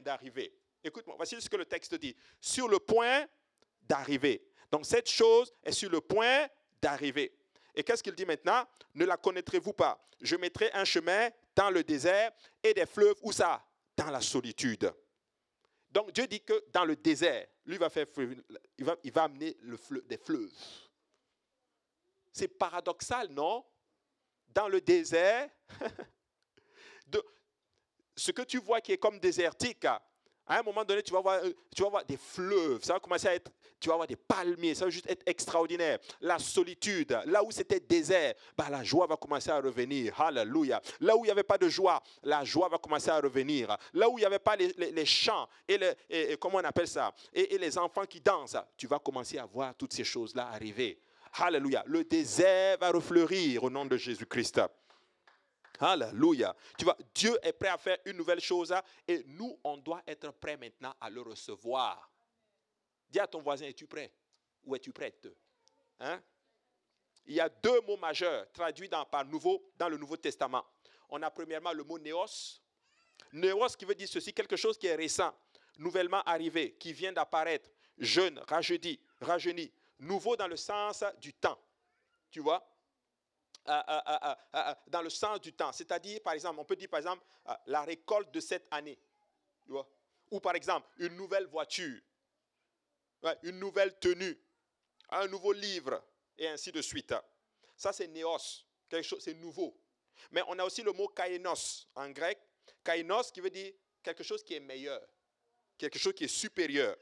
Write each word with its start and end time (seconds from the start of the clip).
d'arriver. 0.00 0.52
Écoute-moi, 0.82 1.16
voici 1.16 1.40
ce 1.40 1.48
que 1.48 1.56
le 1.56 1.66
texte 1.66 1.94
dit. 1.94 2.14
Sur 2.40 2.68
le 2.68 2.78
point 2.78 3.26
d'arriver. 3.82 4.46
Donc 4.70 4.86
cette 4.86 5.08
chose 5.08 5.52
est 5.62 5.72
sur 5.72 5.90
le 5.90 6.00
point 6.00 6.46
d'arriver. 6.80 7.34
Et 7.74 7.82
qu'est-ce 7.82 8.02
qu'il 8.02 8.14
dit 8.14 8.26
maintenant? 8.26 8.66
Ne 8.94 9.04
la 9.04 9.16
connaîtrez-vous 9.16 9.72
pas? 9.72 10.00
Je 10.20 10.36
mettrai 10.36 10.70
un 10.72 10.84
chemin 10.84 11.30
dans 11.54 11.70
le 11.70 11.82
désert 11.84 12.32
et 12.62 12.74
des 12.74 12.86
fleuves, 12.86 13.16
où 13.22 13.32
ça? 13.32 13.64
Dans 13.96 14.10
la 14.10 14.20
solitude. 14.20 14.92
Donc 15.90 16.12
Dieu 16.12 16.26
dit 16.26 16.40
que 16.40 16.64
dans 16.72 16.84
le 16.84 16.96
désert, 16.96 17.46
lui 17.64 17.78
va 17.78 17.88
faire, 17.88 18.06
il 18.76 18.84
va, 18.84 18.96
il 19.02 19.12
va 19.12 19.24
amener 19.24 19.56
le 19.60 19.78
des 20.06 20.18
fleuves. 20.18 20.52
C'est 22.32 22.48
paradoxal, 22.48 23.28
non? 23.30 23.64
Dans 24.48 24.68
le 24.68 24.80
désert, 24.80 25.50
de, 27.06 27.22
ce 28.18 28.32
que 28.32 28.42
tu 28.42 28.58
vois 28.58 28.80
qui 28.80 28.92
est 28.92 28.98
comme 28.98 29.18
désertique, 29.18 29.86
à 30.50 30.58
un 30.60 30.62
moment 30.62 30.82
donné, 30.82 31.02
tu 31.02 31.12
vas 31.12 31.20
voir, 31.20 31.40
euh, 31.44 31.52
tu 31.74 31.82
vas 31.82 31.90
voir 31.90 32.04
des 32.04 32.16
fleuves, 32.16 32.82
ça 32.82 32.94
va 32.94 33.00
commencer 33.00 33.28
à 33.28 33.34
être, 33.34 33.50
tu 33.78 33.90
vas 33.90 33.96
voir 33.96 34.08
des 34.08 34.16
palmiers, 34.16 34.74
ça 34.74 34.86
va 34.86 34.90
juste 34.90 35.08
être 35.08 35.22
extraordinaire. 35.26 35.98
La 36.22 36.38
solitude, 36.38 37.18
là 37.26 37.44
où 37.44 37.50
c'était 37.50 37.80
désert, 37.80 38.34
bah, 38.56 38.68
la 38.70 38.82
joie 38.82 39.06
va 39.06 39.16
commencer 39.16 39.50
à 39.50 39.60
revenir. 39.60 40.18
Alléluia. 40.20 40.80
Là 41.00 41.16
où 41.16 41.24
il 41.24 41.26
n'y 41.26 41.30
avait 41.30 41.42
pas 41.42 41.58
de 41.58 41.68
joie, 41.68 42.02
la 42.22 42.44
joie 42.44 42.68
va 42.68 42.78
commencer 42.78 43.10
à 43.10 43.20
revenir. 43.20 43.76
Là 43.92 44.08
où 44.08 44.18
il 44.18 44.22
n'y 44.22 44.26
avait 44.26 44.38
pas 44.38 44.56
les, 44.56 44.72
les, 44.72 45.06
chants 45.06 45.46
et, 45.68 45.76
le, 45.76 45.94
et, 46.08 46.36
comment 46.38 46.58
on 46.58 46.64
appelle 46.64 46.88
ça, 46.88 47.14
et, 47.32 47.58
les 47.58 47.76
enfants 47.76 48.06
qui 48.06 48.20
dansent, 48.20 48.56
tu 48.76 48.86
vas 48.86 48.98
commencer 48.98 49.38
à 49.38 49.44
voir 49.44 49.74
toutes 49.74 49.92
ces 49.92 50.04
choses-là 50.04 50.48
arriver. 50.50 50.98
Alléluia. 51.34 51.84
Le 51.86 52.04
désert 52.04 52.78
va 52.78 52.90
refleurir 52.90 53.64
au 53.64 53.70
nom 53.70 53.84
de 53.84 53.98
Jésus-Christ. 53.98 54.62
Alléluia. 55.78 56.54
Tu 56.76 56.84
vois, 56.84 56.96
Dieu 57.14 57.38
est 57.42 57.52
prêt 57.52 57.68
à 57.68 57.78
faire 57.78 57.98
une 58.04 58.16
nouvelle 58.16 58.40
chose 58.40 58.74
et 59.06 59.24
nous, 59.26 59.58
on 59.62 59.76
doit 59.76 60.02
être 60.06 60.32
prêt 60.32 60.56
maintenant 60.56 60.94
à 61.00 61.08
le 61.08 61.22
recevoir. 61.22 62.10
Dis 63.08 63.20
à 63.20 63.26
ton 63.26 63.40
voisin, 63.40 63.66
es-tu 63.66 63.86
prêt? 63.86 64.12
Ou 64.64 64.74
es-tu 64.74 64.92
prête? 64.92 65.28
Hein? 66.00 66.20
Il 67.26 67.34
y 67.34 67.40
a 67.40 67.48
deux 67.48 67.80
mots 67.82 67.96
majeurs 67.96 68.50
traduits 68.52 68.88
dans, 68.88 69.04
par 69.04 69.24
nouveau, 69.24 69.70
dans 69.76 69.88
le 69.88 69.96
Nouveau 69.96 70.16
Testament. 70.16 70.64
On 71.08 71.22
a 71.22 71.30
premièrement 71.30 71.72
le 71.72 71.84
mot 71.84 71.98
néos. 71.98 72.60
Néos 73.32 73.76
qui 73.78 73.84
veut 73.84 73.94
dire 73.94 74.08
ceci, 74.08 74.32
quelque 74.32 74.56
chose 74.56 74.78
qui 74.78 74.86
est 74.86 74.94
récent, 74.94 75.34
nouvellement 75.78 76.22
arrivé, 76.22 76.72
qui 76.74 76.92
vient 76.92 77.12
d'apparaître, 77.12 77.70
jeune, 77.98 78.38
rajeuni, 78.48 78.98
rajeuni, 79.20 79.70
nouveau 79.98 80.36
dans 80.36 80.48
le 80.48 80.56
sens 80.56 81.04
du 81.20 81.34
temps. 81.34 81.58
Tu 82.30 82.40
vois? 82.40 82.66
Dans 84.86 85.02
le 85.02 85.10
sens 85.10 85.40
du 85.40 85.52
temps. 85.52 85.72
C'est-à-dire, 85.72 86.20
par 86.22 86.32
exemple, 86.32 86.58
on 86.60 86.64
peut 86.64 86.76
dire, 86.76 86.88
par 86.88 86.98
exemple, 86.98 87.22
euh, 87.48 87.54
la 87.66 87.82
récolte 87.82 88.32
de 88.32 88.40
cette 88.40 88.66
année. 88.70 88.98
Ou 90.30 90.40
par 90.40 90.54
exemple, 90.54 90.86
une 90.98 91.16
nouvelle 91.16 91.46
voiture, 91.46 92.00
une 93.42 93.58
nouvelle 93.58 93.98
tenue, 93.98 94.38
un 95.10 95.26
nouveau 95.26 95.52
livre, 95.52 96.02
et 96.36 96.48
ainsi 96.48 96.70
de 96.72 96.80
suite. 96.80 97.14
Ça, 97.76 97.92
c'est 97.92 98.08
néos, 98.08 98.64
quelque 98.88 99.04
chose, 99.04 99.22
c'est 99.22 99.34
nouveau. 99.34 99.78
Mais 100.30 100.42
on 100.48 100.58
a 100.58 100.64
aussi 100.64 100.82
le 100.82 100.92
mot 100.92 101.08
kainos 101.08 101.88
en 101.94 102.10
grec. 102.10 102.38
Kainos 102.84 103.30
qui 103.30 103.40
veut 103.40 103.50
dire 103.50 103.72
quelque 104.02 104.22
chose 104.22 104.42
qui 104.42 104.54
est 104.54 104.60
meilleur, 104.60 105.00
quelque 105.76 105.98
chose 105.98 106.14
qui 106.14 106.24
est 106.24 106.28
supérieur, 106.28 106.96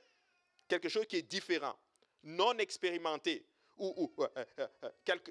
quelque 0.68 0.88
chose 0.88 1.06
qui 1.06 1.16
est 1.16 1.22
différent, 1.22 1.76
non 2.22 2.56
expérimenté, 2.58 3.46
ou, 3.78 4.12
euh, 4.18 4.28
euh, 4.36 4.66
euh, 4.84 4.90
quelque, 5.04 5.30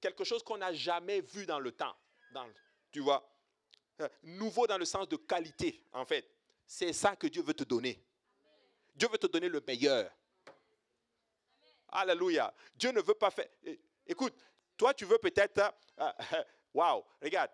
quelque, 0.00 0.24
chose 0.24 0.42
qu'on 0.42 0.58
n'a 0.58 0.72
jamais 0.72 1.20
vu 1.20 1.46
dans 1.46 1.58
le 1.58 1.72
temps. 1.72 1.94
Tu 2.90 3.00
vois 3.00 3.26
Nouveau 4.22 4.66
dans 4.66 4.76
le 4.76 4.84
sens 4.84 5.08
de 5.08 5.16
qualité, 5.16 5.82
en 5.92 6.04
fait. 6.04 6.28
C'est 6.66 6.92
ça 6.92 7.16
que 7.16 7.26
Dieu 7.26 7.42
veut 7.42 7.54
te 7.54 7.64
donner. 7.64 8.04
Dieu 8.94 9.08
veut 9.08 9.18
te 9.18 9.26
donner 9.26 9.48
le 9.48 9.62
meilleur. 9.66 10.10
Alléluia. 11.88 12.52
Dieu 12.74 12.90
ne 12.92 13.00
veut 13.00 13.14
pas 13.14 13.30
faire. 13.30 13.48
Écoute, 14.06 14.34
toi, 14.76 14.92
tu 14.92 15.04
veux 15.06 15.18
peut-être. 15.18 15.72
Waouh, 16.74 16.98
wow, 16.98 17.06
regarde. 17.22 17.50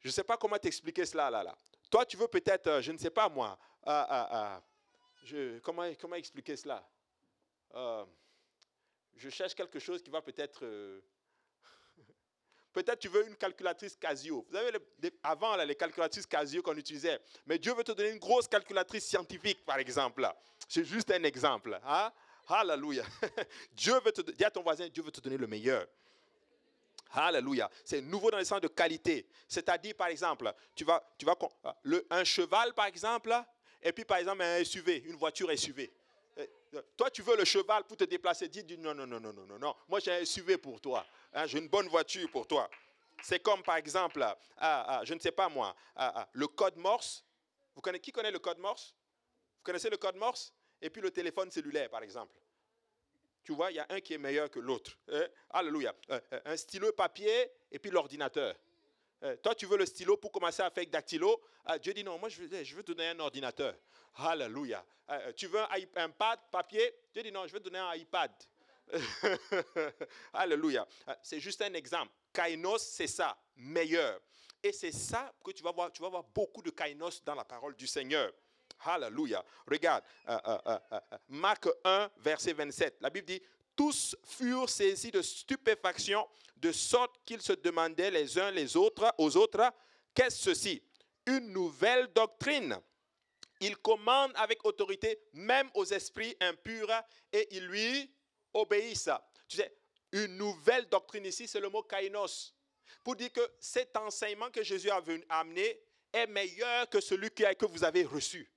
Je 0.00 0.08
ne 0.08 0.12
sais 0.12 0.24
pas 0.24 0.36
comment 0.36 0.58
t'expliquer 0.58 1.06
cela, 1.06 1.30
là, 1.30 1.42
là. 1.42 1.56
Toi, 1.90 2.04
tu 2.04 2.16
veux 2.18 2.28
peut-être, 2.28 2.82
je 2.82 2.92
ne 2.92 2.98
sais 2.98 3.10
pas 3.10 3.28
moi. 3.28 3.58
comment, 5.62 5.90
comment 5.94 6.16
expliquer 6.16 6.56
cela? 6.56 6.86
Je 9.16 9.30
cherche 9.30 9.54
quelque 9.54 9.78
chose 9.78 10.02
qui 10.02 10.10
va 10.10 10.22
peut-être... 10.22 10.64
Euh, 10.64 11.00
peut-être 12.72 12.98
tu 12.98 13.08
veux 13.08 13.26
une 13.26 13.36
calculatrice 13.36 13.96
Casio. 13.96 14.46
Vous 14.48 14.56
savez, 14.56 14.78
avant, 15.22 15.56
les 15.56 15.74
calculatrices 15.74 16.26
Casio 16.26 16.62
qu'on 16.62 16.76
utilisait. 16.76 17.20
Mais 17.46 17.58
Dieu 17.58 17.74
veut 17.74 17.84
te 17.84 17.92
donner 17.92 18.10
une 18.10 18.18
grosse 18.18 18.48
calculatrice 18.48 19.06
scientifique, 19.06 19.64
par 19.64 19.78
exemple. 19.78 20.28
C'est 20.68 20.84
juste 20.84 21.10
un 21.10 21.22
exemple. 21.22 21.78
Hein? 21.84 22.12
Alléluia. 22.48 23.04
Dieu 23.72 23.94
veut 24.04 24.12
te... 24.12 24.30
Dis 24.30 24.44
à 24.44 24.50
ton 24.50 24.62
voisin, 24.62 24.88
Dieu 24.88 25.02
veut 25.02 25.10
te 25.10 25.20
donner 25.20 25.38
le 25.38 25.46
meilleur. 25.46 25.86
Alléluia. 27.12 27.70
C'est 27.84 28.00
nouveau 28.00 28.30
dans 28.30 28.38
le 28.38 28.44
sens 28.44 28.60
de 28.60 28.68
qualité. 28.68 29.26
C'est-à-dire, 29.48 29.94
par 29.94 30.08
exemple, 30.08 30.52
tu 30.74 30.84
vas, 30.84 31.02
tu 31.18 31.24
vas, 31.24 31.36
le, 31.82 32.06
un 32.10 32.24
cheval, 32.24 32.74
par 32.74 32.86
exemple, 32.86 33.34
et 33.82 33.92
puis, 33.92 34.04
par 34.04 34.18
exemple, 34.18 34.42
un 34.42 34.64
SUV, 34.64 35.04
une 35.06 35.16
voiture 35.16 35.50
SUV. 35.56 35.92
Toi, 36.96 37.10
tu 37.10 37.22
veux 37.22 37.36
le 37.36 37.44
cheval 37.44 37.84
pour 37.84 37.96
te 37.96 38.04
déplacer. 38.04 38.48
Dis, 38.48 38.64
non, 38.78 38.94
non, 38.94 39.06
non, 39.06 39.20
non, 39.20 39.32
non, 39.32 39.46
non, 39.46 39.58
non. 39.58 39.74
Moi, 39.88 40.00
j'ai 40.00 40.12
un 40.12 40.24
SUV 40.24 40.58
pour 40.58 40.80
toi. 40.80 41.06
Hein, 41.32 41.46
j'ai 41.46 41.58
une 41.58 41.68
bonne 41.68 41.88
voiture 41.88 42.30
pour 42.30 42.46
toi. 42.46 42.68
C'est 43.22 43.40
comme, 43.40 43.62
par 43.62 43.76
exemple, 43.76 44.20
ah, 44.22 44.36
ah, 44.58 45.04
je 45.04 45.14
ne 45.14 45.18
sais 45.18 45.32
pas 45.32 45.48
moi, 45.48 45.74
ah, 45.96 46.28
le 46.32 46.46
code 46.48 46.76
Morse. 46.76 47.24
Vous 47.74 47.82
qui 47.82 48.12
connaît 48.12 48.30
le 48.30 48.38
code 48.38 48.58
Morse? 48.58 48.94
Vous 49.58 49.62
connaissez 49.62 49.90
le 49.90 49.96
code 49.96 50.16
Morse? 50.16 50.52
Et 50.80 50.90
puis 50.90 51.00
le 51.00 51.10
téléphone 51.10 51.50
cellulaire, 51.50 51.90
par 51.90 52.02
exemple. 52.02 52.34
Tu 53.42 53.52
vois, 53.52 53.70
il 53.70 53.76
y 53.76 53.78
a 53.78 53.86
un 53.90 54.00
qui 54.00 54.14
est 54.14 54.18
meilleur 54.18 54.50
que 54.50 54.58
l'autre. 54.58 54.98
Hein? 55.08 55.26
Alléluia. 55.50 55.94
Euh, 56.10 56.20
euh, 56.32 56.40
un 56.46 56.56
stylo 56.56 56.92
papier 56.92 57.50
et 57.70 57.78
puis 57.78 57.90
l'ordinateur. 57.90 58.54
Euh, 59.22 59.36
toi, 59.36 59.54
tu 59.54 59.66
veux 59.66 59.78
le 59.78 59.86
stylo 59.86 60.16
pour 60.16 60.30
commencer 60.30 60.62
à 60.62 60.66
faire 60.70 60.78
avec 60.78 60.90
dactylo? 60.90 61.40
Euh, 61.70 61.78
Dieu 61.78 61.94
dit 61.94 62.04
non, 62.04 62.18
moi, 62.18 62.28
je 62.28 62.42
veux, 62.42 62.64
je 62.64 62.76
veux 62.76 62.82
te 62.82 62.92
donner 62.92 63.08
un 63.08 63.20
ordinateur. 63.20 63.74
Alléluia. 64.16 64.84
Euh, 65.10 65.32
tu 65.32 65.46
veux 65.46 65.60
un, 65.96 66.10
pad, 66.10 66.38
papier? 66.50 66.94
Dieu 67.12 67.22
dit 67.22 67.32
non, 67.32 67.46
je 67.46 67.52
veux 67.52 67.60
te 67.60 67.64
donner 67.64 67.78
un 67.78 67.94
iPad. 67.94 68.30
Alléluia. 70.32 70.86
c'est 71.22 71.40
juste 71.40 71.60
un 71.62 71.74
exemple. 71.74 72.12
Kainos, 72.32 72.82
c'est 72.82 73.06
ça, 73.06 73.36
meilleur. 73.56 74.20
Et 74.62 74.72
c'est 74.72 74.92
ça 74.92 75.32
que 75.44 75.50
tu 75.50 75.62
vas 75.62 75.72
voir. 75.72 75.90
Tu 75.92 76.02
vas 76.02 76.08
voir 76.08 76.24
beaucoup 76.24 76.62
de 76.62 76.70
kainos 76.70 77.22
dans 77.24 77.34
la 77.34 77.44
parole 77.44 77.74
du 77.74 77.86
Seigneur. 77.86 78.32
Alléluia. 78.84 79.44
Regarde, 79.66 80.04
Marc 81.28 81.66
1, 81.84 82.10
verset 82.18 82.52
27. 82.52 82.98
La 83.00 83.10
Bible 83.10 83.26
dit, 83.26 83.42
tous 83.76 84.16
furent 84.24 84.68
saisis 84.68 85.10
de 85.10 85.22
stupéfaction, 85.22 86.26
de 86.56 86.72
sorte 86.72 87.20
qu'ils 87.24 87.42
se 87.42 87.52
demandaient 87.52 88.10
les 88.10 88.38
uns 88.38 88.50
les 88.50 88.76
autres, 88.76 89.12
aux 89.18 89.36
autres, 89.36 89.70
qu'est-ce 90.14 90.38
ceci? 90.38 90.82
Une 91.26 91.52
nouvelle 91.52 92.08
doctrine. 92.14 92.80
Il 93.60 93.76
commande 93.76 94.32
avec 94.36 94.64
autorité 94.64 95.18
même 95.34 95.70
aux 95.74 95.84
esprits 95.84 96.36
impurs 96.40 96.90
et 97.32 97.46
ils 97.56 97.66
lui 97.66 98.10
obéissent. 98.52 99.10
Tu 99.48 99.58
sais, 99.58 99.72
une 100.12 100.36
nouvelle 100.36 100.88
doctrine 100.88 101.26
ici, 101.26 101.46
c'est 101.46 101.60
le 101.60 101.68
mot 101.68 101.82
kainos. 101.82 102.54
Pour 103.02 103.16
dire 103.16 103.32
que 103.32 103.40
cet 103.58 103.96
enseignement 103.96 104.50
que 104.50 104.62
Jésus 104.62 104.90
a 104.90 105.02
amené 105.28 105.80
est 106.12 106.26
meilleur 106.26 106.88
que 106.88 107.00
celui 107.00 107.30
que 107.30 107.66
vous 107.66 107.84
avez 107.84 108.04
reçu. 108.04 108.50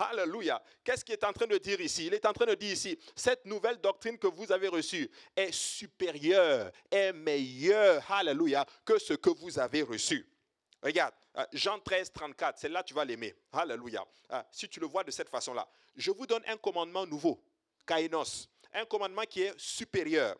Alléluia. 0.00 0.62
Qu'est-ce 0.82 1.04
qu'il 1.04 1.12
est 1.12 1.24
en 1.24 1.32
train 1.32 1.46
de 1.46 1.58
dire 1.58 1.80
ici? 1.80 2.06
Il 2.06 2.14
est 2.14 2.24
en 2.24 2.32
train 2.32 2.46
de 2.46 2.54
dire 2.54 2.72
ici, 2.72 2.98
cette 3.14 3.44
nouvelle 3.44 3.76
doctrine 3.78 4.18
que 4.18 4.26
vous 4.26 4.50
avez 4.50 4.68
reçue 4.68 5.10
est 5.36 5.52
supérieure, 5.52 6.70
est 6.90 7.12
meilleure, 7.12 8.02
Alléluia, 8.10 8.64
que 8.84 8.98
ce 8.98 9.14
que 9.14 9.30
vous 9.30 9.58
avez 9.58 9.82
reçu. 9.82 10.26
Regarde, 10.82 11.14
euh, 11.36 11.44
Jean 11.52 11.78
13, 11.78 12.12
34, 12.12 12.58
celle-là, 12.58 12.82
tu 12.82 12.94
vas 12.94 13.04
l'aimer. 13.04 13.34
Alléluia. 13.52 14.04
Euh, 14.32 14.42
si 14.50 14.68
tu 14.68 14.80
le 14.80 14.86
vois 14.86 15.04
de 15.04 15.10
cette 15.10 15.28
façon-là. 15.28 15.68
Je 15.96 16.10
vous 16.10 16.26
donne 16.26 16.42
un 16.46 16.56
commandement 16.56 17.06
nouveau, 17.06 17.42
Kainos, 17.86 18.48
un 18.72 18.84
commandement 18.86 19.24
qui 19.28 19.42
est 19.42 19.58
supérieur. 19.58 20.36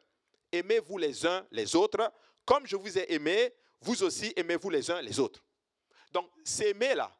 Aimez-vous 0.50 0.98
les 0.98 1.26
uns 1.26 1.46
les 1.50 1.76
autres, 1.76 2.10
comme 2.44 2.66
je 2.66 2.76
vous 2.76 2.98
ai 2.98 3.12
aimé, 3.12 3.52
vous 3.82 4.02
aussi 4.02 4.32
aimez-vous 4.36 4.70
les 4.70 4.90
uns 4.90 5.00
les 5.02 5.20
autres. 5.20 5.44
Donc, 6.12 6.28
s'aimer 6.44 6.94
là, 6.94 7.12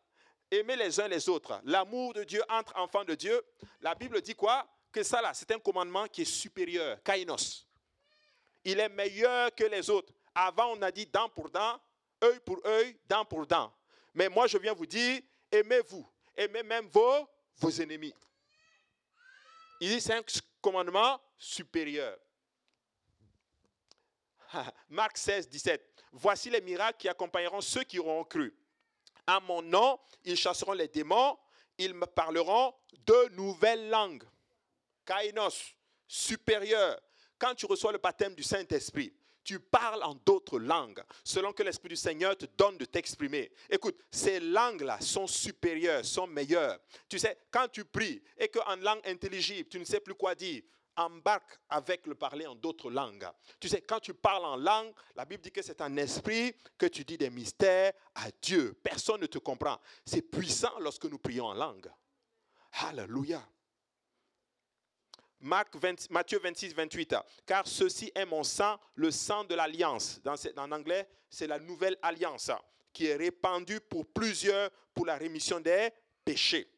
aimer 0.50 0.76
les 0.76 1.00
uns 1.00 1.08
les 1.08 1.29
autres, 1.29 1.61
l'amour 1.64 2.12
de 2.12 2.25
Dieu 2.25 2.43
entre 2.49 2.76
enfants 2.76 3.05
de 3.05 3.14
Dieu, 3.14 3.41
la 3.81 3.94
Bible 3.94 4.20
dit 4.20 4.35
quoi? 4.35 4.67
Que 4.93 5.02
ça 5.02 5.23
là, 5.23 5.32
c'est 5.35 5.50
un 5.52 5.58
commandement 5.58 6.06
qui 6.08 6.23
est 6.23 6.25
supérieur, 6.25 7.00
kainos. 7.02 7.67
Il 8.64 8.81
est 8.81 8.88
meilleur 8.88 9.55
que 9.55 9.64
les 9.64 9.88
autres. 9.88 10.12
Avant, 10.35 10.73
on 10.73 10.82
a 10.82 10.91
dit 10.91 11.06
dent 11.06 11.29
pour 11.29 11.49
dent, 11.50 11.81
œil 12.23 12.41
pour 12.41 12.61
œil, 12.67 12.99
dent 13.08 13.25
pour 13.25 13.47
dent. 13.47 13.73
Mais 14.14 14.29
moi, 14.29 14.47
je 14.47 14.58
viens 14.58 14.73
vous 14.73 14.87
dire, 14.87 15.23
aimez-vous, 15.50 16.06
aimez 16.37 16.62
même 16.62 16.88
vos, 16.88 17.29
vos 17.56 17.70
ennemis. 17.70 18.14
Il 19.81 19.88
dit 19.88 20.00
c'est 20.00 20.14
un 20.14 20.23
commandement 20.61 21.20
supérieur. 21.38 22.19
Marc 24.88 25.17
16, 25.17 25.49
17. 25.49 26.05
Voici 26.12 26.50
les 26.50 26.61
miracles 26.61 26.99
qui 26.99 27.08
accompagneront 27.08 27.61
ceux 27.61 27.85
qui 27.85 27.99
auront 27.99 28.25
cru. 28.25 28.55
À 29.31 29.38
mon 29.38 29.62
nom, 29.62 29.97
ils 30.25 30.37
chasseront 30.37 30.73
les 30.73 30.88
démons, 30.88 31.38
ils 31.79 31.94
me 31.94 32.05
parleront 32.05 32.75
de 33.06 33.29
nouvelles 33.37 33.88
langues. 33.88 34.25
Kainos, 35.06 35.73
supérieur. 36.05 37.00
Quand 37.38 37.55
tu 37.55 37.65
reçois 37.67 37.93
le 37.93 37.99
baptême 37.99 38.35
du 38.35 38.43
Saint-Esprit, 38.43 39.15
tu 39.44 39.61
parles 39.61 40.03
en 40.03 40.17
d'autres 40.27 40.59
langues, 40.59 41.00
selon 41.23 41.53
que 41.53 41.62
l'Esprit 41.62 41.91
du 41.91 41.97
Seigneur 41.97 42.37
te 42.37 42.47
donne 42.59 42.77
de 42.77 42.85
t'exprimer. 42.87 43.53
Écoute, 43.71 44.00
ces 44.11 44.41
langues-là 44.41 45.00
sont 45.00 45.29
supérieures, 45.29 46.05
sont 46.05 46.27
meilleures. 46.27 46.81
Tu 47.09 47.21
sais, 47.21 47.38
quand 47.53 47.69
tu 47.69 47.85
pries 47.85 48.21
et 48.37 48.49
qu'en 48.49 48.75
langue 48.79 49.06
intelligible, 49.06 49.69
tu 49.69 49.79
ne 49.79 49.85
sais 49.85 50.00
plus 50.00 50.15
quoi 50.15 50.35
dire, 50.35 50.61
embarque 50.96 51.58
avec 51.69 52.06
le 52.06 52.14
parler 52.14 52.46
en 52.46 52.54
d'autres 52.54 52.90
langues. 52.90 53.26
Tu 53.58 53.69
sais, 53.69 53.81
quand 53.81 54.00
tu 54.00 54.14
parles 54.14 54.44
en 54.44 54.56
langue, 54.56 54.92
la 55.14 55.25
Bible 55.25 55.42
dit 55.42 55.50
que 55.50 55.62
c'est 55.62 55.81
un 55.81 55.96
esprit 55.96 56.54
que 56.76 56.87
tu 56.87 57.04
dis 57.04 57.19
des 57.19 57.31
mystères 57.31 57.92
à 58.14 58.31
Dieu. 58.42 58.78
Personne 58.82 59.20
ne 59.20 59.26
te 59.26 59.38
comprend. 59.38 59.78
C'est 60.04 60.22
puissant 60.22 60.78
lorsque 60.81 61.04
nous 61.06 61.19
prions 61.19 61.46
en 61.46 61.54
langue. 61.54 61.90
Alléluia. 62.72 63.42
Marc 65.40 65.75
Matthieu 66.10 66.38
26, 66.38 66.75
28. 66.75 67.14
Car 67.46 67.66
ceci 67.66 68.12
est 68.14 68.26
mon 68.26 68.44
sang, 68.44 68.78
le 68.94 69.10
sang 69.10 69.44
de 69.44 69.54
l'alliance. 69.54 70.20
Dans, 70.22 70.34
en 70.56 70.72
anglais, 70.72 71.08
c'est 71.31 71.46
la 71.46 71.58
nouvelle 71.58 71.96
alliance 72.02 72.50
qui 72.93 73.06
est 73.06 73.16
répandue 73.16 73.81
pour 73.81 74.06
plusieurs 74.06 74.70
pour 74.94 75.06
la 75.06 75.16
rémission 75.16 75.60
des 75.60 75.90
péchés. 76.25 76.69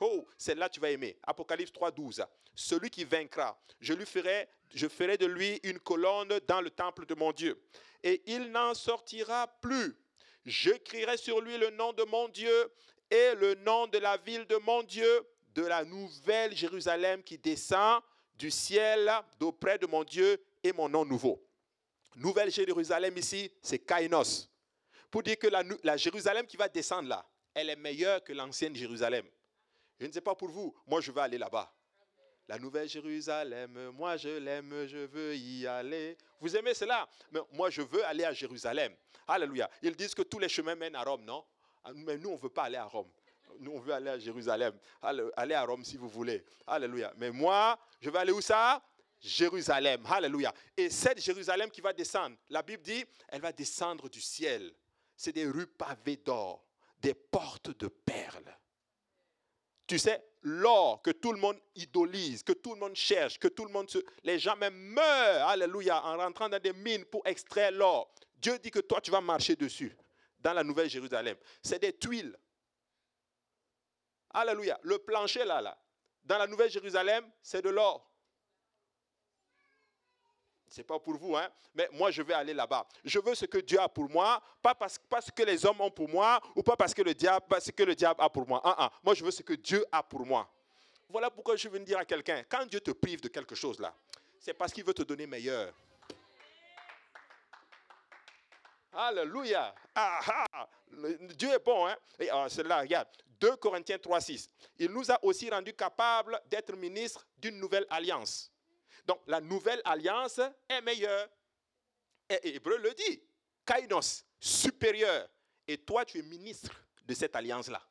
Oh, 0.00 0.26
celle-là 0.36 0.68
tu 0.68 0.80
vas 0.80 0.90
aimer. 0.90 1.16
Apocalypse 1.22 1.72
3, 1.72 1.90
12. 1.90 2.24
Celui 2.54 2.90
qui 2.90 3.04
vaincra, 3.04 3.58
je 3.80 3.92
lui 3.92 4.06
ferai, 4.06 4.48
je 4.74 4.88
ferai 4.88 5.16
de 5.16 5.26
lui 5.26 5.60
une 5.62 5.78
colonne 5.78 6.40
dans 6.48 6.60
le 6.60 6.70
temple 6.70 7.06
de 7.06 7.14
mon 7.14 7.32
Dieu. 7.32 7.62
Et 8.02 8.22
il 8.26 8.50
n'en 8.50 8.74
sortira 8.74 9.46
plus. 9.60 9.96
J'écrirai 10.44 11.16
sur 11.16 11.40
lui 11.40 11.58
le 11.58 11.70
nom 11.70 11.92
de 11.92 12.02
mon 12.04 12.28
Dieu 12.28 12.72
et 13.10 13.34
le 13.34 13.54
nom 13.56 13.86
de 13.86 13.98
la 13.98 14.16
ville 14.16 14.46
de 14.46 14.56
mon 14.56 14.82
Dieu 14.82 15.26
de 15.54 15.62
la 15.62 15.84
nouvelle 15.84 16.56
Jérusalem 16.56 17.22
qui 17.22 17.36
descend 17.36 18.02
du 18.34 18.50
ciel 18.50 19.10
d'auprès 19.38 19.78
de 19.78 19.86
mon 19.86 20.04
Dieu 20.04 20.42
et 20.62 20.72
mon 20.72 20.88
nom 20.88 21.04
nouveau. 21.04 21.44
Nouvelle 22.16 22.50
Jérusalem 22.50 23.16
ici, 23.16 23.50
c'est 23.62 23.78
Kainos. 23.78 24.48
Pour 25.10 25.22
dire 25.22 25.38
que 25.38 25.48
la, 25.48 25.96
Jérusalem 25.96 26.46
qui 26.46 26.56
va 26.56 26.68
descendre 26.68 27.08
là, 27.08 27.26
elle 27.52 27.68
est 27.68 27.76
meilleure 27.76 28.22
que 28.22 28.32
l'ancienne 28.32 28.74
Jérusalem. 28.74 29.26
Je 30.00 30.06
ne 30.06 30.12
sais 30.12 30.20
pas 30.20 30.34
pour 30.34 30.48
vous, 30.48 30.74
moi 30.86 31.00
je 31.00 31.12
veux 31.12 31.20
aller 31.20 31.38
là-bas. 31.38 31.72
La 32.48 32.58
nouvelle 32.58 32.88
Jérusalem, 32.88 33.90
moi 33.90 34.16
je 34.16 34.30
l'aime, 34.30 34.86
je 34.86 34.98
veux 34.98 35.36
y 35.36 35.66
aller. 35.66 36.16
Vous 36.40 36.56
aimez 36.56 36.74
cela? 36.74 37.08
Mais 37.30 37.40
moi 37.52 37.70
je 37.70 37.82
veux 37.82 38.04
aller 38.04 38.24
à 38.24 38.32
Jérusalem. 38.32 38.92
Alléluia. 39.28 39.70
Ils 39.82 39.94
disent 39.94 40.14
que 40.14 40.22
tous 40.22 40.38
les 40.38 40.48
chemins 40.48 40.74
mènent 40.74 40.96
à 40.96 41.04
Rome, 41.04 41.24
non? 41.24 41.44
Mais 41.94 42.18
nous, 42.18 42.30
on 42.30 42.34
ne 42.34 42.38
veut 42.38 42.48
pas 42.48 42.64
aller 42.64 42.76
à 42.76 42.84
Rome 42.84 43.10
nous, 43.60 43.72
on 43.72 43.80
veut 43.80 43.92
aller 43.92 44.10
à 44.10 44.18
Jérusalem. 44.18 44.76
Allez 45.02 45.54
à 45.54 45.64
Rome 45.64 45.84
si 45.84 45.96
vous 45.96 46.08
voulez. 46.08 46.44
Alléluia. 46.66 47.12
Mais 47.16 47.30
moi, 47.30 47.78
je 48.00 48.10
vais 48.10 48.18
aller 48.18 48.32
où 48.32 48.40
ça? 48.40 48.82
Jérusalem. 49.20 50.04
Alléluia. 50.06 50.52
Et 50.76 50.88
cette 50.88 51.20
Jérusalem 51.20 51.70
qui 51.70 51.80
va 51.80 51.92
descendre, 51.92 52.36
la 52.48 52.62
Bible 52.62 52.82
dit, 52.82 53.04
elle 53.28 53.40
va 53.40 53.52
descendre 53.52 54.08
du 54.08 54.20
ciel. 54.20 54.72
C'est 55.16 55.32
des 55.32 55.46
rues 55.46 55.66
pavées 55.66 56.16
d'or, 56.16 56.64
des 56.98 57.14
portes 57.14 57.78
de 57.78 57.88
perles. 57.88 58.56
Tu 59.90 59.98
sais, 59.98 60.22
l'or 60.42 61.02
que 61.02 61.10
tout 61.10 61.32
le 61.32 61.40
monde 61.40 61.58
idolise, 61.74 62.44
que 62.44 62.52
tout 62.52 62.74
le 62.74 62.78
monde 62.78 62.94
cherche, 62.94 63.40
que 63.40 63.48
tout 63.48 63.64
le 63.64 63.72
monde 63.72 63.90
se... 63.90 63.98
Les 64.22 64.38
gens 64.38 64.54
même 64.54 64.72
meurent, 64.72 65.48
alléluia, 65.48 66.00
en 66.04 66.16
rentrant 66.16 66.48
dans 66.48 66.62
des 66.62 66.72
mines 66.72 67.04
pour 67.06 67.26
extraire 67.26 67.72
l'or. 67.72 68.14
Dieu 68.36 68.56
dit 68.60 68.70
que 68.70 68.78
toi, 68.78 69.00
tu 69.00 69.10
vas 69.10 69.20
marcher 69.20 69.56
dessus, 69.56 69.96
dans 70.38 70.52
la 70.52 70.62
Nouvelle 70.62 70.88
Jérusalem. 70.88 71.36
C'est 71.60 71.80
des 71.80 71.92
tuiles. 71.98 72.38
Alléluia. 74.32 74.78
Le 74.84 75.00
plancher 75.00 75.44
là, 75.44 75.60
là, 75.60 75.76
dans 76.22 76.38
la 76.38 76.46
Nouvelle 76.46 76.70
Jérusalem, 76.70 77.28
c'est 77.42 77.60
de 77.60 77.70
l'or. 77.70 78.09
Ce 80.70 80.80
n'est 80.80 80.84
pas 80.84 81.00
pour 81.00 81.16
vous, 81.16 81.36
hein? 81.36 81.48
mais 81.74 81.88
moi 81.92 82.12
je 82.12 82.22
vais 82.22 82.34
aller 82.34 82.54
là-bas. 82.54 82.86
Je 83.04 83.18
veux 83.18 83.34
ce 83.34 83.44
que 83.44 83.58
Dieu 83.58 83.80
a 83.80 83.88
pour 83.88 84.08
moi, 84.08 84.40
pas 84.62 84.74
parce, 84.74 84.98
que 85.34 85.42
les 85.42 85.66
hommes 85.66 85.80
ont 85.80 85.90
pour 85.90 86.08
moi, 86.08 86.40
ou 86.54 86.62
pas 86.62 86.76
parce 86.76 86.94
que 86.94 87.02
le 87.02 87.12
diable, 87.12 87.44
parce 87.48 87.70
que 87.72 87.82
le 87.82 87.94
diable 87.94 88.22
a 88.22 88.30
pour 88.30 88.46
moi. 88.46 88.62
Moi 89.02 89.14
je 89.14 89.24
veux 89.24 89.32
ce 89.32 89.42
que 89.42 89.54
Dieu 89.54 89.84
a 89.90 90.02
pour 90.02 90.24
moi. 90.24 90.48
Voilà 91.08 91.28
pourquoi 91.28 91.56
je 91.56 91.68
veux 91.68 91.80
dire 91.80 91.98
à 91.98 92.04
quelqu'un, 92.04 92.44
quand 92.48 92.64
Dieu 92.66 92.80
te 92.80 92.92
prive 92.92 93.20
de 93.20 93.28
quelque 93.28 93.56
chose 93.56 93.80
là, 93.80 93.92
c'est 94.38 94.54
parce 94.54 94.72
qu'il 94.72 94.84
veut 94.84 94.94
te 94.94 95.02
donner 95.02 95.26
meilleur. 95.26 95.74
Alléluia. 98.92 99.74
Ah, 99.94 100.20
ah. 100.54 100.68
Dieu 101.36 101.50
est 101.50 101.64
bon. 101.64 101.86
Hein? 101.86 101.96
Ah, 102.32 102.46
c'est 102.48 102.64
là, 102.64 102.80
regarde. 102.80 103.08
2 103.40 103.56
Corinthiens 103.56 103.98
3, 103.98 104.20
6. 104.20 104.50
Il 104.78 104.90
nous 104.90 105.10
a 105.10 105.18
aussi 105.24 105.48
rendus 105.48 105.72
capables 105.72 106.40
d'être 106.46 106.74
ministres 106.76 107.26
d'une 107.38 107.58
nouvelle 107.58 107.86
alliance. 107.88 108.52
Donc, 109.06 109.20
la 109.26 109.40
nouvelle 109.40 109.80
alliance 109.84 110.40
est 110.68 110.80
meilleure. 110.82 111.28
Et 112.28 112.54
Hébreu 112.54 112.78
le 112.78 112.92
dit. 112.94 113.20
Kainos, 113.64 114.24
supérieur. 114.38 115.28
Et 115.66 115.78
toi, 115.78 116.04
tu 116.04 116.18
es 116.18 116.22
ministre 116.22 116.72
de 117.06 117.14
cette 117.14 117.34
alliance-là. 117.36 117.82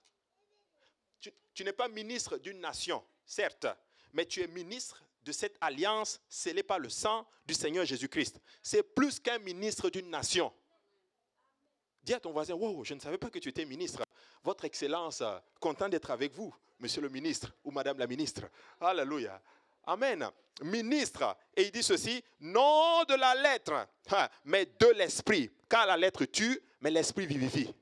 Tu, 1.20 1.32
tu 1.54 1.64
n'es 1.64 1.74
pas 1.74 1.88
ministre 1.88 2.38
d'une 2.38 2.60
nation, 2.60 3.04
certes, 3.26 3.68
mais 4.14 4.26
tu 4.26 4.42
es 4.42 4.48
ministre 4.48 5.04
de 5.24 5.32
cette 5.32 5.58
alliance 5.62 6.20
scellée 6.28 6.64
par 6.64 6.80
le 6.80 6.90
sang 6.90 7.28
du 7.46 7.54
Seigneur 7.54 7.86
Jésus-Christ. 7.86 8.40
C'est 8.62 8.84
plus 8.84 9.20
qu'un 9.20 9.40
ministre 9.40 9.90
d'une 9.90 10.10
nation. 10.10 10.52
Dis 12.04 12.14
à 12.14 12.20
ton 12.20 12.32
voisin, 12.32 12.54
wow, 12.54 12.84
je 12.84 12.94
ne 12.94 13.00
savais 13.00 13.18
pas 13.18 13.30
que 13.30 13.40
tu 13.40 13.50
étais 13.50 13.66
ministre. 13.66 14.04
Votre 14.44 14.66
Excellence, 14.66 15.22
content 15.60 15.90
d'être 15.90 16.12
avec 16.12 16.34
vous, 16.34 16.54
Monsieur 16.80 17.02
le 17.02 17.10
ministre 17.10 17.54
ou 17.66 17.72
Madame 17.72 17.98
la 17.98 18.08
ministre. 18.08 18.44
Alléluia. 18.80 19.42
Amen. 19.86 20.30
Ministre. 20.62 21.38
Et 21.56 21.64
il 21.64 21.72
dit 21.72 21.84
ceci, 21.84 22.24
non 22.40 23.04
de 23.08 23.16
la 23.16 23.36
lettre, 23.36 23.88
hein, 24.12 24.30
mais 24.44 24.66
de 24.66 24.88
l'esprit. 24.88 25.50
Car 25.70 25.86
la 25.86 25.98
lettre 25.98 26.26
tue, 26.26 26.62
mais 26.82 26.92
l'esprit 26.92 27.26
vivifie. 27.26 27.74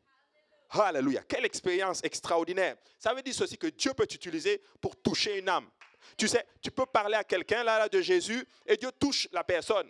Alléluia. 0.69 1.23
Quelle 1.23 1.45
expérience 1.45 2.03
extraordinaire. 2.03 2.75
Ça 2.99 3.13
veut 3.13 3.21
dire 3.21 3.33
ceci 3.33 3.57
que 3.57 3.67
Dieu 3.67 3.93
peut 3.93 4.05
t'utiliser 4.05 4.61
pour 4.81 4.95
toucher 5.01 5.39
une 5.39 5.49
âme. 5.49 5.69
Tu 6.17 6.27
sais, 6.27 6.45
tu 6.61 6.71
peux 6.71 6.85
parler 6.85 7.15
à 7.15 7.23
quelqu'un 7.23 7.63
là, 7.63 7.79
là 7.79 7.89
de 7.89 8.01
Jésus 8.01 8.45
et 8.65 8.77
Dieu 8.77 8.91
touche 8.91 9.27
la 9.31 9.43
personne. 9.43 9.89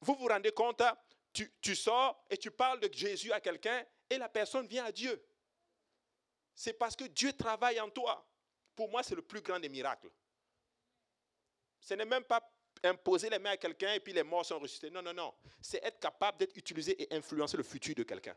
Vous 0.00 0.14
vous 0.14 0.26
rendez 0.26 0.52
compte 0.52 0.82
tu, 1.60 1.74
sors 1.74 2.24
et 2.30 2.36
tu 2.36 2.50
parles 2.50 2.80
de 2.80 2.92
Jésus 2.92 3.32
à 3.32 3.40
quelqu'un 3.40 3.84
et 4.08 4.18
la 4.18 4.28
personne 4.28 4.66
vient 4.66 4.84
à 4.84 4.92
Dieu. 4.92 5.20
C'est 6.54 6.74
parce 6.74 6.94
que 6.94 7.04
Dieu 7.04 7.32
travaille 7.32 7.80
en 7.80 7.90
toi. 7.90 8.24
Pour 8.76 8.88
moi, 8.88 9.02
c'est 9.02 9.16
le 9.16 9.22
plus 9.22 9.40
grand 9.40 9.58
des 9.58 9.68
miracles. 9.68 10.10
Ce 11.84 11.92
n'est 11.92 12.06
même 12.06 12.24
pas 12.24 12.42
imposer 12.82 13.28
les 13.28 13.38
mains 13.38 13.50
à 13.50 13.56
quelqu'un 13.58 13.92
et 13.92 14.00
puis 14.00 14.14
les 14.14 14.22
morts 14.22 14.46
sont 14.46 14.58
ressuscités. 14.58 14.90
Non, 14.90 15.02
non, 15.02 15.12
non. 15.12 15.34
C'est 15.60 15.84
être 15.84 16.00
capable 16.00 16.38
d'être 16.38 16.56
utilisé 16.56 17.00
et 17.00 17.14
influencer 17.14 17.58
le 17.58 17.62
futur 17.62 17.94
de 17.94 18.02
quelqu'un. 18.02 18.36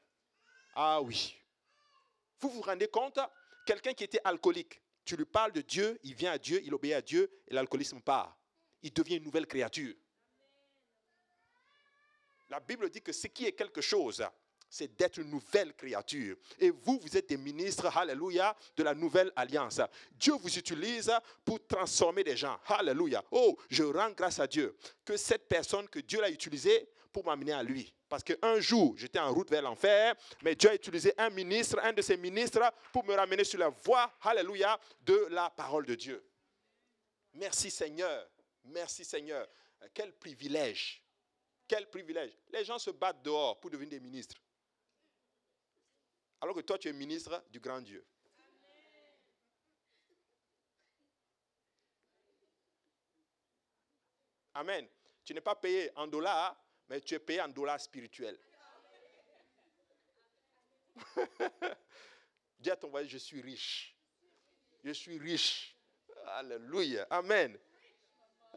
Ah 0.75 1.01
oui. 1.01 1.35
Vous 2.39 2.49
vous 2.49 2.61
rendez 2.61 2.89
compte 2.89 3.19
Quelqu'un 3.65 3.93
qui 3.93 4.05
était 4.05 4.21
alcoolique, 4.23 4.81
tu 5.03 5.17
lui 5.17 5.25
parles 5.25 5.51
de 5.51 5.61
Dieu, 5.61 5.99
il 6.03 6.13
vient 6.13 6.31
à 6.31 6.37
Dieu, 6.37 6.61
il 6.63 6.73
obéit 6.73 6.93
à 6.93 7.01
Dieu 7.01 7.29
et 7.47 7.53
l'alcoolisme 7.53 7.99
part. 7.99 8.37
Il 8.81 8.93
devient 8.93 9.17
une 9.17 9.23
nouvelle 9.23 9.47
créature. 9.47 9.93
La 12.49 12.61
Bible 12.61 12.89
dit 12.89 13.01
que 13.01 13.11
ce 13.11 13.27
qui 13.27 13.45
est 13.45 13.51
quelque 13.51 13.81
chose, 13.81 14.25
c'est 14.69 14.95
d'être 14.97 15.17
une 15.17 15.29
nouvelle 15.29 15.73
créature. 15.73 16.35
Et 16.59 16.69
vous, 16.69 16.99
vous 17.01 17.17
êtes 17.17 17.29
des 17.29 17.37
ministres, 17.37 17.95
alléluia, 17.95 18.55
de 18.75 18.83
la 18.83 18.93
nouvelle 18.93 19.31
alliance. 19.35 19.81
Dieu 20.11 20.33
vous 20.33 20.57
utilise 20.57 21.11
pour 21.43 21.65
transformer 21.65 22.23
des 22.23 22.37
gens. 22.37 22.59
Alléluia. 22.67 23.23
Oh, 23.31 23.57
je 23.69 23.83
rends 23.83 24.11
grâce 24.11 24.39
à 24.39 24.47
Dieu 24.47 24.75
que 25.05 25.17
cette 25.17 25.47
personne 25.47 25.87
que 25.87 25.99
Dieu 25.99 26.21
l'a 26.21 26.29
utilisée 26.29 26.89
pour 27.11 27.25
m'amener 27.25 27.53
à 27.53 27.63
lui. 27.63 27.93
Parce 28.09 28.23
qu'un 28.23 28.59
jour, 28.59 28.95
j'étais 28.97 29.19
en 29.19 29.33
route 29.33 29.49
vers 29.49 29.61
l'enfer, 29.61 30.15
mais 30.41 30.55
Dieu 30.55 30.69
a 30.69 30.75
utilisé 30.75 31.13
un 31.17 31.29
ministre, 31.29 31.79
un 31.83 31.93
de 31.93 32.01
ses 32.01 32.15
ministres, 32.15 32.61
pour 32.93 33.03
me 33.03 33.15
ramener 33.15 33.43
sur 33.43 33.59
la 33.59 33.69
voie, 33.69 34.13
alléluia, 34.21 34.79
de 35.01 35.27
la 35.29 35.49
parole 35.49 35.85
de 35.85 35.95
Dieu. 35.95 36.23
Merci 37.33 37.69
Seigneur. 37.69 38.29
Merci 38.63 39.03
Seigneur. 39.03 39.47
Quel 39.93 40.13
privilège 40.13 41.03
quel 41.67 41.89
privilège. 41.89 42.31
Les 42.51 42.63
gens 42.63 42.79
se 42.79 42.91
battent 42.91 43.21
dehors 43.21 43.59
pour 43.59 43.69
devenir 43.69 43.91
des 43.91 43.99
ministres. 43.99 44.37
Alors 46.41 46.55
que 46.55 46.61
toi, 46.61 46.77
tu 46.77 46.87
es 46.87 46.93
ministre 46.93 47.43
du 47.49 47.59
grand 47.59 47.81
Dieu. 47.81 48.05
Amen. 54.53 54.87
Tu 55.23 55.33
n'es 55.33 55.41
pas 55.41 55.55
payé 55.55 55.91
en 55.95 56.07
dollars, 56.07 56.55
mais 56.89 57.01
tu 57.01 57.13
es 57.13 57.19
payé 57.19 57.41
en 57.41 57.47
dollars 57.47 57.79
spirituels. 57.79 58.39
Dis 62.59 62.71
à 62.71 62.75
ton 62.75 62.89
voisin, 62.89 63.07
je 63.07 63.17
suis 63.17 63.41
riche. 63.41 63.95
Je 64.83 64.91
suis 64.91 65.17
riche. 65.17 65.75
Alléluia. 66.25 67.05
Amen. 67.09 67.57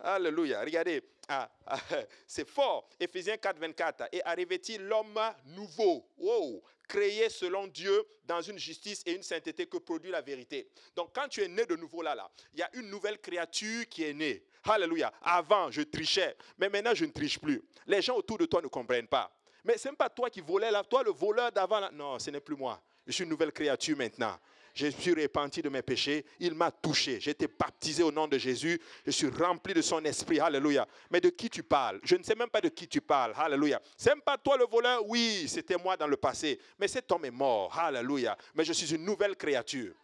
Alléluia. 0.03 0.61
Regardez, 0.63 1.03
ah, 1.29 1.51
ah, 1.67 1.79
c'est 2.27 2.49
fort. 2.49 2.89
Éphésiens 2.99 3.37
4, 3.37 3.59
24. 3.59 4.09
Et 4.13 4.23
arrivait-il 4.25 4.83
l'homme 4.83 5.21
nouveau? 5.45 6.09
Wow, 6.17 6.63
créé 6.91 7.29
selon 7.29 7.69
Dieu 7.69 8.05
dans 8.25 8.43
une 8.43 8.59
justice 8.59 9.03
et 9.07 9.13
une 9.13 9.23
sainteté 9.23 9.67
que 9.67 9.79
produit 9.79 10.11
la 10.11 10.21
vérité. 10.21 10.69
Donc 10.97 11.15
quand 11.15 11.29
tu 11.29 11.41
es 11.41 11.47
né 11.47 11.65
de 11.65 11.77
nouveau 11.77 12.03
là, 12.03 12.17
là, 12.17 12.29
il 12.53 12.59
y 12.59 12.63
a 12.63 12.71
une 12.75 12.91
nouvelle 12.91 13.19
créature 13.19 13.89
qui 13.89 14.03
est 14.03 14.13
née. 14.13 14.45
Alléluia. 14.65 15.13
Avant, 15.23 15.71
je 15.71 15.83
trichais, 15.83 16.37
mais 16.59 16.69
maintenant, 16.69 16.95
je 16.95 17.05
ne 17.05 17.13
triche 17.13 17.39
plus. 17.39 17.63
Les 17.87 18.03
gens 18.03 18.17
autour 18.17 18.39
de 18.39 18.47
toi 18.47 18.61
ne 18.61 18.67
comprennent 18.67 19.07
pas. 19.07 19.33
Mais 19.65 19.79
ce 19.79 19.89
n'est 19.89 19.95
pas 19.95 20.11
toi 20.11 20.29
qui 20.29 20.41
volais 20.41 20.71
là, 20.71 20.83
toi 20.83 21.05
le 21.05 21.13
voleur 21.13 21.53
d'avant. 21.53 21.91
Non, 21.93 22.19
ce 22.19 22.31
n'est 22.31 22.41
plus 22.41 22.57
moi. 22.57 22.83
Je 23.07 23.13
suis 23.13 23.25
une 23.25 23.31
nouvelle 23.31 23.53
créature 23.53 23.97
maintenant. 23.97 24.37
Je 24.75 24.87
suis 24.87 25.12
repenti 25.15 25.62
de 25.62 25.69
mes 25.69 25.83
péchés. 25.83 26.25
Il 26.39 26.55
m'a 26.55 26.71
touché. 26.71 27.21
J'ai 27.21 27.33
été 27.33 27.47
baptisé 27.47 28.03
au 28.03 28.12
nom 28.12 28.29
de 28.29 28.39
Jésus. 28.39 28.81
Je 29.05 29.11
suis 29.11 29.29
rempli 29.29 29.75
de 29.75 29.83
son 29.83 30.05
esprit. 30.05 30.41
Alléluia. 30.41 30.87
Mais 31.11 31.21
de 31.21 31.31
qui 31.31 31.50
tu 31.50 31.62
parles? 31.62 32.00
Je 32.03 32.17
ne 32.17 32.23
sais 32.23 32.35
même 32.35 32.50
pas 32.50 32.61
de 32.61 32.69
qui 32.69 32.87
tu 32.87 33.00
parles. 33.00 33.33
Alléluia. 33.37 33.81
C'est 33.97 34.11
même 34.11 34.23
pas 34.23 34.39
toi 34.39 34.57
le 34.57 34.67
voleur? 34.67 35.07
Oui, 35.07 35.47
c'était 35.49 35.77
moi 35.77 35.97
dans 35.97 36.07
le 36.07 36.17
passé. 36.17 36.61
Mais 36.79 36.89
cet 36.89 37.11
homme 37.12 37.25
est 37.25 37.31
mort. 37.31 37.77
Alléluia. 37.79 38.37
Mais 38.55 38.65
je 38.65 38.73
suis 38.73 38.95
une 38.95 39.05
nouvelle 39.05 39.37
créature. 39.37 39.95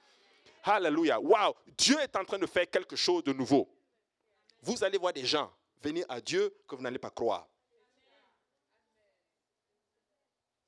Alléluia. 0.65 1.21
Waouh. 1.21 1.55
Dieu 1.79 1.99
est 2.01 2.17
en 2.17 2.25
train 2.25 2.39
de 2.39 2.47
faire 2.47 2.69
quelque 2.69 2.97
chose 2.97 3.23
de 3.25 3.33
nouveau. 3.33 3.69
Vous 4.63 4.83
allez 4.83 4.99
voir 4.99 5.13
des 5.13 5.25
gens 5.25 5.53
venir 5.83 6.05
à 6.09 6.21
Dieu 6.21 6.53
que 6.67 6.75
vous 6.75 6.83
n'allez 6.83 6.99
pas 6.99 7.11
croire. 7.11 7.47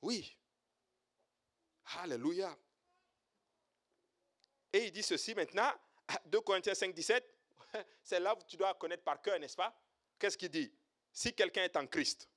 Oui. 0.01 0.35
Alléluia. 2.01 2.55
Et 4.73 4.85
il 4.85 4.91
dit 4.91 5.03
ceci 5.03 5.33
maintenant, 5.33 5.71
2 6.25 6.41
Corinthiens 6.41 6.75
5, 6.75 6.93
17, 6.93 7.23
c'est 8.03 8.19
là 8.19 8.35
où 8.35 8.39
tu 8.47 8.57
dois 8.57 8.73
connaître 8.75 9.03
par 9.03 9.21
cœur, 9.21 9.39
n'est-ce 9.39 9.55
pas? 9.55 9.73
Qu'est-ce 10.17 10.37
qu'il 10.37 10.49
dit? 10.49 10.71
Si 11.11 11.33
quelqu'un 11.33 11.63
est 11.63 11.75
en 11.75 11.87
Christ, 11.87 12.29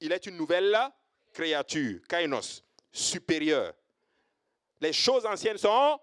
il 0.00 0.12
est 0.12 0.26
une 0.26 0.36
nouvelle 0.36 0.76
créature, 1.32 2.00
kainos, 2.08 2.64
supérieure. 2.92 3.74
Les 4.80 4.92
choses 4.92 5.26
anciennes 5.26 5.58
sont, 5.58 6.00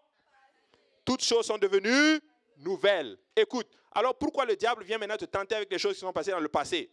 toutes 1.03 1.23
choses 1.23 1.45
sont 1.45 1.57
devenues 1.57 2.19
nouvelles. 2.57 3.17
Écoute, 3.35 3.67
alors 3.91 4.17
pourquoi 4.17 4.45
le 4.45 4.55
diable 4.55 4.83
vient 4.83 4.97
maintenant 4.97 5.17
te 5.17 5.25
tenter 5.25 5.55
avec 5.55 5.71
les 5.71 5.79
choses 5.79 5.93
qui 5.93 6.01
sont 6.01 6.11
passées 6.11 6.31
dans 6.31 6.39
le 6.39 6.49
passé? 6.49 6.91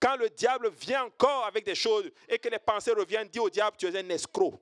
Quand 0.00 0.16
le 0.16 0.30
diable 0.30 0.70
vient 0.70 1.04
encore 1.04 1.44
avec 1.44 1.64
des 1.64 1.74
choses 1.74 2.10
et 2.26 2.38
que 2.38 2.48
les 2.48 2.58
pensées 2.58 2.92
reviennent, 2.92 3.28
dis 3.28 3.38
au 3.38 3.50
diable, 3.50 3.76
tu 3.78 3.86
es 3.86 3.98
un 3.98 4.08
escroc. 4.08 4.58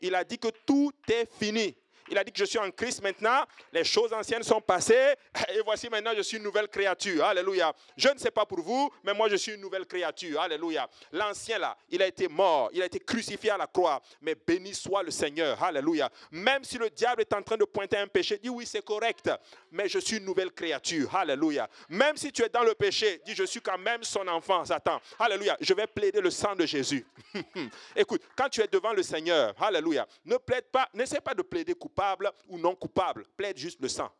Il 0.00 0.14
a 0.14 0.24
dit 0.24 0.38
que 0.38 0.48
tout 0.64 0.92
est 1.08 1.30
fini. 1.38 1.76
Il 2.10 2.16
a 2.16 2.24
dit 2.24 2.32
que 2.32 2.38
je 2.38 2.44
suis 2.44 2.58
en 2.58 2.70
Christ 2.70 3.02
maintenant, 3.02 3.44
les 3.72 3.84
choses 3.84 4.12
anciennes 4.12 4.42
sont 4.42 4.60
passées 4.60 5.14
et 5.54 5.60
voici 5.64 5.88
maintenant 5.88 6.12
je 6.16 6.22
suis 6.22 6.38
une 6.38 6.42
nouvelle 6.42 6.68
créature. 6.68 7.24
Alléluia. 7.24 7.72
Je 7.96 8.08
ne 8.08 8.18
sais 8.18 8.30
pas 8.30 8.46
pour 8.46 8.60
vous, 8.60 8.90
mais 9.04 9.12
moi 9.12 9.28
je 9.28 9.36
suis 9.36 9.52
une 9.52 9.60
nouvelle 9.60 9.86
créature. 9.86 10.40
Alléluia. 10.40 10.88
L'ancien 11.12 11.58
là, 11.58 11.76
il 11.90 12.00
a 12.02 12.06
été 12.06 12.26
mort, 12.28 12.70
il 12.72 12.82
a 12.82 12.86
été 12.86 12.98
crucifié 12.98 13.50
à 13.50 13.58
la 13.58 13.66
croix, 13.66 14.00
mais 14.22 14.34
béni 14.34 14.74
soit 14.74 15.02
le 15.02 15.10
Seigneur. 15.10 15.62
Alléluia. 15.62 16.10
Même 16.30 16.64
si 16.64 16.78
le 16.78 16.88
diable 16.88 17.20
est 17.20 17.32
en 17.34 17.42
train 17.42 17.56
de 17.56 17.64
pointer 17.64 17.98
un 17.98 18.06
péché, 18.06 18.38
dis 18.38 18.48
oui, 18.48 18.64
c'est 18.64 18.84
correct, 18.84 19.30
mais 19.70 19.88
je 19.88 19.98
suis 19.98 20.16
une 20.16 20.24
nouvelle 20.24 20.52
créature. 20.52 21.14
Alléluia. 21.14 21.68
Même 21.90 22.16
si 22.16 22.32
tu 22.32 22.42
es 22.42 22.48
dans 22.48 22.64
le 22.64 22.74
péché, 22.74 23.20
dis 23.26 23.34
je 23.34 23.44
suis 23.44 23.60
quand 23.60 23.78
même 23.78 24.02
son 24.02 24.26
enfant, 24.28 24.64
Satan. 24.64 25.00
Alléluia. 25.18 25.56
Je 25.60 25.74
vais 25.74 25.86
plaider 25.86 26.20
le 26.20 26.30
sang 26.30 26.54
de 26.54 26.64
Jésus. 26.64 27.06
Écoute, 27.96 28.22
quand 28.34 28.48
tu 28.48 28.62
es 28.62 28.66
devant 28.66 28.92
le 28.94 29.02
Seigneur, 29.02 29.54
Alléluia, 29.60 30.06
ne 30.24 30.36
plaide 30.38 30.66
pas, 30.72 30.88
n'essaie 30.94 31.20
pas 31.20 31.34
de 31.34 31.42
plaider 31.42 31.74
coupable 31.74 31.97
coupable 31.98 32.32
ou 32.46 32.58
non 32.58 32.76
coupable. 32.76 33.24
Plaide 33.36 33.56
juste 33.56 33.80
le 33.80 33.88
sang. 33.88 34.12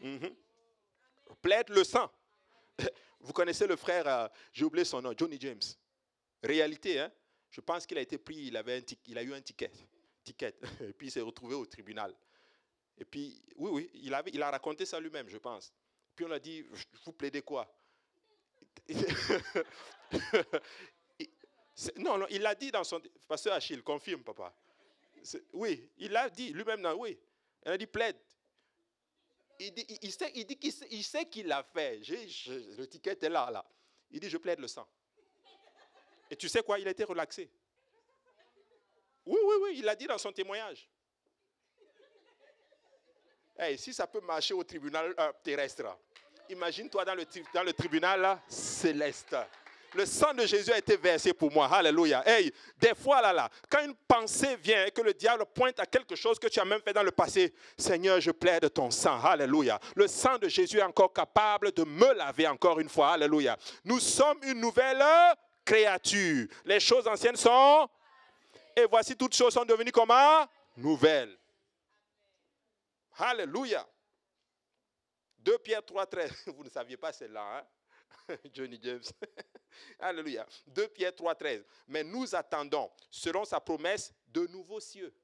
Mhm. 0.00 0.32
Plaide 1.42 1.68
le 1.70 1.82
sang. 1.82 2.08
Vous 3.20 3.32
connaissez 3.32 3.66
le 3.66 3.74
frère, 3.74 4.06
euh, 4.06 4.28
j'ai 4.52 4.64
oublié 4.64 4.84
son 4.84 5.02
nom, 5.02 5.12
Johnny 5.16 5.36
James. 5.40 5.60
Réalité, 6.42 7.00
hein? 7.00 7.10
je 7.50 7.60
pense 7.60 7.84
qu'il 7.86 7.98
a 7.98 8.00
été 8.00 8.18
pris, 8.18 8.36
il, 8.36 8.56
avait 8.56 8.78
un 8.78 8.82
il 9.06 9.18
a 9.18 9.22
eu 9.24 9.34
un 9.34 9.40
ticket, 9.40 9.72
ticket, 10.22 10.54
et 10.80 10.92
puis 10.92 11.08
il 11.08 11.10
s'est 11.10 11.20
retrouvé 11.20 11.56
au 11.56 11.66
tribunal. 11.66 12.14
Et 12.96 13.04
puis, 13.04 13.42
oui, 13.56 13.70
oui, 13.72 13.90
il, 13.94 14.14
avait, 14.14 14.30
il 14.32 14.40
a 14.40 14.50
raconté 14.52 14.86
ça 14.86 15.00
lui-même, 15.00 15.28
je 15.28 15.38
pense. 15.38 15.72
Puis 16.14 16.24
on 16.24 16.30
a 16.30 16.38
dit, 16.38 16.64
vous 17.04 17.12
plaidez 17.12 17.42
quoi 17.42 17.66
Non, 21.96 22.18
non, 22.18 22.26
il 22.30 22.42
l'a 22.42 22.54
dit 22.54 22.70
dans 22.70 22.84
son... 22.84 23.00
Pasteur 23.26 23.54
Achille, 23.54 23.82
confirme, 23.82 24.22
papa. 24.22 24.54
Oui, 25.52 25.90
il 25.98 26.16
a 26.16 26.28
dit 26.28 26.52
lui-même, 26.52 26.86
oui. 26.98 27.18
Il 27.64 27.72
a 27.72 27.78
dit 27.78 27.86
plaide. 27.86 28.16
Il, 29.58 29.72
dit, 29.72 29.86
il, 30.02 30.12
sait, 30.12 30.30
il 30.34 30.46
dit 30.46 30.56
qu'il 30.56 30.72
sait, 30.72 30.86
il 30.90 31.02
sait 31.02 31.26
qu'il 31.26 31.46
l'a 31.46 31.62
fait. 31.62 32.00
le 32.06 32.84
ticket 32.86 33.18
est 33.20 33.28
là, 33.28 33.50
là. 33.50 33.64
Il 34.10 34.20
dit, 34.20 34.30
je 34.30 34.38
plaide 34.38 34.60
le 34.60 34.68
sang. 34.68 34.88
Et 36.30 36.36
tu 36.36 36.48
sais 36.48 36.62
quoi, 36.62 36.78
il 36.78 36.86
a 36.86 36.90
été 36.90 37.04
relaxé. 37.04 37.50
Oui, 39.26 39.38
oui, 39.44 39.54
oui, 39.62 39.74
il 39.78 39.84
l'a 39.84 39.94
dit 39.94 40.06
dans 40.06 40.18
son 40.18 40.32
témoignage. 40.32 40.88
Hey, 43.58 43.76
si 43.76 43.92
ça 43.92 44.06
peut 44.06 44.20
marcher 44.20 44.54
au 44.54 44.62
tribunal 44.62 45.14
euh, 45.18 45.32
terrestre, 45.42 45.98
imagine-toi 46.48 47.04
dans 47.04 47.14
le, 47.14 47.26
dans 47.52 47.64
le 47.64 47.72
tribunal 47.72 48.40
céleste 48.48 49.36
le 49.94 50.06
sang 50.06 50.34
de 50.34 50.46
Jésus 50.46 50.72
a 50.72 50.78
été 50.78 50.96
versé 50.96 51.32
pour 51.32 51.52
moi. 51.52 51.68
Alléluia. 51.72 52.22
Hey, 52.26 52.52
des 52.78 52.94
fois, 52.94 53.22
là, 53.22 53.32
là, 53.32 53.48
quand 53.68 53.84
une 53.84 53.94
pensée 53.94 54.56
vient 54.56 54.86
et 54.86 54.90
que 54.90 55.00
le 55.00 55.14
diable 55.14 55.44
pointe 55.54 55.78
à 55.80 55.86
quelque 55.86 56.14
chose 56.14 56.38
que 56.38 56.48
tu 56.48 56.60
as 56.60 56.64
même 56.64 56.80
fait 56.82 56.92
dans 56.92 57.02
le 57.02 57.10
passé, 57.10 57.54
Seigneur, 57.76 58.20
je 58.20 58.30
plaide 58.30 58.72
ton 58.72 58.90
sang. 58.90 59.20
Alléluia. 59.22 59.78
Le 59.94 60.06
sang 60.06 60.38
de 60.38 60.48
Jésus 60.48 60.78
est 60.78 60.82
encore 60.82 61.12
capable 61.12 61.72
de 61.72 61.84
me 61.84 62.12
laver 62.14 62.46
encore 62.46 62.80
une 62.80 62.88
fois. 62.88 63.12
Alléluia. 63.12 63.56
Nous 63.84 64.00
sommes 64.00 64.38
une 64.42 64.60
nouvelle 64.60 65.02
créature. 65.64 66.46
Les 66.64 66.80
choses 66.80 67.06
anciennes 67.06 67.36
sont... 67.36 67.88
Et 68.76 68.86
voici 68.88 69.16
toutes 69.16 69.34
choses 69.34 69.54
sont 69.54 69.64
devenues 69.64 69.90
comment? 69.90 70.46
Nouvelles. 70.76 71.36
Alléluia. 73.18 73.84
2 75.38 75.58
Pierre 75.58 75.84
3, 75.84 76.06
13. 76.06 76.32
Vous 76.56 76.62
ne 76.62 76.68
saviez 76.68 76.96
pas 76.96 77.12
celle-là, 77.12 77.42
hein? 77.42 77.64
Johnny 78.52 78.78
James. 78.82 79.04
Alléluia. 79.98 80.46
2 80.66 80.88
Pierre 80.88 81.14
3, 81.14 81.34
13. 81.34 81.64
Mais 81.88 82.04
nous 82.04 82.34
attendons, 82.34 82.90
selon 83.10 83.44
sa 83.44 83.60
promesse, 83.60 84.12
de 84.26 84.46
nouveaux 84.46 84.80
cieux 84.80 85.14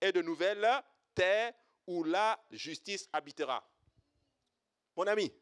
et 0.00 0.12
de 0.12 0.22
nouvelles 0.22 0.66
terres 1.14 1.52
où 1.86 2.04
la 2.04 2.38
justice 2.50 3.08
habitera. 3.12 3.66
Mon 4.96 5.06
ami, 5.06 5.32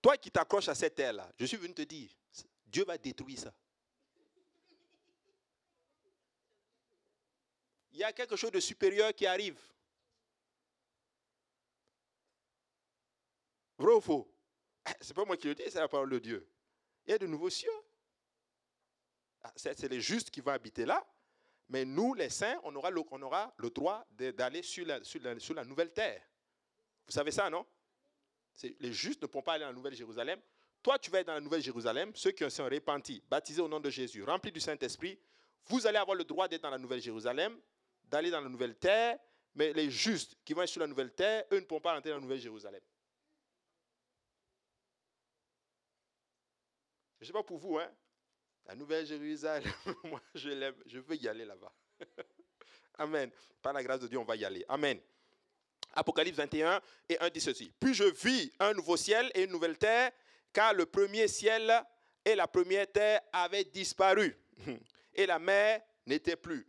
toi 0.00 0.16
qui 0.16 0.30
t'accroches 0.30 0.68
à 0.68 0.74
cette 0.74 0.94
terre-là, 0.94 1.30
je 1.38 1.46
suis 1.46 1.56
venu 1.56 1.74
te 1.74 1.82
dire, 1.82 2.10
Dieu 2.66 2.84
va 2.84 2.98
détruire 2.98 3.38
ça. 3.38 3.52
Il 7.92 7.98
y 7.98 8.04
a 8.04 8.12
quelque 8.12 8.36
chose 8.36 8.50
de 8.50 8.60
supérieur 8.60 9.14
qui 9.14 9.26
arrive. 9.26 9.60
Vrai 13.78 13.92
ou 13.92 14.00
faux? 14.00 14.31
C'est 15.00 15.14
pas 15.14 15.24
moi 15.24 15.36
qui 15.36 15.48
le 15.48 15.54
dis, 15.54 15.64
c'est 15.68 15.80
la 15.80 15.88
parole 15.88 16.10
de 16.10 16.18
Dieu. 16.18 16.46
Il 17.06 17.10
y 17.10 17.14
a 17.14 17.18
de 17.18 17.26
nouveaux 17.26 17.50
cieux. 17.50 17.70
Ah, 19.42 19.52
c'est 19.56 19.88
les 19.88 20.00
justes 20.00 20.30
qui 20.30 20.40
vont 20.40 20.52
habiter 20.52 20.84
là. 20.84 21.04
Mais 21.68 21.84
nous, 21.84 22.14
les 22.14 22.28
saints, 22.28 22.60
on 22.64 22.74
aura 22.76 22.90
le, 22.90 23.00
aura 23.00 23.54
le 23.56 23.70
droit 23.70 24.06
d'aller 24.10 24.62
sur 24.62 24.86
la, 24.86 25.64
nouvelle 25.64 25.92
terre. 25.92 26.22
Vous 27.06 27.12
savez 27.12 27.30
ça, 27.30 27.50
non? 27.50 27.66
Les 28.78 28.92
justes 28.92 29.22
ne 29.22 29.26
pourront 29.26 29.42
pas 29.42 29.54
aller 29.54 29.62
dans 29.62 29.70
la 29.70 29.74
Nouvelle 29.74 29.94
Jérusalem. 29.94 30.38
Toi, 30.82 30.98
tu 30.98 31.10
vas 31.10 31.20
être 31.20 31.28
dans 31.28 31.34
la 31.34 31.40
Nouvelle 31.40 31.62
Jérusalem, 31.62 32.12
ceux 32.14 32.32
qui 32.32 32.48
sont 32.50 32.64
repentis, 32.64 33.22
baptisés 33.28 33.62
au 33.62 33.68
nom 33.68 33.80
de 33.80 33.88
Jésus, 33.88 34.22
remplis 34.22 34.52
du 34.52 34.60
Saint-Esprit. 34.60 35.18
Vous 35.66 35.86
allez 35.86 35.98
avoir 35.98 36.16
le 36.16 36.24
droit 36.24 36.46
d'être 36.46 36.62
dans 36.62 36.70
la 36.70 36.78
Nouvelle 36.78 37.00
Jérusalem, 37.00 37.58
d'aller 38.04 38.30
dans 38.30 38.40
la 38.40 38.48
Nouvelle 38.48 38.76
Terre. 38.76 39.18
Mais 39.54 39.72
les 39.72 39.90
justes 39.90 40.36
qui 40.44 40.54
vont 40.54 40.62
être 40.62 40.68
sur 40.68 40.80
la 40.80 40.86
Nouvelle 40.86 41.12
Terre, 41.12 41.44
eux 41.52 41.60
ne 41.60 41.64
pourront 41.64 41.80
pas 41.80 41.96
entrer 41.96 42.10
dans 42.10 42.16
la 42.16 42.22
Nouvelle 42.22 42.40
Jérusalem. 42.40 42.82
Je 47.22 47.26
ne 47.26 47.28
sais 47.28 47.32
pas 47.34 47.44
pour 47.44 47.58
vous, 47.58 47.78
hein? 47.78 47.88
La 48.66 48.74
Nouvelle 48.74 49.06
Jérusalem, 49.06 49.72
moi 50.02 50.20
je 50.34 50.48
l'aime, 50.48 50.74
je 50.86 50.98
veux 50.98 51.14
y 51.14 51.28
aller 51.28 51.44
là-bas. 51.44 51.72
Amen. 52.98 53.30
Par 53.62 53.72
la 53.72 53.80
grâce 53.80 54.00
de 54.00 54.08
Dieu, 54.08 54.18
on 54.18 54.24
va 54.24 54.34
y 54.34 54.44
aller. 54.44 54.64
Amen. 54.66 54.98
Apocalypse 55.94 56.36
21 56.36 56.80
et 57.08 57.20
1 57.20 57.30
dit 57.30 57.40
ceci. 57.40 57.72
Puis 57.78 57.94
je 57.94 58.02
vis 58.02 58.52
un 58.58 58.74
nouveau 58.74 58.96
ciel 58.96 59.30
et 59.36 59.44
une 59.44 59.52
nouvelle 59.52 59.78
terre, 59.78 60.10
car 60.52 60.74
le 60.74 60.84
premier 60.84 61.28
ciel 61.28 61.72
et 62.24 62.34
la 62.34 62.48
première 62.48 62.90
terre 62.90 63.20
avaient 63.32 63.64
disparu, 63.66 64.36
et 65.14 65.24
la 65.24 65.38
mer 65.38 65.80
n'était 66.04 66.34
plus. 66.34 66.66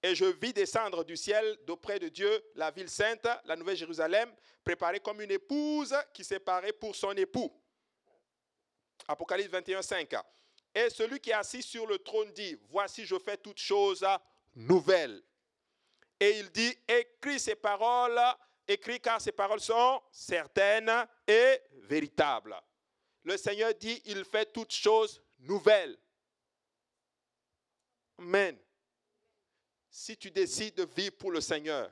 Et 0.00 0.14
je 0.14 0.26
vis 0.26 0.52
descendre 0.52 1.02
du 1.02 1.16
ciel 1.16 1.58
d'auprès 1.66 1.98
de 1.98 2.08
Dieu 2.08 2.40
la 2.54 2.70
ville 2.70 2.88
sainte, 2.88 3.26
la 3.44 3.56
nouvelle 3.56 3.76
Jérusalem, 3.76 4.32
préparée 4.62 5.00
comme 5.00 5.20
une 5.22 5.32
épouse 5.32 5.92
qui 6.14 6.22
s'est 6.22 6.38
parée 6.38 6.72
pour 6.72 6.94
son 6.94 7.16
époux. 7.16 7.52
Apocalypse 9.08 9.50
21, 9.50 9.82
5. 9.82 10.14
Et 10.74 10.90
celui 10.90 11.18
qui 11.18 11.30
est 11.30 11.34
assis 11.34 11.62
sur 11.62 11.86
le 11.86 11.98
trône 11.98 12.30
dit, 12.32 12.56
voici 12.68 13.04
je 13.06 13.18
fais 13.18 13.38
toutes 13.38 13.58
choses 13.58 14.06
nouvelles. 14.54 15.22
Et 16.20 16.38
il 16.38 16.50
dit, 16.50 16.76
écris 16.86 17.40
ces 17.40 17.54
paroles, 17.54 18.20
écris 18.66 19.00
car 19.00 19.20
ces 19.20 19.32
paroles 19.32 19.60
sont 19.60 20.02
certaines 20.12 21.06
et 21.26 21.60
véritables. 21.84 22.54
Le 23.24 23.36
Seigneur 23.36 23.74
dit, 23.74 24.00
il 24.04 24.24
fait 24.24 24.52
toutes 24.52 24.72
choses 24.72 25.22
nouvelles. 25.38 25.96
Amen. 28.18 28.58
si 29.90 30.16
tu 30.16 30.30
décides 30.30 30.74
de 30.74 30.84
vivre 30.84 31.16
pour 31.16 31.30
le 31.30 31.40
Seigneur 31.40 31.90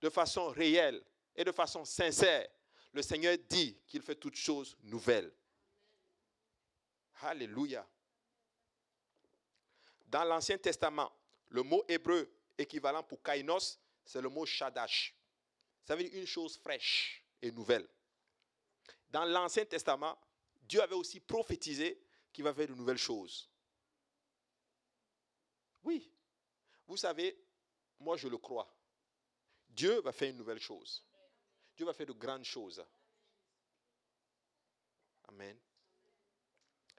de 0.00 0.10
façon 0.10 0.48
réelle 0.48 1.02
et 1.34 1.44
de 1.44 1.52
façon 1.52 1.84
sincère, 1.84 2.46
le 2.92 3.00
Seigneur 3.00 3.36
dit 3.48 3.78
qu'il 3.86 4.02
fait 4.02 4.14
toutes 4.14 4.36
choses 4.36 4.76
nouvelles. 4.82 5.32
Alléluia. 7.22 7.86
Dans 10.06 10.24
l'Ancien 10.24 10.58
Testament, 10.58 11.12
le 11.48 11.62
mot 11.62 11.84
hébreu 11.88 12.30
équivalent 12.58 13.02
pour 13.02 13.22
kainos, 13.22 13.78
c'est 14.04 14.20
le 14.20 14.28
mot 14.28 14.44
shadash. 14.44 15.14
Ça 15.84 15.96
veut 15.96 16.04
dire 16.04 16.20
une 16.20 16.26
chose 16.26 16.56
fraîche 16.58 17.24
et 17.40 17.50
nouvelle. 17.50 17.88
Dans 19.10 19.24
l'Ancien 19.24 19.64
Testament, 19.64 20.18
Dieu 20.62 20.82
avait 20.82 20.94
aussi 20.94 21.20
prophétisé 21.20 22.00
qu'il 22.32 22.44
va 22.44 22.54
faire 22.54 22.68
de 22.68 22.74
nouvelles 22.74 22.98
choses. 22.98 23.48
Oui. 25.84 26.10
Vous 26.86 26.96
savez, 26.96 27.38
moi 28.00 28.16
je 28.16 28.28
le 28.28 28.38
crois. 28.38 28.74
Dieu 29.68 30.00
va 30.00 30.12
faire 30.12 30.30
une 30.30 30.36
nouvelle 30.36 30.60
chose. 30.60 31.06
Dieu 31.76 31.86
va 31.86 31.94
faire 31.94 32.06
de 32.06 32.12
grandes 32.12 32.44
choses. 32.44 32.84
Amen. 35.28 35.58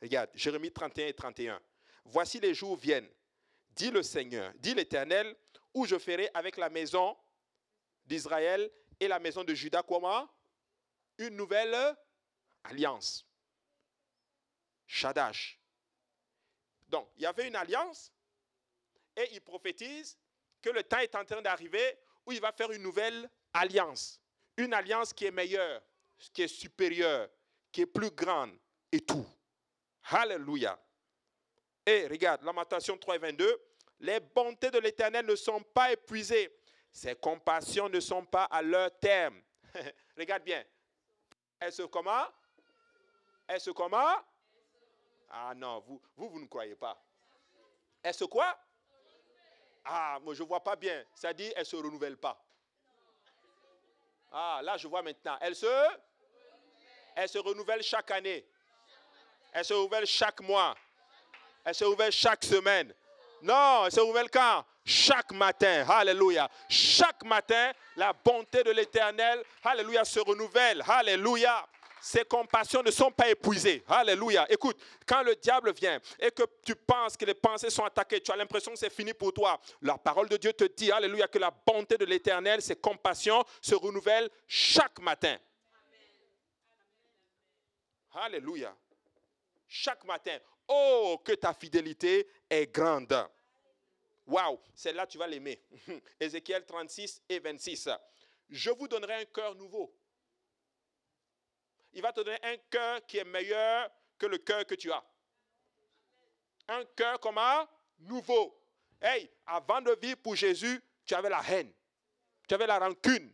Regarde, 0.04 0.30
Jérémie 0.34 0.70
31 0.70 1.08
et 1.08 1.14
31. 1.14 1.62
Voici 2.04 2.38
les 2.42 2.54
jours 2.54 2.76
viennent, 2.76 3.10
dit 3.70 3.90
le 3.90 4.04
Seigneur, 4.04 4.52
dit 4.58 4.74
l'Éternel, 4.74 5.34
où 5.74 5.86
je 5.86 5.98
ferai 5.98 6.30
avec 6.34 6.58
la 6.58 6.70
maison 6.70 7.18
d'Israël 8.06 8.70
et 9.00 9.08
la 9.08 9.18
maison 9.18 9.46
de 9.46 9.54
Judas 9.54 9.82
comment? 9.82 10.30
Une 11.18 11.38
nouvelle 11.38 11.96
alliance. 12.66 13.26
Shadash. 14.86 15.58
Donc, 16.90 17.08
il 17.16 17.22
y 17.22 17.26
avait 17.26 17.48
une 17.48 17.56
alliance 17.56 18.12
et 19.16 19.30
il 19.32 19.40
prophétise 19.40 20.18
que 20.62 20.70
le 20.70 20.84
temps 20.84 21.00
est 21.00 21.16
en 21.16 21.24
train 21.24 21.42
d'arriver 21.42 21.98
où 22.26 22.34
il 22.34 22.42
va 22.42 22.52
faire 22.52 22.72
une 22.72 22.84
nouvelle 22.84 23.30
alliance. 23.54 24.20
Une 24.58 24.74
alliance 24.74 25.14
qui 25.14 25.26
est 25.26 25.32
meilleure, 25.32 25.82
qui 26.34 26.42
est 26.42 26.48
supérieure, 26.50 27.30
qui 27.72 27.82
est 27.82 27.86
plus 27.86 28.12
grande 28.12 28.60
et 28.92 29.00
tout. 29.00 29.26
Alléluia. 30.06 30.80
Et 31.86 32.08
regarde, 32.08 32.44
Lamentation 32.44 32.98
3 32.98 33.18
22, 33.18 33.62
les 34.00 34.20
bontés 34.20 34.72
de 34.72 34.80
l'Éternel 34.80 35.26
ne 35.26 35.36
sont 35.36 35.62
pas 35.62 35.92
épuisées, 35.92 36.54
ses 36.92 37.16
compassions 37.16 37.90
ne 37.90 38.00
sont 38.00 38.26
pas 38.26 38.46
à 38.46 38.62
leur 38.62 38.98
terme. 39.00 39.42
regarde 40.18 40.44
bien. 40.44 40.64
Est-ce 41.60 41.84
comment? 41.84 42.26
Est-ce 43.48 43.72
comment? 43.72 44.16
Ah 45.30 45.54
non, 45.56 45.80
vous, 45.88 46.02
vous, 46.16 46.30
vous 46.30 46.40
ne 46.40 46.48
croyez 46.48 46.76
pas. 46.76 47.02
Est-ce 48.04 48.26
quoi? 48.26 48.58
Ah, 49.86 50.20
moi 50.22 50.34
je 50.34 50.44
ne 50.44 50.48
vois 50.48 50.64
pas 50.64 50.76
bien. 50.76 51.04
Ça 51.14 51.34
dit, 51.34 51.52
elle 51.56 51.62
ne 51.62 51.64
se 51.66 51.76
renouvelle 51.76 52.18
pas. 52.18 52.42
Ah, 54.32 54.62
là 54.64 54.78
je 54.78 54.88
vois 54.88 55.02
maintenant. 55.02 55.38
Elle 55.42 55.56
se, 55.56 55.88
elle 57.16 57.30
se 57.30 57.38
renouvelle 57.38 57.82
chaque 57.82 58.12
année. 58.12 58.46
Elle 59.54 59.66
se 59.66 59.74
renouvelle 59.74 60.06
chaque 60.06 60.42
mois. 60.42 60.76
Elle 61.64 61.76
se 61.76 61.84
renouvelle 61.84 62.12
chaque 62.12 62.44
semaine. 62.44 62.94
Non, 63.42 63.86
elle 63.86 63.92
se 63.92 64.00
renouvelle 64.00 64.30
quand? 64.30 64.66
Chaque 64.84 65.32
matin. 65.32 65.86
Alléluia. 65.88 66.50
Chaque 66.68 67.24
matin, 67.24 67.72
la 67.96 68.14
bonté 68.14 68.64
de 68.64 68.72
l'Éternel, 68.72 69.44
Alléluia, 69.64 70.04
se 70.04 70.20
renouvelle. 70.20 70.84
Alléluia. 70.88 71.66
Ses 72.02 72.26
compassions 72.26 72.84
ne 72.84 72.92
sont 72.92 73.12
pas 73.12 73.30
épuisées. 73.30 73.82
Alléluia. 73.88 74.46
Écoute, 74.50 74.78
quand 75.06 75.24
le 75.24 75.36
diable 75.36 75.72
vient 75.74 76.00
et 76.20 76.32
que 76.32 76.44
tu 76.66 76.76
penses 76.76 77.16
que 77.16 77.24
les 77.24 77.34
pensées 77.34 77.70
sont 77.70 77.86
attaquées, 77.86 78.20
tu 78.20 78.30
as 78.32 78.36
l'impression 78.36 78.74
que 78.74 78.78
c'est 78.78 78.92
fini 78.92 79.14
pour 79.14 79.32
toi. 79.32 79.58
La 79.82 79.98
parole 79.98 80.28
de 80.28 80.36
Dieu 80.36 80.52
te 80.52 80.66
dit, 80.66 80.92
Alléluia, 80.92 81.28
que 81.28 81.40
la 81.40 81.52
bonté 81.52 81.98
de 81.98 82.04
l'Éternel, 82.04 82.62
ses 82.62 82.76
compassions 82.76 83.42
se 83.62 83.76
renouvellent 83.76 84.30
chaque 84.48 85.00
matin. 85.00 85.38
Alléluia. 88.16 88.76
Chaque 89.76 90.04
matin. 90.06 90.38
Oh, 90.68 91.20
que 91.26 91.32
ta 91.32 91.52
fidélité 91.52 92.28
est 92.48 92.72
grande. 92.72 93.12
Waouh, 94.28 94.60
celle-là, 94.76 95.08
tu 95.08 95.18
vas 95.18 95.26
l'aimer. 95.26 95.64
Ézéchiel 96.20 96.64
36 96.64 97.24
et 97.28 97.40
26. 97.40 97.90
Je 98.52 98.70
vous 98.70 98.88
donnerai 98.88 99.16
un 99.16 99.26
cœur 99.26 99.56
nouveau. 99.56 99.92
Il 101.92 102.04
va 102.04 102.14
te 102.14 102.22
donner 102.22 102.38
un 102.44 102.58
cœur 102.70 103.04
qui 103.08 103.18
est 103.18 103.24
meilleur 103.24 103.90
que 104.20 104.28
le 104.28 104.38
cœur 104.38 104.64
que 104.68 104.76
tu 104.76 104.92
as. 104.92 105.04
Un 106.68 106.86
cœur 106.96 107.20
comment 107.20 107.68
Nouveau. 107.98 108.56
Hey, 109.02 109.28
avant 109.48 109.82
de 109.82 109.98
vivre 110.00 110.18
pour 110.18 110.36
Jésus, 110.36 110.84
tu 111.04 111.16
avais 111.16 111.30
la 111.30 111.42
haine. 111.50 111.74
Tu 112.48 112.54
avais 112.54 112.68
la 112.68 112.78
rancune. 112.78 113.34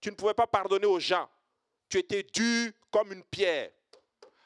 Tu 0.00 0.10
ne 0.10 0.14
pouvais 0.14 0.32
pas 0.32 0.46
pardonner 0.46 0.86
aux 0.86 0.98
gens. 0.98 1.28
Tu 1.90 1.98
étais 1.98 2.22
dur 2.22 2.72
comme 2.90 3.12
une 3.12 3.24
pierre. 3.24 3.70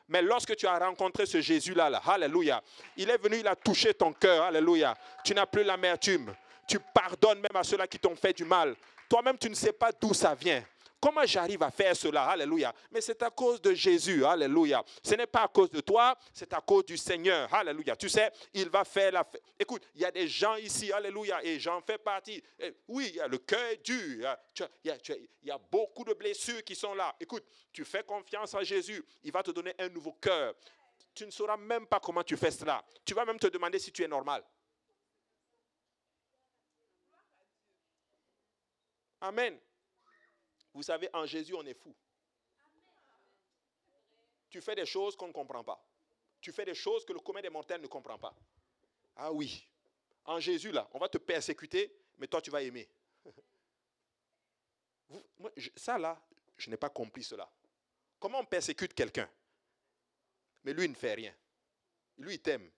Mais 0.09 0.23
lorsque 0.23 0.55
tu 0.55 0.67
as 0.67 0.79
rencontré 0.79 1.27
ce 1.27 1.41
Jésus-là, 1.41 1.91
là, 1.91 2.03
Alléluia, 2.07 2.63
il 2.97 3.11
est 3.11 3.19
venu, 3.19 3.39
il 3.39 3.47
a 3.49 3.57
touché 3.57 3.93
ton 3.93 4.13
cœur, 4.13 4.45
Alléluia. 4.45 4.97
Tu 5.25 5.35
n'as 5.35 5.47
plus 5.47 5.65
l'amertume. 5.65 6.33
Tu 6.69 6.79
pardonnes 6.79 7.41
même 7.41 7.57
à 7.57 7.65
ceux-là 7.65 7.87
qui 7.87 7.99
t'ont 7.99 8.17
fait 8.17 8.33
du 8.33 8.45
mal. 8.45 8.75
Toi-même, 9.09 9.39
tu 9.39 9.49
ne 9.49 9.55
sais 9.55 9.73
pas 9.73 9.91
d'où 9.93 10.15
ça 10.15 10.35
vient. 10.35 10.63
Comment 11.07 11.25
j'arrive 11.25 11.63
à 11.63 11.71
faire 11.71 11.95
cela? 11.95 12.25
Alléluia. 12.25 12.75
Mais 12.91 13.01
c'est 13.01 13.23
à 13.23 13.31
cause 13.31 13.63
de 13.63 13.73
Jésus. 13.73 14.25
Alléluia. 14.25 14.85
Ce 15.05 15.15
n'est 15.15 15.29
pas 15.29 15.45
à 15.45 15.47
cause 15.47 15.71
de 15.71 15.81
toi, 15.81 16.19
c'est 16.33 16.53
à 16.53 16.61
cause 16.61 16.85
du 16.85 16.97
Seigneur. 16.97 17.55
Alléluia. 17.55 17.95
Tu 17.95 18.09
sais, 18.09 18.33
il 18.53 18.69
va 18.69 18.85
faire 18.85 19.13
la 19.13 19.23
fête. 19.23 19.41
Écoute, 19.57 19.87
il 19.95 20.01
y 20.01 20.05
a 20.05 20.11
des 20.11 20.27
gens 20.27 20.57
ici. 20.57 20.91
Alléluia. 20.91 21.45
Et 21.45 21.61
j'en 21.61 21.81
fais 21.81 21.99
partie. 21.99 22.43
oui, 22.89 23.17
le 23.29 23.39
cœur 23.39 23.77
dur. 23.85 24.37
Il 24.83 24.91
y, 25.45 25.51
a, 25.53 25.59
beaucoup 25.71 26.03
de 26.03 26.13
blessures 26.13 26.65
qui 26.65 26.75
sont 26.75 26.95
là. 26.95 27.15
Écoute, 27.21 27.45
tu 27.73 27.85
fais 27.85 28.03
confiance 28.03 28.53
en 28.55 28.65
Jésus. 28.65 29.01
Il 29.23 29.31
va 29.31 29.45
te 29.45 29.53
donner 29.53 29.77
un 29.79 29.89
nouveau 29.89 30.15
cœur. 30.15 30.55
Tu 31.15 31.25
ne 31.25 31.31
sauras 31.31 31.57
même 31.57 31.87
pas 31.87 32.01
comment 32.01 32.25
tu 32.25 32.37
fais 32.37 32.51
cela. 32.51 32.85
Tu 33.05 33.15
vas 33.15 33.25
même 33.25 33.39
te 33.39 33.47
demander 33.47 33.79
si 33.79 33.93
tu 33.93 34.03
es 34.03 34.09
normal. 34.09 34.43
Amen. 39.21 39.57
Vous 40.77 40.83
savez, 40.83 41.09
en 41.15 41.25
Jésus, 41.25 41.55
on 41.55 41.65
est 41.65 41.73
fou. 41.73 41.95
Tu 44.51 44.61
fais 44.61 44.75
des 44.75 44.85
choses 44.85 45.17
qu'on 45.17 45.29
ne 45.29 45.33
comprend 45.33 45.65
pas. 45.65 45.83
Tu 46.39 46.53
fais 46.53 46.67
des 46.67 46.75
choses 46.75 47.03
que 47.03 47.15
le 47.15 47.19
commun 47.19 47.41
des 47.41 47.49
mortels 47.49 47.81
ne 47.81 47.87
comprend 47.87 48.19
pas. 48.19 48.37
Ah 49.17 49.33
oui. 49.33 49.67
En 50.27 50.39
Jésus, 50.39 50.73
là, 50.73 50.87
on 50.93 50.99
va 50.99 51.09
te 51.09 51.17
persécuter, 51.17 51.91
mais 52.19 52.27
toi, 52.27 52.43
tu 52.43 52.51
vas 52.51 52.61
aimer. 52.61 52.87
ça, 55.77 55.97
là, 55.97 56.21
je 56.59 56.69
n'ai 56.69 56.77
pas 56.77 56.91
compris 56.91 57.25
cela. 57.25 57.51
Comment 58.21 58.41
on 58.41 58.45
persécute 58.45 58.93
quelqu'un? 58.93 59.31
Mais 60.63 60.75
lui, 60.75 60.85
il 60.85 60.91
ne 60.91 60.95
fait 60.95 61.15
rien. 61.15 61.35
Lui, 62.19 62.35
il 62.35 62.43
t'aime. 62.43 62.71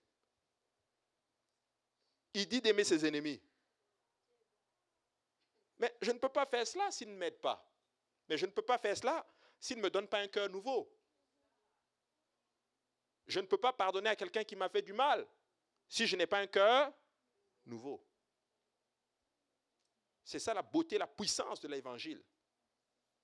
Il 2.33 2.47
dit 2.47 2.61
d'aimer 2.61 2.85
ses 2.85 3.05
ennemis. 3.05 3.41
Mais 5.79 5.93
je 6.01 6.11
ne 6.11 6.17
peux 6.17 6.29
pas 6.29 6.45
faire 6.45 6.65
cela 6.65 6.89
s'il 6.91 7.09
ne 7.09 7.17
m'aide 7.17 7.41
pas. 7.41 7.68
Mais 8.29 8.37
je 8.37 8.45
ne 8.45 8.51
peux 8.51 8.61
pas 8.61 8.77
faire 8.77 8.95
cela 8.95 9.25
s'il 9.59 9.77
ne 9.77 9.81
me 9.81 9.89
donne 9.89 10.07
pas 10.07 10.19
un 10.19 10.27
cœur 10.27 10.47
nouveau. 10.49 10.89
Je 13.27 13.39
ne 13.39 13.47
peux 13.47 13.57
pas 13.57 13.73
pardonner 13.73 14.09
à 14.09 14.15
quelqu'un 14.15 14.43
qui 14.43 14.55
m'a 14.55 14.69
fait 14.69 14.81
du 14.81 14.93
mal 14.93 15.27
si 15.87 16.05
je 16.05 16.15
n'ai 16.15 16.27
pas 16.27 16.39
un 16.39 16.47
cœur 16.47 16.93
nouveau. 17.65 18.05
C'est 20.23 20.39
ça 20.39 20.53
la 20.53 20.61
beauté, 20.61 20.97
la 20.97 21.07
puissance 21.07 21.59
de 21.59 21.67
l'évangile, 21.67 22.23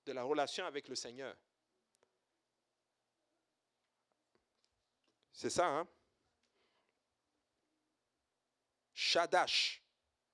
de 0.04 0.12
la 0.12 0.24
relation 0.24 0.66
avec 0.66 0.88
le 0.88 0.96
Seigneur. 0.96 1.36
C'est 5.32 5.50
ça, 5.50 5.66
hein? 5.66 5.88
Shadash. 8.92 9.82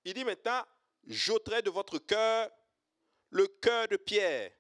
Il 0.05 0.15
dit 0.15 0.25
maintenant, 0.25 0.65
j'ôterai 1.05 1.61
de 1.61 1.71
votre 1.71 1.99
cœur 1.99 2.51
le 3.31 3.47
cœur 3.49 3.89
de 3.89 3.97
pierre 3.97 4.53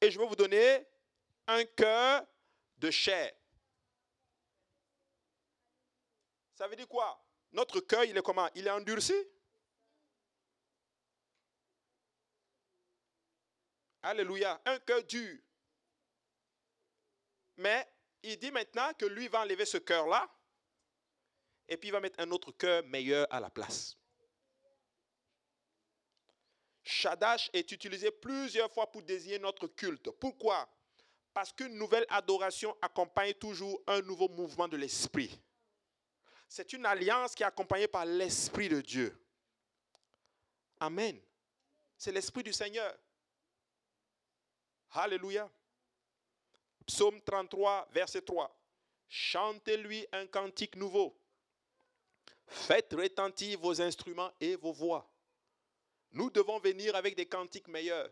et 0.00 0.10
je 0.10 0.18
vais 0.18 0.26
vous 0.26 0.36
donner 0.36 0.86
un 1.46 1.64
cœur 1.64 2.26
de 2.76 2.90
chair. 2.90 3.32
Ça 6.54 6.68
veut 6.68 6.76
dire 6.76 6.88
quoi? 6.88 7.24
Notre 7.52 7.80
cœur, 7.80 8.04
il 8.04 8.16
est 8.16 8.22
comment? 8.22 8.48
Il 8.54 8.66
est 8.66 8.70
endurci? 8.70 9.14
Alléluia. 14.02 14.60
Un 14.64 14.78
cœur 14.80 15.02
dur. 15.04 15.38
Mais 17.56 17.86
il 18.22 18.38
dit 18.38 18.50
maintenant 18.50 18.92
que 18.94 19.06
lui 19.06 19.28
va 19.28 19.40
enlever 19.40 19.64
ce 19.64 19.78
cœur-là 19.78 20.28
et 21.68 21.76
puis 21.76 21.88
il 21.88 21.92
va 21.92 22.00
mettre 22.00 22.20
un 22.20 22.30
autre 22.30 22.52
cœur 22.52 22.84
meilleur 22.84 23.26
à 23.30 23.40
la 23.40 23.50
place. 23.50 23.96
Shadash 26.84 27.50
est 27.52 27.70
utilisé 27.72 28.10
plusieurs 28.10 28.72
fois 28.72 28.90
pour 28.90 29.02
désigner 29.02 29.38
notre 29.38 29.66
culte. 29.66 30.10
Pourquoi? 30.10 30.68
Parce 31.34 31.52
qu'une 31.52 31.74
nouvelle 31.76 32.06
adoration 32.08 32.76
accompagne 32.80 33.34
toujours 33.34 33.80
un 33.86 34.00
nouveau 34.02 34.28
mouvement 34.28 34.68
de 34.68 34.76
l'esprit. 34.76 35.38
C'est 36.48 36.72
une 36.72 36.86
alliance 36.86 37.34
qui 37.34 37.42
est 37.42 37.46
accompagnée 37.46 37.88
par 37.88 38.06
l'esprit 38.06 38.68
de 38.68 38.80
Dieu. 38.80 39.16
Amen. 40.80 41.20
C'est 41.96 42.12
l'Esprit 42.12 42.42
du 42.42 42.52
Seigneur. 42.52 42.96
Alléluia. 44.92 45.50
Psaume 46.86 47.20
33, 47.20 47.88
verset 47.92 48.22
3. 48.22 48.56
Chantez-lui 49.08 50.06
un 50.12 50.26
cantique 50.26 50.76
nouveau. 50.76 51.14
Faites 52.46 52.94
retentir 52.94 53.58
vos 53.58 53.80
instruments 53.80 54.32
et 54.40 54.56
vos 54.56 54.72
voix. 54.72 55.06
Nous 56.12 56.30
devons 56.30 56.58
venir 56.58 56.96
avec 56.96 57.14
des 57.14 57.26
cantiques 57.26 57.68
meilleurs, 57.68 58.10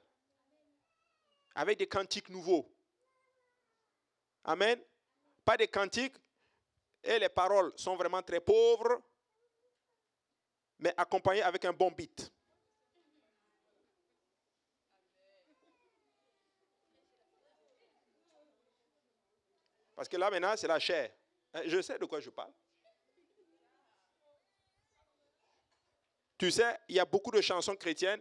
avec 1.54 1.78
des 1.78 1.86
cantiques 1.86 2.28
nouveaux. 2.28 2.70
Amen. 4.44 4.80
Pas 5.44 5.56
des 5.56 5.68
cantiques 5.68 6.16
et 7.02 7.18
les 7.18 7.28
paroles 7.28 7.72
sont 7.76 7.96
vraiment 7.96 8.22
très 8.22 8.40
pauvres, 8.40 9.00
mais 10.78 10.92
accompagnées 10.96 11.42
avec 11.42 11.64
un 11.64 11.72
bon 11.72 11.90
beat. 11.90 12.30
Parce 19.94 20.08
que 20.08 20.16
là 20.18 20.30
maintenant, 20.30 20.54
c'est 20.56 20.68
la 20.68 20.78
chair. 20.78 21.10
Hein, 21.54 21.62
je 21.64 21.80
sais 21.80 21.98
de 21.98 22.04
quoi 22.04 22.20
je 22.20 22.28
parle. 22.28 22.52
Tu 26.38 26.50
sais, 26.50 26.78
il 26.88 26.96
y 26.96 27.00
a 27.00 27.04
beaucoup 27.04 27.30
de 27.30 27.40
chansons 27.40 27.76
chrétiennes, 27.76 28.20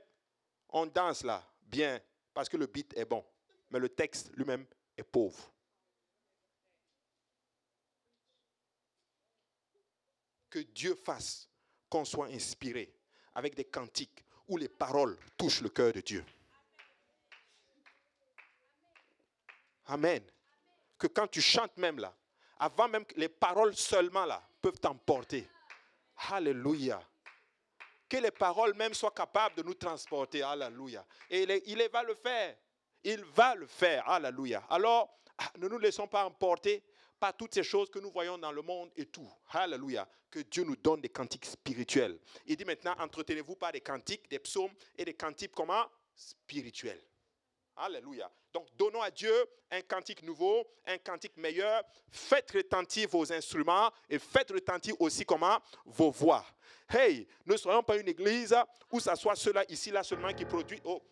on 0.69 0.85
danse 0.85 1.23
là, 1.23 1.45
bien, 1.63 1.99
parce 2.33 2.47
que 2.47 2.57
le 2.57 2.67
beat 2.67 2.93
est 2.97 3.05
bon. 3.05 3.25
Mais 3.69 3.79
le 3.79 3.89
texte 3.89 4.31
lui-même 4.35 4.65
est 4.97 5.03
pauvre. 5.03 5.51
Que 10.49 10.59
Dieu 10.59 10.95
fasse 10.95 11.49
qu'on 11.89 12.05
soit 12.05 12.27
inspiré 12.27 12.93
avec 13.33 13.55
des 13.55 13.65
cantiques 13.65 14.23
où 14.47 14.55
les 14.55 14.69
paroles 14.69 15.17
touchent 15.35 15.61
le 15.61 15.69
cœur 15.69 15.91
de 15.91 15.99
Dieu. 15.99 16.23
Amen. 19.87 20.23
Que 20.97 21.07
quand 21.07 21.27
tu 21.27 21.41
chantes 21.41 21.75
même 21.77 21.99
là, 21.99 22.15
avant 22.57 22.87
même 22.87 23.05
que 23.05 23.15
les 23.15 23.27
paroles 23.27 23.75
seulement 23.75 24.25
là 24.25 24.41
peuvent 24.61 24.79
t'emporter. 24.79 25.47
Alléluia 26.29 27.01
que 28.07 28.17
les 28.17 28.31
paroles 28.31 28.73
même 28.75 28.93
soient 28.93 29.11
capables 29.11 29.55
de 29.55 29.63
nous 29.63 29.73
transporter. 29.73 30.41
Alléluia. 30.41 31.05
Et 31.29 31.43
il, 31.65 31.89
va 31.91 32.03
le 32.03 32.15
faire. 32.15 32.55
Il 33.03 33.23
va 33.25 33.55
le 33.55 33.67
faire. 33.67 34.07
Alléluia. 34.09 34.63
Alors, 34.69 35.19
ah, 35.37 35.51
ne 35.57 35.67
nous 35.67 35.79
laissons 35.79 36.07
pas 36.07 36.25
emporter 36.25 36.83
par 37.19 37.35
toutes 37.35 37.53
ces 37.53 37.63
choses 37.63 37.89
que 37.89 37.99
nous 37.99 38.11
voyons 38.11 38.37
dans 38.37 38.51
le 38.51 38.61
monde 38.61 38.91
et 38.95 39.05
tout. 39.05 39.29
Alléluia. 39.51 40.07
Que 40.29 40.39
Dieu 40.39 40.63
nous 40.63 40.75
donne 40.75 41.01
des 41.01 41.09
cantiques 41.09 41.45
spirituels. 41.45 42.19
Il 42.45 42.57
dit 42.57 42.65
maintenant, 42.65 42.95
entretenez-vous 42.99 43.55
par 43.55 43.71
des 43.71 43.81
cantiques, 43.81 44.29
des 44.29 44.39
psaumes 44.39 44.73
et 44.97 45.05
des 45.05 45.13
cantiques 45.13 45.53
comment? 45.53 45.85
Spirituels. 46.15 47.01
Alléluia. 47.77 48.29
Donc, 48.55 48.67
donnons 48.77 49.01
à 49.01 49.11
Dieu 49.11 49.33
un 49.69 49.81
cantique 49.81 50.23
nouveau, 50.23 50.65
un 50.85 50.97
cantique 50.97 51.35
meilleur. 51.35 51.83
Faites 52.09 52.49
retentir 52.51 53.09
vos 53.09 53.29
instruments 53.33 53.91
et 54.09 54.17
faites 54.17 54.49
retentir 54.49 54.95
aussi 55.01 55.25
comment? 55.25 55.59
Vos 55.85 56.09
voix. 56.09 56.45
Hey, 56.87 57.27
ne 57.45 57.57
soyons 57.57 57.83
pas 57.83 57.97
une 57.97 58.07
église 58.07 58.55
où 58.89 59.01
ça 59.01 59.17
soit 59.17 59.35
ceux-là 59.35 59.65
ici, 59.67 59.91
là 59.91 60.03
seulement 60.03 60.31
qui 60.31 60.45
produisent, 60.45 60.79
oh, 60.85 61.03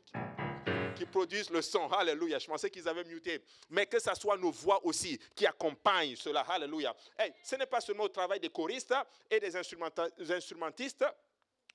qui 0.95 1.05
produisent 1.05 1.49
le 1.49 1.61
son. 1.61 1.85
Alléluia. 1.89 2.39
Je 2.39 2.47
pensais 2.47 2.69
qu'ils 2.69 2.87
avaient 2.87 3.03
muté. 3.03 3.43
Mais 3.69 3.87
que 3.87 3.99
ce 3.99 4.15
soit 4.15 4.37
nos 4.37 4.51
voix 4.51 4.79
aussi 4.85 5.19
qui 5.35 5.45
accompagnent 5.45 6.15
cela. 6.15 6.45
Alléluia. 6.47 6.95
Hey, 7.19 7.33
ce 7.43 7.57
n'est 7.57 7.65
pas 7.65 7.81
seulement 7.81 8.05
au 8.05 8.09
travail 8.09 8.39
des 8.39 8.49
choristes 8.49 8.95
et 9.29 9.41
des 9.41 9.53
instrumentistes 9.57 11.03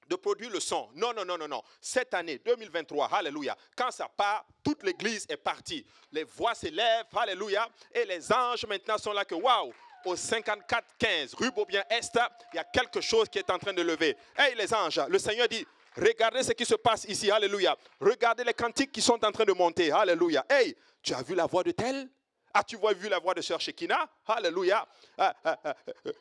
de 0.08 0.16
produire 0.16 0.50
le 0.50 0.60
son. 0.60 0.88
Non, 0.94 1.12
non, 1.12 1.24
non, 1.24 1.36
non, 1.36 1.48
non. 1.48 1.62
Cette 1.80 2.14
année, 2.14 2.38
2023, 2.38 3.08
Alléluia, 3.12 3.56
quand 3.76 3.90
ça 3.90 4.08
part, 4.08 4.44
toute 4.64 4.82
l'église 4.82 5.26
est 5.28 5.36
partie. 5.36 5.84
Les 6.12 6.24
voix 6.24 6.54
s'élèvent, 6.54 7.06
Alléluia, 7.14 7.68
et 7.92 8.04
les 8.04 8.32
anges 8.32 8.64
maintenant 8.66 8.98
sont 8.98 9.12
là 9.12 9.24
que, 9.24 9.34
waouh, 9.34 9.72
au 10.04 10.14
54-15, 10.14 11.34
rue 11.36 11.50
Beaubien-Est, 11.50 12.18
il 12.52 12.56
y 12.56 12.58
a 12.58 12.64
quelque 12.64 13.00
chose 13.00 13.28
qui 13.28 13.38
est 13.38 13.50
en 13.50 13.58
train 13.58 13.72
de 13.72 13.82
lever. 13.82 14.16
Hey 14.36 14.54
les 14.54 14.72
anges, 14.72 15.00
le 15.08 15.18
Seigneur 15.18 15.48
dit, 15.48 15.66
regardez 15.96 16.42
ce 16.42 16.52
qui 16.52 16.64
se 16.64 16.76
passe 16.76 17.04
ici, 17.04 17.30
alléluia. 17.30 17.76
Regardez 18.00 18.44
les 18.44 18.54
cantiques 18.54 18.92
qui 18.92 19.02
sont 19.02 19.22
en 19.24 19.32
train 19.32 19.44
de 19.44 19.52
monter, 19.52 19.90
alléluia. 19.90 20.44
Hey, 20.48 20.76
tu 21.02 21.12
as 21.14 21.22
vu 21.22 21.34
la 21.34 21.46
voix 21.46 21.62
de 21.62 21.72
tel? 21.72 22.08
As-tu 22.54 22.78
vu 22.96 23.08
la 23.08 23.18
voix 23.18 23.34
de 23.34 23.42
Sœur 23.42 23.60
Shekina 23.60 24.08
Alléluia. 24.26 24.86
Ah, 25.18 25.34
ah, 25.44 25.58
ah, 25.64 25.74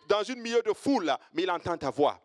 dans 0.07 0.23
une 0.23 0.41
milieu 0.41 0.61
de 0.61 0.73
foule, 0.73 1.15
mais 1.33 1.43
il 1.43 1.51
entend 1.51 1.77
ta 1.77 1.89
voix. 1.89 2.19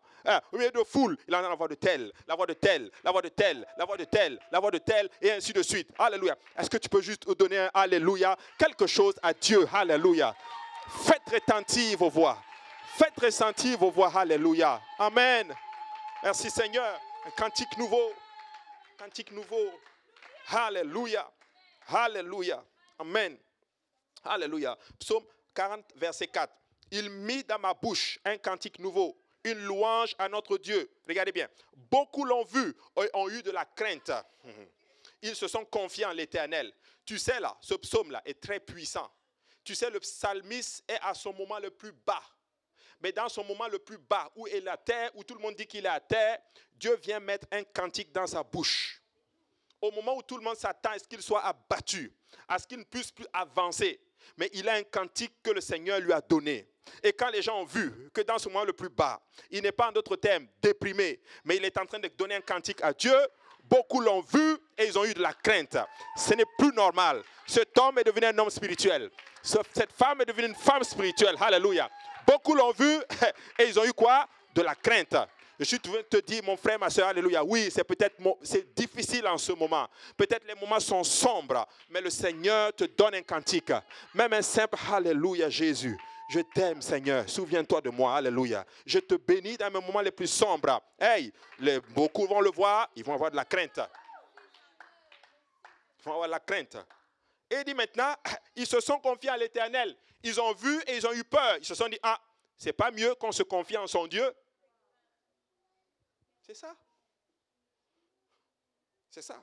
Au 0.52 0.56
milieu 0.56 0.70
de 0.70 0.84
foule, 0.84 1.16
il 1.26 1.34
entend 1.34 1.48
la 1.48 1.54
voix 1.54 1.68
de 1.68 1.74
tel, 1.74 2.12
la 2.26 2.34
voix 2.34 2.46
de 2.46 2.54
tel, 2.54 2.90
la 3.02 3.10
voix 3.10 3.22
de 3.22 3.28
tel, 3.28 3.66
la 3.76 3.84
voix 3.84 3.96
de 3.96 4.04
tel, 4.04 4.38
la 4.50 4.60
voix 4.60 4.70
de 4.70 4.78
tel, 4.78 5.08
et 5.20 5.32
ainsi 5.32 5.52
de 5.52 5.62
suite. 5.62 5.90
Alléluia. 5.98 6.36
Est-ce 6.56 6.70
que 6.70 6.76
tu 6.76 6.88
peux 6.88 7.02
juste 7.02 7.28
donner 7.38 7.58
un 7.58 7.70
Alléluia, 7.74 8.36
quelque 8.58 8.86
chose 8.86 9.14
à 9.22 9.32
Dieu? 9.32 9.68
Alléluia. 9.72 10.34
Faites 10.88 11.22
retentir 11.30 11.98
vos 11.98 12.10
voix. 12.10 12.38
Faites 12.96 13.18
ressentir 13.20 13.78
vos 13.78 13.90
voix. 13.90 14.12
Alléluia. 14.14 14.80
Amen. 14.98 15.54
Merci 16.22 16.50
Seigneur. 16.50 17.00
Un 17.26 17.30
cantique 17.30 17.76
nouveau. 17.78 18.12
Cantique 18.98 19.32
nouveau. 19.32 19.70
Alléluia. 20.48 21.30
Alléluia. 21.88 22.62
Amen. 22.98 23.36
Alléluia. 24.24 24.76
Psaume 24.98 25.24
40, 25.54 25.84
verset 25.96 26.28
4. 26.28 26.52
Il 26.90 27.08
mit 27.10 27.42
dans 27.44 27.58
ma 27.58 27.72
bouche 27.74 28.18
un 28.24 28.36
cantique 28.36 28.78
nouveau, 28.78 29.16
une 29.44 29.64
louange 29.64 30.14
à 30.18 30.28
notre 30.28 30.58
Dieu. 30.58 30.90
Regardez 31.08 31.32
bien. 31.32 31.48
Beaucoup 31.90 32.24
l'ont 32.24 32.44
vu, 32.44 32.74
ont 33.14 33.28
eu 33.28 33.42
de 33.42 33.50
la 33.50 33.64
crainte. 33.64 34.10
Ils 35.22 35.36
se 35.36 35.46
sont 35.48 35.64
confiés 35.64 36.04
en 36.04 36.12
l'Éternel. 36.12 36.72
Tu 37.04 37.18
sais 37.18 37.40
là, 37.40 37.56
ce 37.60 37.74
psaume-là 37.74 38.22
est 38.24 38.40
très 38.40 38.60
puissant. 38.60 39.10
Tu 39.64 39.74
sais, 39.74 39.90
le 39.90 40.00
psalmiste 40.00 40.84
est 40.88 40.98
à 41.02 41.14
son 41.14 41.32
moment 41.32 41.58
le 41.58 41.70
plus 41.70 41.92
bas. 41.92 42.22
Mais 43.00 43.12
dans 43.12 43.28
son 43.28 43.44
moment 43.44 43.68
le 43.68 43.78
plus 43.78 43.98
bas, 43.98 44.30
où 44.36 44.46
est 44.46 44.66
à 44.66 44.76
terre, 44.76 45.10
où 45.14 45.24
tout 45.24 45.34
le 45.34 45.40
monde 45.40 45.56
dit 45.56 45.66
qu'il 45.66 45.84
est 45.84 45.88
à 45.88 46.00
terre, 46.00 46.38
Dieu 46.74 46.96
vient 46.96 47.20
mettre 47.20 47.46
un 47.50 47.64
cantique 47.64 48.12
dans 48.12 48.26
sa 48.26 48.42
bouche. 48.42 49.00
Au 49.80 49.90
moment 49.90 50.16
où 50.16 50.22
tout 50.22 50.36
le 50.36 50.42
monde 50.42 50.56
s'attend 50.56 50.90
à 50.90 50.98
ce 50.98 51.04
qu'il 51.04 51.22
soit 51.22 51.44
abattu, 51.44 52.12
à 52.46 52.58
ce 52.58 52.66
qu'il 52.66 52.78
ne 52.78 52.84
puisse 52.84 53.10
plus 53.10 53.26
avancer. 53.32 54.00
Mais 54.36 54.50
il 54.52 54.68
a 54.68 54.74
un 54.74 54.82
cantique 54.82 55.34
que 55.42 55.50
le 55.50 55.60
Seigneur 55.60 56.00
lui 56.00 56.12
a 56.12 56.20
donné. 56.20 56.66
Et 57.02 57.12
quand 57.12 57.30
les 57.30 57.42
gens 57.42 57.60
ont 57.60 57.64
vu 57.64 58.10
que 58.12 58.20
dans 58.22 58.38
ce 58.38 58.48
moment 58.48 58.64
le 58.64 58.72
plus 58.72 58.88
bas, 58.88 59.20
il 59.50 59.62
n'est 59.62 59.72
pas 59.72 59.88
en 59.88 59.92
d'autres 59.92 60.16
termes 60.16 60.46
déprimé, 60.60 61.20
mais 61.44 61.56
il 61.56 61.64
est 61.64 61.78
en 61.78 61.86
train 61.86 61.98
de 61.98 62.08
donner 62.08 62.34
un 62.34 62.40
cantique 62.40 62.82
à 62.82 62.92
Dieu, 62.92 63.14
beaucoup 63.64 64.00
l'ont 64.00 64.20
vu 64.20 64.56
et 64.76 64.86
ils 64.86 64.98
ont 64.98 65.04
eu 65.04 65.14
de 65.14 65.22
la 65.22 65.32
crainte. 65.32 65.76
Ce 66.16 66.34
n'est 66.34 66.44
plus 66.58 66.72
normal. 66.72 67.22
Cet 67.46 67.76
homme 67.78 67.98
est 67.98 68.04
devenu 68.04 68.26
un 68.26 68.38
homme 68.38 68.50
spirituel. 68.50 69.10
Cette 69.42 69.92
femme 69.92 70.20
est 70.20 70.26
devenue 70.26 70.48
une 70.48 70.54
femme 70.54 70.84
spirituelle. 70.84 71.36
Alléluia. 71.40 71.90
Beaucoup 72.26 72.54
l'ont 72.54 72.72
vu 72.72 72.98
et 73.58 73.64
ils 73.64 73.78
ont 73.78 73.84
eu 73.84 73.92
quoi? 73.92 74.28
De 74.54 74.62
la 74.62 74.74
crainte. 74.74 75.16
Je 75.62 75.68
suis 75.68 75.78
de 75.78 76.00
te 76.02 76.16
dire, 76.16 76.42
mon 76.42 76.56
frère, 76.56 76.76
ma 76.76 76.90
soeur, 76.90 77.06
alléluia. 77.06 77.44
Oui, 77.44 77.70
c'est 77.70 77.84
peut-être 77.84 78.16
c'est 78.42 78.74
difficile 78.74 79.24
en 79.28 79.38
ce 79.38 79.52
moment. 79.52 79.86
Peut-être 80.16 80.44
les 80.44 80.56
moments 80.56 80.80
sont 80.80 81.04
sombres, 81.04 81.68
mais 81.88 82.00
le 82.00 82.10
Seigneur 82.10 82.74
te 82.74 82.82
donne 82.82 83.14
un 83.14 83.22
cantique. 83.22 83.70
Même 84.12 84.32
un 84.32 84.42
simple 84.42 84.76
Alléluia, 84.92 85.48
Jésus. 85.48 85.96
Je 86.30 86.40
t'aime, 86.40 86.82
Seigneur. 86.82 87.30
Souviens-toi 87.30 87.80
de 87.80 87.90
moi. 87.90 88.16
Alléluia. 88.16 88.66
Je 88.84 88.98
te 88.98 89.14
bénis 89.14 89.56
dans 89.56 89.70
mes 89.70 89.80
moments 89.80 90.00
les 90.00 90.10
plus 90.10 90.26
sombres. 90.26 90.82
Hey, 90.98 91.32
les, 91.60 91.78
beaucoup 91.94 92.26
vont 92.26 92.40
le 92.40 92.50
voir, 92.50 92.90
ils 92.96 93.04
vont 93.04 93.14
avoir 93.14 93.30
de 93.30 93.36
la 93.36 93.44
crainte. 93.44 93.78
Ils 96.00 96.04
vont 96.04 96.12
avoir 96.14 96.26
de 96.26 96.32
la 96.32 96.40
crainte. 96.40 96.76
Et 97.48 97.54
il 97.58 97.64
dit 97.64 97.74
maintenant, 97.74 98.16
ils 98.56 98.66
se 98.66 98.80
sont 98.80 98.98
confiés 98.98 99.30
à 99.30 99.36
l'Éternel. 99.36 99.94
Ils 100.24 100.40
ont 100.40 100.54
vu 100.54 100.82
et 100.88 100.96
ils 100.96 101.06
ont 101.06 101.12
eu 101.12 101.22
peur. 101.22 101.58
Ils 101.60 101.64
se 101.64 101.76
sont 101.76 101.86
dit, 101.86 102.00
ah, 102.02 102.20
c'est 102.58 102.72
pas 102.72 102.90
mieux 102.90 103.14
qu'on 103.14 103.30
se 103.30 103.44
confie 103.44 103.76
en 103.76 103.86
son 103.86 104.08
Dieu. 104.08 104.28
C'est 106.42 106.54
ça. 106.54 106.76
C'est 109.10 109.22
ça. 109.22 109.42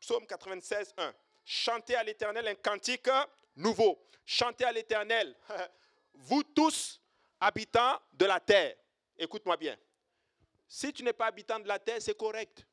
Psaume 0.00 0.26
96, 0.26 0.94
1. 0.96 1.14
Chantez 1.44 1.94
à 1.94 2.02
l'Éternel 2.02 2.46
un 2.48 2.54
cantique 2.54 3.08
nouveau. 3.56 3.98
Chantez 4.24 4.64
à 4.64 4.72
l'Éternel. 4.72 5.36
Vous 6.14 6.42
tous, 6.42 7.00
habitants 7.40 8.00
de 8.12 8.26
la 8.26 8.40
terre. 8.40 8.76
Écoute-moi 9.16 9.56
bien. 9.56 9.76
Si 10.68 10.92
tu 10.92 11.02
n'es 11.02 11.12
pas 11.12 11.26
habitant 11.26 11.58
de 11.58 11.66
la 11.68 11.78
terre, 11.78 12.00
c'est 12.00 12.16
correct. 12.16 12.66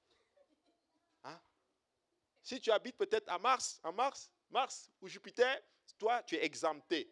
Si 2.45 2.61
tu 2.61 2.69
habites 2.69 2.95
peut-être 2.95 3.27
à 3.31 3.39
Mars, 3.39 3.79
en 3.83 3.91
Mars, 3.91 4.29
Mars 4.51 4.91
ou 5.01 5.07
Jupiter, 5.07 5.59
toi, 5.97 6.21
tu 6.21 6.35
es 6.35 6.45
exempté. 6.45 7.11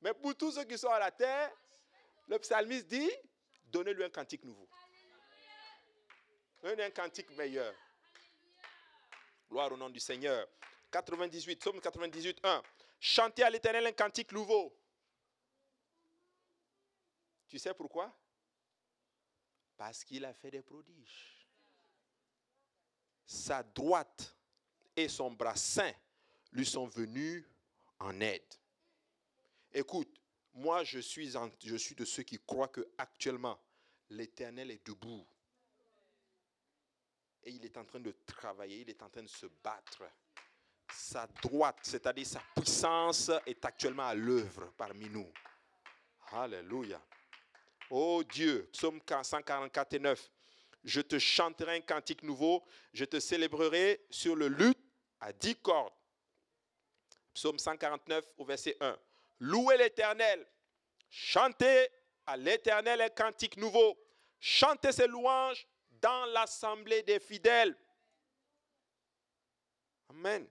Mais 0.00 0.12
pour 0.12 0.34
tous 0.34 0.50
ceux 0.50 0.64
qui 0.64 0.76
sont 0.76 0.88
à 0.88 0.98
la 0.98 1.12
terre, 1.12 1.52
le 2.26 2.38
psalmiste 2.40 2.88
dit, 2.88 3.10
donnez-lui 3.74 4.04
un 4.04 4.10
cantique 4.10 4.44
nouveau. 4.44 4.68
Donnez-lui 6.62 6.84
un 6.84 6.90
cantique 6.90 7.30
meilleur. 7.30 7.74
Gloire 9.50 9.72
au 9.72 9.76
nom 9.76 9.90
du 9.90 9.98
Seigneur. 9.98 10.46
98, 10.92 11.56
Psaume 11.56 11.80
98, 11.80 12.38
1. 12.44 12.62
Chantez 13.00 13.42
à 13.42 13.50
l'Éternel 13.50 13.86
un 13.86 13.92
cantique 13.92 14.30
nouveau. 14.30 14.72
Tu 17.48 17.58
sais 17.58 17.74
pourquoi? 17.74 18.16
Parce 19.76 20.04
qu'il 20.04 20.24
a 20.24 20.32
fait 20.32 20.52
des 20.52 20.62
prodiges. 20.62 21.48
Sa 23.26 23.64
droite 23.64 24.36
et 24.96 25.08
son 25.08 25.32
bras 25.32 25.56
saint 25.56 25.92
lui 26.52 26.64
sont 26.64 26.86
venus 26.86 27.44
en 27.98 28.20
aide. 28.20 28.54
Écoute, 29.72 30.20
moi 30.54 30.84
je 30.84 31.00
suis, 31.00 31.32
de 31.32 32.04
ceux 32.04 32.22
qui 32.22 32.38
croient 32.38 32.68
que 32.68 32.88
actuellement 32.96 33.58
l'Éternel 34.10 34.70
est 34.70 34.86
debout. 34.86 35.26
Et 37.42 37.50
il 37.50 37.64
est 37.64 37.76
en 37.76 37.84
train 37.84 38.00
de 38.00 38.14
travailler, 38.26 38.80
il 38.80 38.90
est 38.90 39.02
en 39.02 39.08
train 39.08 39.22
de 39.22 39.28
se 39.28 39.46
battre. 39.62 40.02
Sa 40.90 41.26
droite, 41.42 41.78
c'est-à-dire 41.82 42.26
sa 42.26 42.42
puissance, 42.54 43.30
est 43.46 43.64
actuellement 43.64 44.06
à 44.06 44.14
l'œuvre 44.14 44.72
parmi 44.76 45.08
nous. 45.08 45.30
Alléluia. 46.32 47.00
Oh 47.90 48.22
Dieu, 48.24 48.68
psaume 48.72 49.00
144 49.06 49.94
et 49.94 49.98
9. 49.98 50.30
Je 50.84 51.00
te 51.00 51.18
chanterai 51.18 51.76
un 51.76 51.80
cantique 51.80 52.22
nouveau, 52.22 52.64
je 52.92 53.04
te 53.04 53.18
célébrerai 53.18 54.04
sur 54.10 54.36
le 54.36 54.48
luth 54.48 54.78
à 55.20 55.32
dix 55.32 55.56
cordes. 55.56 55.92
Psaume 57.32 57.58
149 57.58 58.24
au 58.38 58.44
verset 58.44 58.76
1. 58.80 58.96
Louez 59.40 59.76
l'Éternel, 59.76 60.46
chantez 61.10 61.88
à 62.26 62.36
l'Éternel 62.36 63.00
un 63.00 63.08
cantique 63.08 63.56
nouveau, 63.56 63.98
chantez 64.38 64.92
ses 64.92 65.06
louanges 65.06 65.66
dans 65.90 66.26
l'assemblée 66.26 67.02
des 67.02 67.20
fidèles. 67.20 67.76
Amen. 70.10 70.46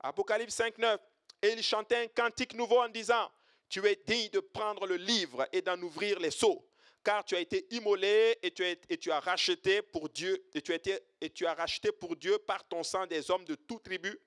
Apocalypse 0.00 0.54
5, 0.54 0.78
9. 0.78 1.00
Et 1.42 1.52
il 1.52 1.62
chantait 1.62 2.04
un 2.04 2.08
cantique 2.08 2.54
nouveau 2.54 2.80
en 2.80 2.88
disant, 2.88 3.30
tu 3.68 3.84
es 3.86 3.96
digne 4.06 4.30
de 4.30 4.40
prendre 4.40 4.86
le 4.86 4.96
livre 4.96 5.46
et 5.52 5.62
d'en 5.62 5.80
ouvrir 5.80 6.18
les 6.18 6.30
seaux, 6.30 6.66
car 7.04 7.24
tu 7.24 7.36
as 7.36 7.40
été 7.40 7.66
immolé 7.74 8.38
et 8.42 8.50
tu, 8.50 9.12
as, 9.12 9.20
racheté 9.20 9.82
pour 9.82 10.08
Dieu, 10.08 10.48
et 10.54 10.62
tu, 10.62 10.72
as 10.72 10.78
et 11.20 11.30
tu 11.30 11.46
as 11.46 11.54
racheté 11.54 11.92
pour 11.92 12.16
Dieu 12.16 12.38
par 12.38 12.66
ton 12.66 12.82
sang 12.82 13.06
des 13.06 13.30
hommes 13.30 13.44
de 13.44 13.54
toute 13.54 13.84
tribu, 13.84 14.18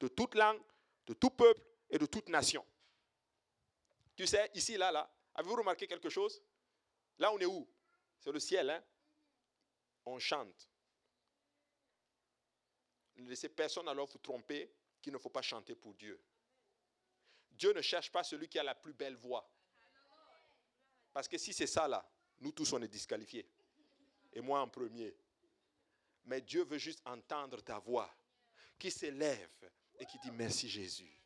de 0.00 0.08
toute 0.08 0.34
langue, 0.34 0.60
de 1.06 1.14
tout 1.14 1.30
peuple 1.30 1.62
et 1.88 1.98
de 1.98 2.06
toute 2.06 2.28
nation. 2.28 2.64
Tu 4.16 4.26
sais, 4.26 4.50
ici, 4.54 4.76
là, 4.76 4.92
là, 4.92 5.10
avez-vous 5.34 5.56
remarqué 5.56 5.86
quelque 5.86 6.10
chose? 6.10 6.42
Là, 7.18 7.32
on 7.32 7.38
est 7.38 7.46
où? 7.46 7.68
C'est 8.18 8.32
le 8.32 8.40
ciel, 8.40 8.70
hein? 8.70 8.82
On 10.04 10.18
chante. 10.18 10.68
Ne 13.16 13.28
laissez 13.28 13.48
personne 13.48 13.88
alors 13.88 14.08
vous 14.08 14.18
tromper 14.18 14.72
qu'il 15.00 15.12
ne 15.12 15.18
faut 15.18 15.30
pas 15.30 15.42
chanter 15.42 15.74
pour 15.74 15.94
Dieu. 15.94 16.20
Dieu 17.50 17.72
ne 17.72 17.82
cherche 17.82 18.10
pas 18.10 18.24
celui 18.24 18.48
qui 18.48 18.58
a 18.58 18.62
la 18.62 18.74
plus 18.74 18.94
belle 18.94 19.16
voix. 19.16 19.48
Parce 21.12 21.28
que 21.28 21.38
si 21.38 21.52
c'est 21.52 21.66
ça 21.66 21.86
là, 21.86 22.08
nous 22.40 22.52
tous 22.52 22.72
on 22.72 22.82
est 22.82 22.88
disqualifiés. 22.88 23.46
Et 24.32 24.40
moi 24.40 24.60
en 24.60 24.68
premier. 24.68 25.14
Mais 26.24 26.40
Dieu 26.40 26.64
veut 26.64 26.78
juste 26.78 27.02
entendre 27.04 27.60
ta 27.62 27.78
voix 27.78 28.12
qui 28.78 28.90
s'élève 28.90 29.70
et 29.98 30.06
qui 30.06 30.18
dit 30.18 30.30
merci 30.30 30.68
Jésus. 30.68 31.21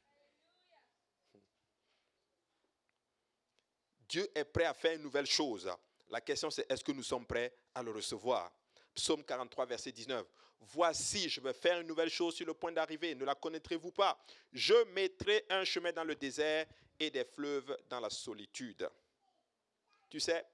Dieu 4.09 4.29
est 4.35 4.45
prêt 4.45 4.65
à 4.65 4.75
faire 4.75 4.95
une 4.95 5.03
nouvelle 5.03 5.27
chose. 5.27 5.71
La 6.11 6.21
question 6.21 6.51
c'est 6.51 6.71
est-ce 6.71 6.85
que 6.85 6.93
nous 6.93 7.03
sommes 7.03 7.27
prêts 7.27 7.53
à 7.75 7.83
le 7.83 7.91
recevoir? 7.91 8.53
Psaume 8.95 9.25
43, 9.25 9.67
verset 9.67 9.93
19. 9.93 10.27
Voici, 10.61 11.29
je 11.29 11.41
vais 11.41 11.53
faire 11.53 11.81
une 11.81 11.87
nouvelle 11.87 12.09
chose 12.09 12.35
sur 12.35 12.47
le 12.47 12.55
point 12.55 12.73
d'arriver. 12.73 13.15
Ne 13.15 13.25
la 13.25 13.35
connaîtrez-vous 13.35 13.93
pas? 13.93 14.19
Je 14.53 14.75
mettrai 14.93 15.45
un 15.51 15.65
chemin 15.65 15.93
dans 15.93 16.05
le 16.05 16.15
désert 16.15 16.67
et 16.99 17.11
des 17.11 17.25
fleuves 17.25 17.77
dans 17.91 18.01
la 18.01 18.09
solitude. 18.09 18.89
Tu 20.09 20.19
sais, 20.19 20.47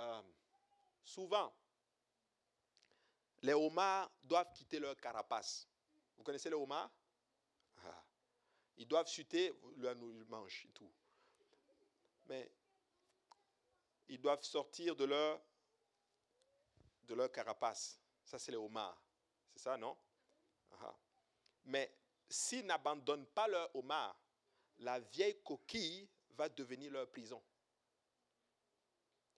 euh, 0.00 0.22
souvent, 1.02 1.52
les 3.42 3.54
homards 3.54 4.10
doivent 4.22 4.52
quitter 4.52 4.78
leur 4.78 4.96
carapace. 4.96 5.66
Vous 6.16 6.22
connaissez 6.22 6.48
les 6.48 6.56
homards? 6.56 6.90
Ils 8.78 8.86
doivent 8.86 9.08
chuter, 9.08 9.52
leur 9.76 9.96
manche 10.28 10.64
et 10.64 10.70
tout. 10.70 10.90
Mais 12.26 12.50
ils 14.08 14.20
doivent 14.20 14.42
sortir 14.42 14.94
de 14.94 15.04
leur, 15.04 15.40
de 17.02 17.14
leur 17.14 17.30
carapace. 17.30 18.00
Ça, 18.24 18.38
c'est 18.38 18.52
les 18.52 18.56
homards. 18.56 19.02
C'est 19.52 19.60
ça, 19.60 19.76
non? 19.76 19.96
Mais 21.64 21.92
s'ils 22.28 22.64
n'abandonnent 22.64 23.26
pas 23.26 23.48
leur 23.48 23.74
homard, 23.74 24.18
la 24.78 25.00
vieille 25.00 25.42
coquille 25.42 26.08
va 26.30 26.48
devenir 26.48 26.92
leur 26.92 27.10
prison. 27.10 27.42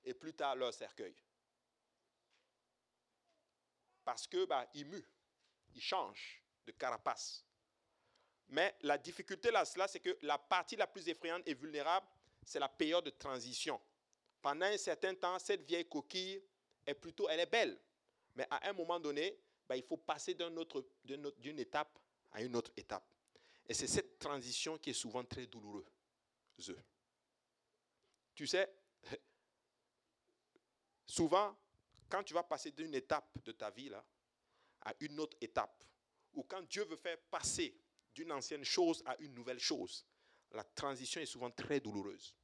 Et 0.05 0.15
plus 0.15 0.35
tard, 0.35 0.55
leur 0.55 0.73
cercueil. 0.73 1.17
Parce 4.05 4.27
que 4.27 4.45
bah, 4.45 4.69
muent, 4.75 5.09
ils 5.75 5.81
changent 5.81 6.43
de 6.67 6.73
carapace. 6.73 7.45
Mais 8.51 8.75
la 8.83 8.99
difficulté 8.99 9.51
là, 9.51 9.65
c'est 9.65 10.01
que 10.01 10.17
la 10.23 10.37
partie 10.37 10.77
la 10.77 10.87
plus 10.87 11.09
effrayante 11.09 11.43
et 11.47 11.55
vulnérable, 11.55 12.07
c'est 12.45 12.59
la 12.59 12.69
période 12.69 13.05
de 13.05 13.11
transition. 13.11 13.81
Pendant 14.43 14.67
un 14.67 14.77
certain 14.77 15.15
temps, 15.15 15.39
cette 15.39 15.63
vieille 15.63 15.89
coquille 15.89 16.43
est 16.85 16.95
plutôt, 16.95 17.29
elle 17.29 17.41
est 17.41 17.51
belle. 17.51 17.79
Mais 18.35 18.47
à 18.51 18.69
un 18.69 18.73
moment 18.73 18.99
donné, 18.99 19.39
ben, 19.69 19.77
il 19.77 19.83
faut 19.85 19.99
passer 19.99 20.35
d'une 20.35 21.59
étape 21.59 21.99
à 22.33 22.43
une 22.43 22.57
autre 22.57 22.73
étape. 22.77 23.05
Et 23.69 23.75
c'est 23.75 23.87
cette 23.87 24.19
transition 24.19 24.79
qui 24.79 24.91
est 24.91 24.95
souvent 24.95 25.25
très 25.25 25.47
douloureuse. 25.47 25.87
Tu 28.35 28.47
sais, 28.47 28.69
souvent, 31.07 31.57
quand 32.09 32.25
tu 32.25 32.35
vas 32.35 32.43
passer 32.43 32.73
d'une 32.73 32.95
étape 32.95 33.39
de 33.45 33.53
ta 33.53 33.71
vie 33.71 33.89
là, 33.89 34.05
à 34.83 34.93
une 34.99 35.21
autre 35.21 35.37
étape, 35.41 35.85
ou 36.33 36.43
quand 36.43 36.63
Dieu 36.63 36.85
veut 36.85 36.97
faire 36.97 37.19
passer 37.31 37.77
d'une 38.15 38.33
ancienne 38.33 38.65
chose 38.65 39.03
à 39.07 39.17
une 39.19 39.35
nouvelle 39.35 39.61
chose, 39.61 40.05
la 40.53 40.65
transition 40.65 41.21
est 41.21 41.27
souvent 41.27 41.51
très 41.51 41.81
douloureuse. 41.81 42.35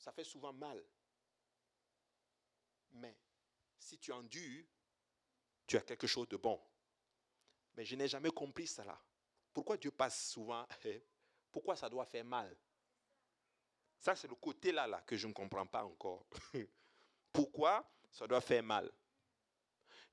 ça 0.00 0.12
fait 0.12 0.24
souvent 0.24 0.52
mal. 0.52 0.82
Mais 2.92 3.16
si 3.78 3.98
tu 3.98 4.10
endures, 4.12 4.64
tu 5.66 5.76
as 5.76 5.82
quelque 5.82 6.06
chose 6.06 6.28
de 6.28 6.36
bon. 6.36 6.60
Mais 7.76 7.84
je 7.84 7.94
n'ai 7.94 8.08
jamais 8.08 8.30
compris 8.30 8.66
cela. 8.66 9.00
Pourquoi 9.52 9.76
Dieu 9.76 9.92
passe 9.92 10.30
souvent 10.30 10.66
Pourquoi 11.52 11.76
ça 11.76 11.88
doit 11.88 12.06
faire 12.06 12.24
mal? 12.24 12.56
Ça, 13.98 14.16
c'est 14.16 14.28
le 14.28 14.34
côté 14.34 14.72
là, 14.72 14.86
là 14.86 15.02
que 15.02 15.16
je 15.16 15.26
ne 15.26 15.32
comprends 15.32 15.66
pas 15.66 15.84
encore. 15.84 16.26
Pourquoi 17.32 17.88
ça 18.10 18.26
doit 18.26 18.40
faire 18.40 18.62
mal 18.62 18.90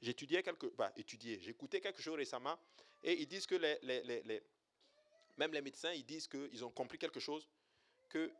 J'étudiais 0.02 0.44
quelque, 0.44 0.68
bah, 0.68 0.92
étudié, 0.96 1.40
j'écoutais 1.40 1.82
quelque 1.82 2.02
chose 2.02 2.16
récemment 2.16 2.58
et 3.04 3.20
ils 3.20 3.28
disent 3.28 3.48
que 3.48 3.56
les, 3.56 3.80
les, 3.82 4.44
même 5.38 5.52
les 5.54 5.62
médecins, 5.62 5.92
ils 5.92 6.06
disent 6.06 6.28
qu'ils 6.28 6.64
ont 6.64 6.72
compris 6.72 6.98
quelque 6.98 7.20
chose, 7.20 7.48
que 8.10 8.32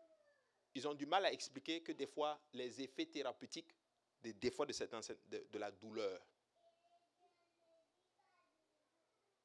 ils 0.76 0.88
ont 0.88 0.94
du 0.94 1.08
mal 1.08 1.26
à 1.26 1.32
expliquer 1.32 1.82
que 1.82 1.92
des 1.92 2.06
fois, 2.06 2.40
les 2.54 2.82
effets 2.82 3.08
thérapeutiques, 3.08 3.74
des, 4.22 4.52
fois 4.52 4.66
de, 4.66 4.74
cette, 4.74 4.92
de 5.30 5.58
la 5.58 5.72
douleur. 5.72 6.22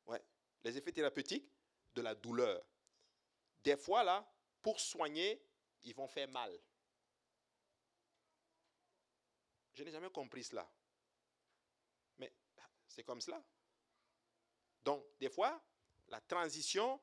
Ouais, 0.06 0.22
les 0.62 0.76
effets 0.76 0.92
thérapeutiques 0.92 1.48
de 1.94 2.02
la 2.02 2.14
douleur. 2.14 2.62
Des 3.64 3.76
fois, 3.76 4.02
là, 4.02 4.30
pour 4.60 4.78
soigner, 4.78 5.42
ils 5.84 5.94
vont 5.94 6.08
faire 6.08 6.28
mal. 6.28 6.58
Je 9.72 9.84
n'ai 9.84 9.90
jamais 9.90 10.10
compris 10.10 10.44
cela. 10.44 10.68
Mais 12.18 12.32
c'est 12.88 13.04
comme 13.04 13.20
cela. 13.20 13.42
Donc, 14.84 15.04
des 15.18 15.30
fois, 15.30 15.62
la 16.08 16.20
transition 16.20 17.00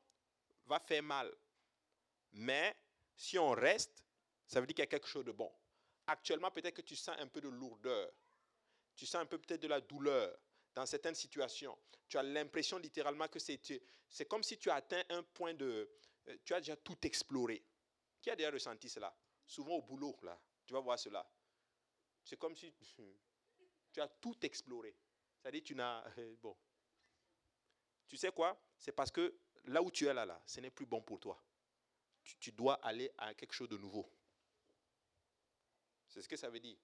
va 0.65 0.79
faire 0.79 1.03
mal. 1.03 1.33
Mais 2.31 2.75
si 3.15 3.39
on 3.39 3.51
reste, 3.51 4.03
ça 4.45 4.59
veut 4.59 4.67
dire 4.67 4.75
qu'il 4.75 4.83
y 4.83 4.87
a 4.87 4.87
quelque 4.87 5.07
chose 5.07 5.25
de 5.25 5.31
bon. 5.31 5.51
Actuellement, 6.07 6.51
peut-être 6.51 6.75
que 6.75 6.81
tu 6.81 6.95
sens 6.95 7.15
un 7.19 7.27
peu 7.27 7.41
de 7.41 7.49
lourdeur. 7.49 8.11
Tu 8.95 9.05
sens 9.05 9.21
un 9.21 9.25
peu 9.25 9.37
peut-être 9.37 9.61
de 9.61 9.67
la 9.67 9.81
douleur 9.81 10.37
dans 10.75 10.85
certaines 10.85 11.15
situations. 11.15 11.77
Tu 12.07 12.17
as 12.17 12.23
l'impression 12.23 12.77
littéralement 12.77 13.27
que 13.27 13.39
c'est, 13.39 13.59
comme 14.27 14.43
si 14.43 14.57
tu 14.57 14.69
as 14.69 14.75
atteint 14.75 15.03
un 15.09 15.23
point 15.23 15.53
de... 15.53 15.89
Euh, 16.27 16.37
tu 16.43 16.53
as 16.53 16.59
déjà 16.59 16.75
tout 16.75 16.97
exploré. 17.05 17.63
Qui 18.21 18.29
a 18.29 18.35
déjà 18.35 18.51
ressenti 18.51 18.89
cela? 18.89 19.15
Souvent 19.45 19.75
au 19.75 19.81
boulot, 19.81 20.17
là, 20.23 20.39
tu 20.65 20.73
vas 20.73 20.79
voir 20.79 20.99
cela. 20.99 21.27
C'est 22.29 22.37
comme 22.37 22.55
si 22.55 22.71
tu 23.91 23.99
as 23.99 24.07
tout 24.07 24.37
exploré. 24.45 24.95
C'est-à-dire 25.41 25.63
tu 25.63 25.73
n'as... 25.73 26.05
Bon. 26.43 26.55
Tu 28.07 28.17
sais 28.17 28.31
quoi? 28.31 28.55
C'est 28.77 28.91
parce 28.91 29.09
que 29.09 29.35
là 29.65 29.81
où 29.81 29.89
tu 29.89 30.05
es 30.05 30.13
là, 30.13 30.27
là, 30.27 30.39
ce 30.45 30.59
n'est 30.59 30.69
plus 30.69 30.85
bon 30.85 31.01
pour 31.01 31.19
toi. 31.19 31.43
tu 32.39 32.51
dois 32.51 32.75
aller 32.85 33.11
à 33.17 33.33
quelque 33.33 33.53
chose 33.53 33.69
de 33.69 33.77
nouveau. 33.77 34.07
C'est 36.07 36.21
ce 36.21 36.27
que 36.27 36.37
ça 36.37 36.51
veut 36.51 36.59
dire. 36.59 36.77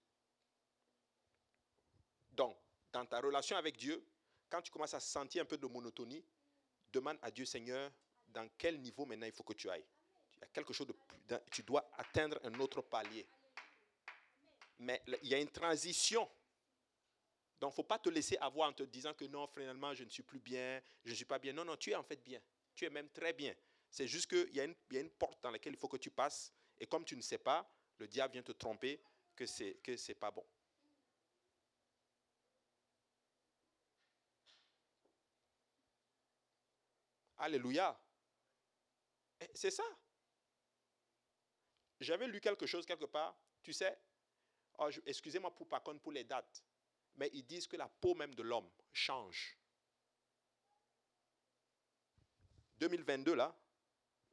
Donc, 2.31 2.57
dans 2.91 3.05
ta 3.05 3.19
relation 3.19 3.55
avec 3.55 3.77
Dieu, 3.77 4.03
quand 4.49 4.63
tu 4.63 4.71
commences 4.71 4.95
à 4.95 4.99
sentir 4.99 5.43
un 5.43 5.45
peu 5.45 5.59
de 5.59 5.67
monotonie, 5.67 6.25
demande 6.91 7.19
à 7.21 7.29
Dieu, 7.29 7.45
Seigneur, 7.45 7.91
dans 8.27 8.49
quel 8.57 8.81
niveau 8.81 9.05
maintenant 9.05 9.27
il 9.27 9.31
faut 9.31 9.43
que 9.43 9.53
tu 9.53 9.69
ailles? 9.69 9.85
Il 10.37 10.39
y 10.39 10.43
a 10.43 10.47
quelque 10.47 10.73
chose 10.73 10.87
de 10.87 10.93
plus. 10.93 11.39
Tu 11.51 11.61
dois 11.61 11.87
atteindre 11.93 12.39
un 12.43 12.59
autre 12.59 12.81
palier. 12.81 13.27
Mais 14.79 15.01
il 15.23 15.29
y 15.29 15.33
a 15.33 15.39
une 15.39 15.49
transition. 15.49 16.29
Donc, 17.59 17.71
il 17.71 17.73
ne 17.73 17.75
faut 17.75 17.83
pas 17.83 17.99
te 17.99 18.09
laisser 18.09 18.37
avoir 18.37 18.69
en 18.69 18.73
te 18.73 18.83
disant 18.83 19.13
que 19.13 19.25
non, 19.25 19.47
finalement, 19.47 19.93
je 19.93 20.03
ne 20.03 20.09
suis 20.09 20.23
plus 20.23 20.39
bien, 20.39 20.81
je 21.03 21.11
ne 21.11 21.15
suis 21.15 21.25
pas 21.25 21.39
bien. 21.39 21.53
Non, 21.53 21.63
non, 21.63 21.77
tu 21.77 21.91
es 21.91 21.95
en 21.95 22.03
fait 22.03 22.21
bien. 22.23 22.39
Tu 22.73 22.85
es 22.85 22.89
même 22.89 23.09
très 23.09 23.33
bien. 23.33 23.53
C'est 23.89 24.07
juste 24.07 24.27
qu'il 24.27 24.49
y, 24.49 24.57
y, 24.57 24.97
a 24.97 24.99
une 24.99 25.09
porte 25.11 25.41
dans 25.41 25.51
laquelle 25.51 25.73
il 25.73 25.79
faut 25.79 25.87
que 25.87 25.97
tu 25.97 26.11
passes. 26.11 26.51
Et 26.77 26.85
comme 26.85 27.05
tu 27.05 27.15
ne 27.15 27.21
sais 27.21 27.37
pas, 27.37 27.69
le 27.97 28.07
diable 28.07 28.33
vient 28.33 28.43
te 28.43 28.51
tromper 28.51 29.01
que 29.35 29.45
ce 29.45 29.63
n'est 29.63 30.15
pas 30.15 30.31
bon. 30.31 30.45
Alléluia. 37.37 37.97
Eh, 39.41 39.49
c'est 39.53 39.71
ça. 39.71 39.83
J'avais 41.99 42.27
lu 42.27 42.39
quelque 42.39 42.65
chose 42.65 42.85
quelque 42.85 43.05
part. 43.05 43.37
Tu 43.61 43.73
sais, 43.73 43.97
oh, 44.79 44.89
excusez-moi 45.05 45.53
pour, 45.55 45.67
pour 45.67 46.11
les 46.11 46.23
dates, 46.23 46.63
mais 47.15 47.29
ils 47.33 47.43
disent 47.45 47.67
que 47.67 47.77
la 47.77 47.87
peau 47.87 48.13
même 48.15 48.33
de 48.35 48.43
l'homme 48.43 48.69
change. 48.91 49.57
2022, 52.79 53.35
là, 53.35 53.55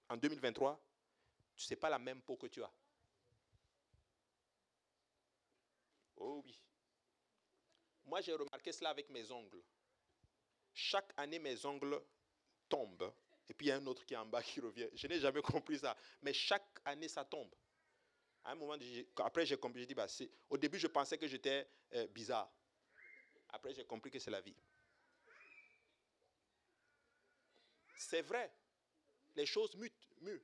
en 0.09 0.16
2023, 0.16 0.81
tu 1.55 1.64
sais 1.64 1.76
pas 1.76 1.88
la 1.88 1.98
même 1.98 2.20
peau 2.22 2.37
que 2.37 2.46
tu 2.46 2.62
as. 2.62 2.72
Oh 6.16 6.42
oui. 6.44 6.61
Moi, 8.05 8.20
j'ai 8.20 8.33
remarqué 8.33 8.72
cela 8.72 8.90
avec 8.90 9.09
mes 9.11 9.31
ongles. 9.31 9.62
Chaque 10.74 11.12
année, 11.16 11.38
mes 11.38 11.64
ongles 11.64 12.00
tombent. 12.68 13.12
Et 13.48 13.55
puis, 13.55 13.66
il 13.66 13.68
y 13.70 13.72
a 13.72 13.76
un 13.76 13.87
autre 13.87 14.05
qui 14.05 14.14
est 14.14 14.18
en 14.18 14.26
bas 14.26 14.42
qui 14.42 14.61
revient. 14.61 14.88
Je 14.94 15.07
n'ai 15.07 15.20
jamais 15.20 15.42
compris 15.42 15.78
ça. 15.78 15.96
Mais 16.22 16.33
chaque 16.33 16.81
année, 16.85 17.09
ça 17.09 17.24
tombe. 17.24 17.55
À 18.44 18.52
un 18.52 18.55
moment, 18.57 18.76
après, 19.18 19.46
j'ai 19.46 19.57
compris. 19.57 19.81
J'ai 19.81 19.87
dit, 19.87 19.94
bah, 19.94 20.07
au 20.50 20.59
début, 20.59 20.78
je 20.78 20.88
pensais 20.88 21.16
que 21.16 21.26
j'étais 21.26 21.68
euh, 21.94 22.07
bizarre. 22.09 22.52
Après, 23.50 23.72
j'ai 23.72 23.85
compris 23.85 24.11
que 24.11 24.18
c'est 24.18 24.31
la 24.31 24.40
vie. 24.40 24.57
C'est 27.96 28.22
vrai. 28.22 28.52
Les 29.37 29.46
choses 29.46 29.76
mutent, 29.76 30.09
muent. 30.20 30.42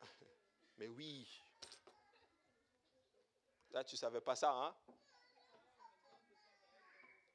Mais 0.78 0.88
oui. 0.88 1.40
Là, 3.70 3.84
tu 3.84 3.94
ne 3.94 3.98
savais 3.98 4.20
pas 4.20 4.34
ça, 4.34 4.52
hein? 4.52 4.74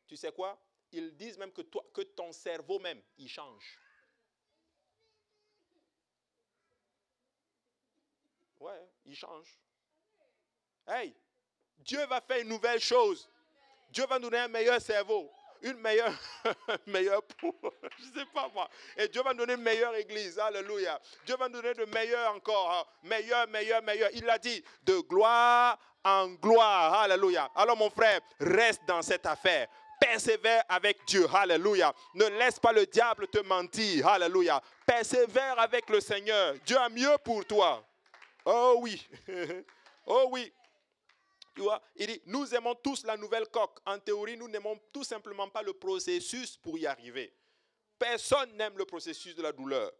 Tu 0.07 0.17
sais 0.17 0.31
quoi? 0.31 0.61
Ils 0.91 1.15
disent 1.15 1.37
même 1.37 1.51
que, 1.51 1.61
toi, 1.61 1.85
que 1.93 2.01
ton 2.01 2.31
cerveau 2.31 2.79
même, 2.79 3.01
il 3.17 3.29
change. 3.29 3.79
Ouais, 8.65 8.89
il 9.05 9.15
change. 9.15 9.59
Hey, 10.87 11.15
Dieu 11.77 12.03
va 12.07 12.19
faire 12.19 12.39
une 12.39 12.47
nouvelle 12.47 12.79
chose. 12.79 13.29
Dieu 13.91 14.07
va 14.07 14.17
nous 14.17 14.27
donner 14.27 14.39
un 14.41 14.47
meilleur 14.47 14.81
cerveau, 14.81 15.31
une 15.61 15.77
meilleure, 15.77 16.11
meilleure 16.87 17.21
peau, 17.21 17.55
je 17.99 18.05
ne 18.07 18.13
sais 18.13 18.25
pas 18.33 18.49
moi. 18.55 18.67
Et 18.97 19.07
Dieu 19.07 19.21
va 19.21 19.33
nous 19.33 19.45
donner 19.45 19.53
une 19.53 19.61
meilleure 19.61 19.93
église, 19.93 20.39
alléluia. 20.39 20.99
Dieu 21.27 21.35
va 21.37 21.47
nous 21.47 21.61
donner 21.61 21.75
de 21.75 21.85
meilleur 21.85 22.33
encore, 22.33 22.71
hein. 22.71 23.07
meilleur, 23.07 23.47
meilleur, 23.49 23.83
meilleur. 23.83 24.09
Il 24.13 24.25
l'a 24.25 24.39
dit, 24.39 24.63
de 24.81 24.97
gloire 25.01 25.77
en 26.03 26.29
gloire, 26.29 27.01
alléluia. 27.01 27.51
Alors 27.53 27.77
mon 27.77 27.91
frère, 27.91 28.19
reste 28.39 28.81
dans 28.87 29.03
cette 29.03 29.27
affaire. 29.27 29.67
Persévère 29.99 30.63
avec 30.69 31.05
Dieu, 31.05 31.27
alléluia. 31.31 31.93
Ne 32.15 32.25
laisse 32.39 32.57
pas 32.57 32.71
le 32.71 32.87
diable 32.87 33.27
te 33.27 33.43
mentir, 33.43 34.07
alléluia. 34.07 34.59
Persévère 34.87 35.59
avec 35.59 35.87
le 35.87 35.99
Seigneur. 35.99 36.55
Dieu 36.65 36.79
a 36.79 36.89
mieux 36.89 37.15
pour 37.23 37.45
toi. 37.45 37.85
Oh 38.45 38.77
oui, 38.81 39.05
oh 40.05 40.29
oui. 40.31 40.53
Tu 41.55 41.61
vois, 41.61 41.81
il 41.95 42.07
dit, 42.07 42.21
nous 42.25 42.53
aimons 42.53 42.75
tous 42.75 43.03
la 43.05 43.17
nouvelle 43.17 43.47
coque. 43.47 43.79
En 43.85 43.97
théorie, 43.97 44.37
nous 44.37 44.47
n'aimons 44.47 44.77
tout 44.91 45.03
simplement 45.05 45.49
pas 45.49 45.63
le 45.63 45.73
processus 45.73 46.57
pour 46.57 46.77
y 46.77 46.85
arriver. 46.85 47.33
Personne 47.97 48.55
n'aime 48.57 48.77
le 48.77 48.85
processus 48.85 49.33
de 49.35 49.41
la 49.41 49.53
douleur. 49.53 49.91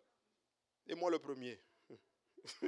Et 0.85 0.95
moi 0.95 1.09
le 1.09 1.17
premier. 1.17 1.59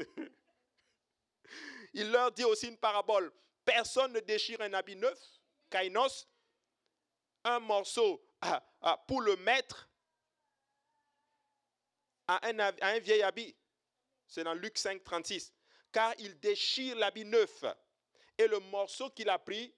il 1.94 2.10
leur 2.10 2.32
dit 2.32 2.46
aussi 2.46 2.70
une 2.70 2.78
parabole. 2.78 3.32
Personne 3.66 4.14
ne 4.14 4.22
déchire 4.22 4.62
un 4.62 4.74
habit 4.74 4.96
neuf, 4.96 5.20
kainos, 5.70 6.26
un 7.44 7.60
morceau 7.60 8.26
ah, 8.42 8.64
ah, 8.82 9.04
pour 9.06 9.22
le 9.22 9.36
mettre 9.36 9.90
à 12.26 12.48
un, 12.48 12.58
à 12.60 12.88
un 12.88 13.00
vieil 13.00 13.22
habit. 13.22 13.56
C'est 14.26 14.46
dans 14.46 14.54
Luc 14.54 14.78
5, 14.78 15.04
36. 15.04 15.54
Car 15.92 16.14
il 16.20 16.40
déchire 16.40 16.96
l'habit 16.96 17.26
neuf 17.26 17.64
et 18.38 18.48
le 18.48 18.60
morceau 18.60 19.10
qu'il 19.10 19.30
a 19.30 19.40
pris 19.40 19.74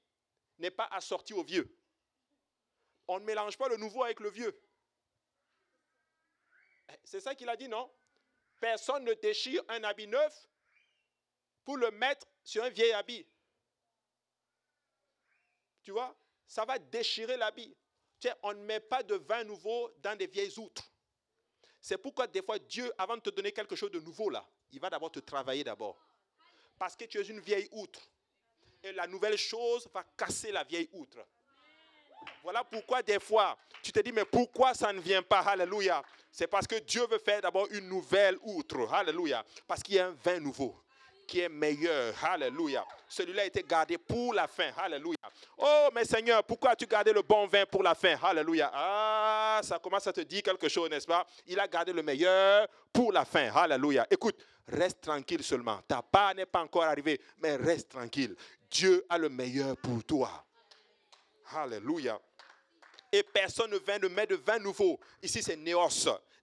n'est 0.57 0.71
pas 0.71 0.87
assorti 0.91 1.33
au 1.33 1.43
vieux. 1.43 1.75
On 3.07 3.19
ne 3.19 3.25
mélange 3.25 3.57
pas 3.57 3.69
le 3.69 3.77
nouveau 3.77 4.03
avec 4.03 4.19
le 4.19 4.29
vieux. 4.29 4.59
C'est 7.03 7.21
ça 7.21 7.35
qu'il 7.35 7.49
a 7.49 7.55
dit, 7.55 7.67
non? 7.67 7.91
Personne 8.59 9.03
ne 9.03 9.13
déchire 9.13 9.63
un 9.69 9.83
habit 9.83 10.07
neuf 10.07 10.47
pour 11.63 11.77
le 11.77 11.91
mettre 11.91 12.27
sur 12.43 12.63
un 12.63 12.69
vieil 12.69 12.91
habit. 12.91 13.25
Tu 15.83 15.91
vois? 15.91 16.15
Ça 16.47 16.65
va 16.65 16.77
déchirer 16.77 17.37
l'habit. 17.37 17.75
on 18.43 18.53
ne 18.53 18.63
met 18.63 18.79
pas 18.79 19.03
de 19.03 19.15
vin 19.15 19.43
nouveau 19.43 19.91
dans 19.99 20.17
des 20.17 20.27
vieilles 20.27 20.57
outres. 20.59 20.91
C'est 21.81 21.97
pourquoi 21.97 22.27
des 22.27 22.41
fois 22.41 22.59
Dieu, 22.59 22.91
avant 22.97 23.15
de 23.15 23.21
te 23.21 23.29
donner 23.29 23.51
quelque 23.51 23.75
chose 23.75 23.91
de 23.91 23.99
nouveau 23.99 24.29
là, 24.29 24.47
il 24.71 24.79
va 24.79 24.89
d'abord 24.89 25.11
te 25.11 25.19
travailler 25.19 25.63
d'abord. 25.63 25.97
Parce 26.77 26.95
que 26.95 27.05
tu 27.05 27.17
es 27.19 27.23
une 27.23 27.39
vieille 27.39 27.67
outre 27.71 28.01
et 28.83 28.91
la 28.93 29.07
nouvelle 29.07 29.37
chose 29.37 29.87
va 29.93 30.03
casser 30.17 30.51
la 30.51 30.63
vieille 30.63 30.89
outre. 30.93 31.17
Voilà 32.43 32.63
pourquoi 32.63 33.01
des 33.01 33.19
fois, 33.19 33.57
tu 33.81 33.91
te 33.91 33.99
dis, 33.99 34.11
mais 34.11 34.25
pourquoi 34.25 34.73
ça 34.73 34.91
ne 34.93 34.99
vient 34.99 35.21
pas? 35.21 35.39
Alléluia. 35.39 36.01
C'est 36.31 36.47
parce 36.47 36.67
que 36.67 36.79
Dieu 36.79 37.05
veut 37.07 37.19
faire 37.19 37.41
d'abord 37.41 37.67
une 37.71 37.87
nouvelle 37.87 38.37
outre. 38.43 38.93
Alléluia. 38.93 39.43
Parce 39.67 39.81
qu'il 39.83 39.95
y 39.95 39.99
a 39.99 40.07
un 40.07 40.15
vin 40.23 40.39
nouveau 40.39 40.75
qui 41.27 41.41
est 41.41 41.49
meilleur. 41.49 42.13
Alléluia. 42.23 42.85
Celui-là 43.07 43.43
a 43.43 43.45
été 43.45 43.63
gardé 43.63 43.97
pour 43.97 44.33
la 44.33 44.47
fin. 44.47 44.71
Alléluia. 44.77 45.17
Oh, 45.57 45.89
mais 45.93 46.05
Seigneur, 46.05 46.43
pourquoi 46.43 46.71
as-tu 46.71 46.85
gardé 46.85 47.11
le 47.13 47.21
bon 47.21 47.47
vin 47.47 47.65
pour 47.65 47.83
la 47.83 47.95
fin? 47.95 48.15
Alléluia. 48.21 48.71
Ah, 48.73 49.28
ça 49.63 49.79
commence 49.79 50.07
à 50.07 50.13
te 50.13 50.21
dire 50.21 50.43
quelque 50.43 50.69
chose, 50.69 50.89
n'est-ce 50.89 51.07
pas? 51.07 51.25
Il 51.47 51.59
a 51.59 51.67
gardé 51.67 51.93
le 51.93 52.03
meilleur 52.03 52.67
pour 52.91 53.11
la 53.11 53.25
fin. 53.25 53.51
Alléluia. 53.53 54.05
Écoute, 54.09 54.37
reste 54.67 55.01
tranquille 55.01 55.43
seulement. 55.43 55.79
Ta 55.87 56.01
part 56.01 56.35
n'est 56.35 56.45
pas 56.45 56.61
encore 56.61 56.83
arrivée, 56.83 57.19
mais 57.37 57.55
reste 57.55 57.89
tranquille. 57.89 58.35
Dieu 58.69 59.05
a 59.09 59.17
le 59.17 59.29
meilleur 59.29 59.75
pour 59.77 60.03
toi. 60.03 60.45
Alléluia. 61.51 62.19
Et 63.11 63.23
personne 63.23 63.71
ne 63.71 63.77
vient 63.77 63.97
de 63.97 64.07
mettre 64.07 64.35
de 64.35 64.41
vin 64.41 64.59
nouveau. 64.59 64.99
Ici, 65.23 65.41
c'est 65.41 65.55
néos, 65.55 65.89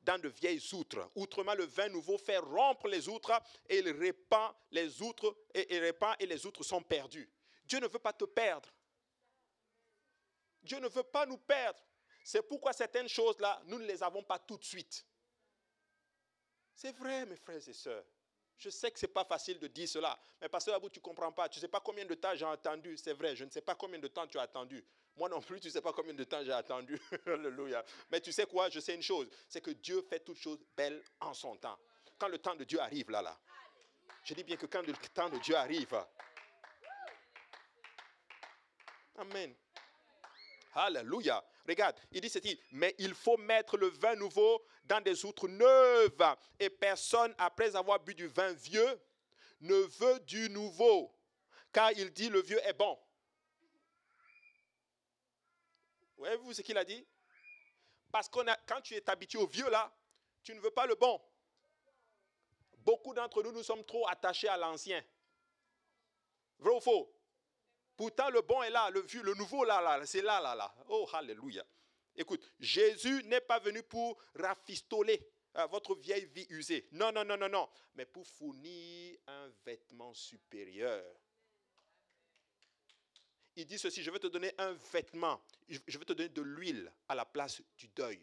dans 0.06 0.20
de 0.20 0.28
vieilles 0.28 0.62
outres. 0.72 1.10
Outrement, 1.16 1.54
le 1.54 1.64
vin 1.64 1.88
nouveau 1.88 2.16
fait 2.16 2.38
rompre 2.38 2.88
les 2.88 3.08
outres 3.08 3.32
et 3.68 3.78
il 3.78 3.90
répand 3.90 4.52
les 4.70 5.02
outres 5.02 5.36
et, 5.52 5.78
répand 5.78 6.14
et 6.20 6.26
les 6.26 6.46
outres 6.46 6.62
sont 6.62 6.80
perdues. 6.80 7.28
Dieu 7.66 7.80
ne 7.80 7.88
veut 7.88 7.98
pas 7.98 8.12
te 8.12 8.24
perdre. 8.24 8.72
Dieu 10.62 10.78
ne 10.78 10.88
veut 10.88 11.02
pas 11.02 11.26
nous 11.26 11.38
perdre. 11.38 11.80
C'est 12.26 12.42
pourquoi 12.42 12.72
certaines 12.72 13.08
choses-là, 13.08 13.62
nous 13.66 13.78
ne 13.78 13.86
les 13.86 14.02
avons 14.02 14.24
pas 14.24 14.40
tout 14.40 14.56
de 14.56 14.64
suite. 14.64 15.06
C'est 16.74 16.90
vrai, 16.96 17.24
mes 17.24 17.36
frères 17.36 17.68
et 17.68 17.72
sœurs. 17.72 18.04
Je 18.58 18.68
sais 18.68 18.90
que 18.90 18.98
ce 18.98 19.06
n'est 19.06 19.12
pas 19.12 19.24
facile 19.24 19.60
de 19.60 19.68
dire 19.68 19.88
cela, 19.88 20.18
mais 20.40 20.48
parce 20.48 20.64
que 20.64 20.88
tu 20.88 20.98
ne 20.98 21.02
comprends 21.02 21.30
pas. 21.30 21.48
Tu 21.48 21.58
ne 21.58 21.60
sais 21.60 21.68
pas 21.68 21.78
combien 21.78 22.04
de 22.04 22.14
temps 22.16 22.34
j'ai 22.34 22.44
attendu. 22.44 22.96
C'est 22.96 23.12
vrai, 23.12 23.36
je 23.36 23.44
ne 23.44 23.50
sais 23.50 23.60
pas 23.60 23.76
combien 23.76 24.00
de 24.00 24.08
temps 24.08 24.26
tu 24.26 24.40
as 24.40 24.42
attendu. 24.42 24.84
Moi 25.14 25.28
non 25.28 25.40
plus, 25.40 25.60
tu 25.60 25.68
ne 25.68 25.72
sais 25.72 25.80
pas 25.80 25.92
combien 25.92 26.14
de 26.14 26.24
temps 26.24 26.42
j'ai 26.42 26.50
attendu. 26.50 27.00
Alléluia. 27.26 27.84
Mais 28.10 28.20
tu 28.20 28.32
sais 28.32 28.46
quoi? 28.46 28.68
Je 28.70 28.80
sais 28.80 28.96
une 28.96 29.02
chose 29.02 29.28
c'est 29.48 29.60
que 29.60 29.70
Dieu 29.70 30.02
fait 30.10 30.18
toutes 30.18 30.38
choses 30.38 30.58
belles 30.76 31.04
en 31.20 31.32
son 31.32 31.56
temps. 31.56 31.78
Quand 32.18 32.26
le 32.26 32.38
temps 32.38 32.56
de 32.56 32.64
Dieu 32.64 32.80
arrive, 32.80 33.08
là, 33.08 33.22
là. 33.22 33.38
Je 34.24 34.34
dis 34.34 34.42
bien 34.42 34.56
que 34.56 34.66
quand 34.66 34.82
le 34.82 34.94
temps 35.14 35.28
de 35.28 35.38
Dieu 35.38 35.54
arrive. 35.54 36.04
Amen. 39.14 39.54
Alléluia. 40.74 41.44
Regarde, 41.66 41.96
il 42.12 42.20
dit 42.20 42.30
ceci, 42.30 42.60
mais 42.72 42.94
il 42.98 43.14
faut 43.14 43.36
mettre 43.36 43.76
le 43.76 43.88
vin 43.88 44.14
nouveau 44.14 44.64
dans 44.84 45.00
des 45.00 45.24
outres 45.24 45.48
neuves. 45.48 46.36
Et 46.60 46.70
personne, 46.70 47.34
après 47.38 47.74
avoir 47.74 47.98
bu 48.00 48.14
du 48.14 48.28
vin 48.28 48.52
vieux, 48.52 49.00
ne 49.60 49.74
veut 49.74 50.20
du 50.20 50.48
nouveau. 50.50 51.12
Car 51.72 51.90
il 51.92 52.12
dit 52.12 52.28
le 52.28 52.40
vieux 52.40 52.60
est 52.66 52.72
bon. 52.72 52.98
Voyez-vous 56.16 56.52
ce 56.54 56.62
qu'il 56.62 56.78
a 56.78 56.84
dit? 56.84 57.06
Parce 58.10 58.28
que 58.28 58.38
quand 58.66 58.80
tu 58.80 58.94
es 58.94 59.10
habitué 59.10 59.38
au 59.38 59.46
vieux, 59.46 59.68
là, 59.68 59.92
tu 60.42 60.54
ne 60.54 60.60
veux 60.60 60.70
pas 60.70 60.86
le 60.86 60.94
bon. 60.94 61.20
Beaucoup 62.78 63.12
d'entre 63.12 63.42
nous, 63.42 63.52
nous 63.52 63.64
sommes 63.64 63.84
trop 63.84 64.06
attachés 64.08 64.48
à 64.48 64.56
l'ancien. 64.56 65.04
Vrai 66.58 66.74
ou 66.74 66.80
faux? 66.80 67.12
Pourtant, 67.96 68.28
le 68.30 68.42
bon 68.42 68.62
est 68.62 68.70
là, 68.70 68.90
le 68.90 69.00
vieux, 69.00 69.22
le 69.22 69.34
nouveau 69.34 69.64
là, 69.64 69.80
là, 69.80 70.04
c'est 70.04 70.22
là, 70.22 70.40
là, 70.40 70.54
là. 70.54 70.74
Oh, 70.88 71.08
alléluia. 71.12 71.64
Écoute, 72.14 72.42
Jésus 72.58 73.22
n'est 73.24 73.40
pas 73.40 73.58
venu 73.58 73.82
pour 73.82 74.18
rafistoler 74.34 75.26
euh, 75.56 75.66
votre 75.66 75.94
vieille 75.94 76.26
vie 76.26 76.46
usée. 76.50 76.88
Non, 76.92 77.12
non, 77.12 77.24
non, 77.24 77.36
non, 77.36 77.48
non. 77.48 77.68
Mais 77.94 78.04
pour 78.04 78.26
fournir 78.26 79.18
un 79.26 79.48
vêtement 79.64 80.12
supérieur. 80.12 81.04
Il 83.54 83.64
dit 83.64 83.78
ceci, 83.78 84.02
je 84.02 84.10
vais 84.10 84.18
te 84.18 84.26
donner 84.26 84.52
un 84.58 84.72
vêtement, 84.92 85.42
je 85.66 85.98
vais 85.98 86.04
te 86.04 86.12
donner 86.12 86.28
de 86.28 86.42
l'huile 86.42 86.92
à 87.08 87.14
la 87.14 87.24
place 87.24 87.62
du 87.78 87.88
deuil. 87.88 88.20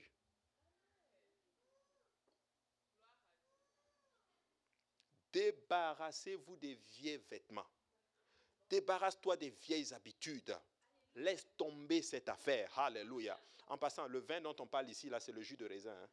Débarrassez-vous 5.31 6.55
des 6.57 6.75
vieux 6.75 7.19
vêtements. 7.31 7.67
Débarrasse-toi 8.73 9.37
des 9.37 9.51
vieilles 9.51 9.93
habitudes. 9.93 10.57
Laisse 11.13 11.45
tomber 11.55 12.01
cette 12.01 12.27
affaire. 12.27 12.79
Alléluia. 12.79 13.39
En 13.67 13.77
passant, 13.77 14.07
le 14.07 14.17
vin 14.17 14.41
dont 14.41 14.55
on 14.57 14.65
parle 14.65 14.89
ici, 14.89 15.09
là, 15.09 15.19
c'est 15.19 15.31
le 15.31 15.43
jus 15.43 15.55
de 15.55 15.67
raisin. 15.67 15.95
Hein. 15.95 16.09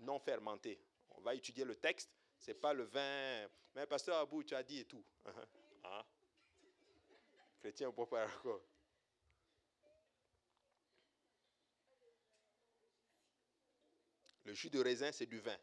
Non 0.00 0.18
fermenté. 0.18 0.76
On 1.10 1.20
va 1.20 1.36
étudier 1.36 1.64
le 1.64 1.76
texte. 1.76 2.10
Ce 2.40 2.50
n'est 2.50 2.56
pas 2.56 2.72
le 2.72 2.82
vin. 2.82 3.48
Mais 3.76 3.86
pasteur 3.86 4.16
Abou, 4.18 4.42
tu 4.42 4.56
as 4.56 4.64
dit 4.64 4.80
et 4.80 4.86
tout. 4.86 5.04
Hein? 5.84 6.04
Chrétien, 7.60 7.92
on 7.96 8.06
pas 8.06 8.26
encore. 8.26 8.62
Le 14.42 14.52
jus 14.52 14.70
de 14.70 14.80
raisin, 14.80 15.12
c'est 15.12 15.26
du 15.26 15.38
vin. 15.38 15.58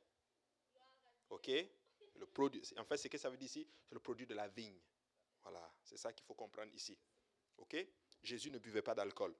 OK? 1.29 1.51
Le 2.15 2.25
produit, 2.25 2.61
En 2.77 2.85
fait, 2.85 2.95
ce 2.95 3.09
que 3.09 3.17
ça 3.17 3.29
veut 3.29 3.35
dire 3.35 3.47
ici, 3.47 3.67
c'est 3.85 3.95
le 3.95 3.99
produit 3.99 4.25
de 4.25 4.33
la 4.33 4.47
vigne. 4.47 4.79
Voilà, 5.43 5.71
c'est 5.83 5.97
ça 5.97 6.13
qu'il 6.13 6.25
faut 6.25 6.33
comprendre 6.33 6.73
ici. 6.73 6.97
OK? 7.57 7.75
Jésus 8.21 8.51
ne 8.51 8.59
buvait 8.59 8.81
pas 8.81 8.95
d'alcool. 8.95 9.35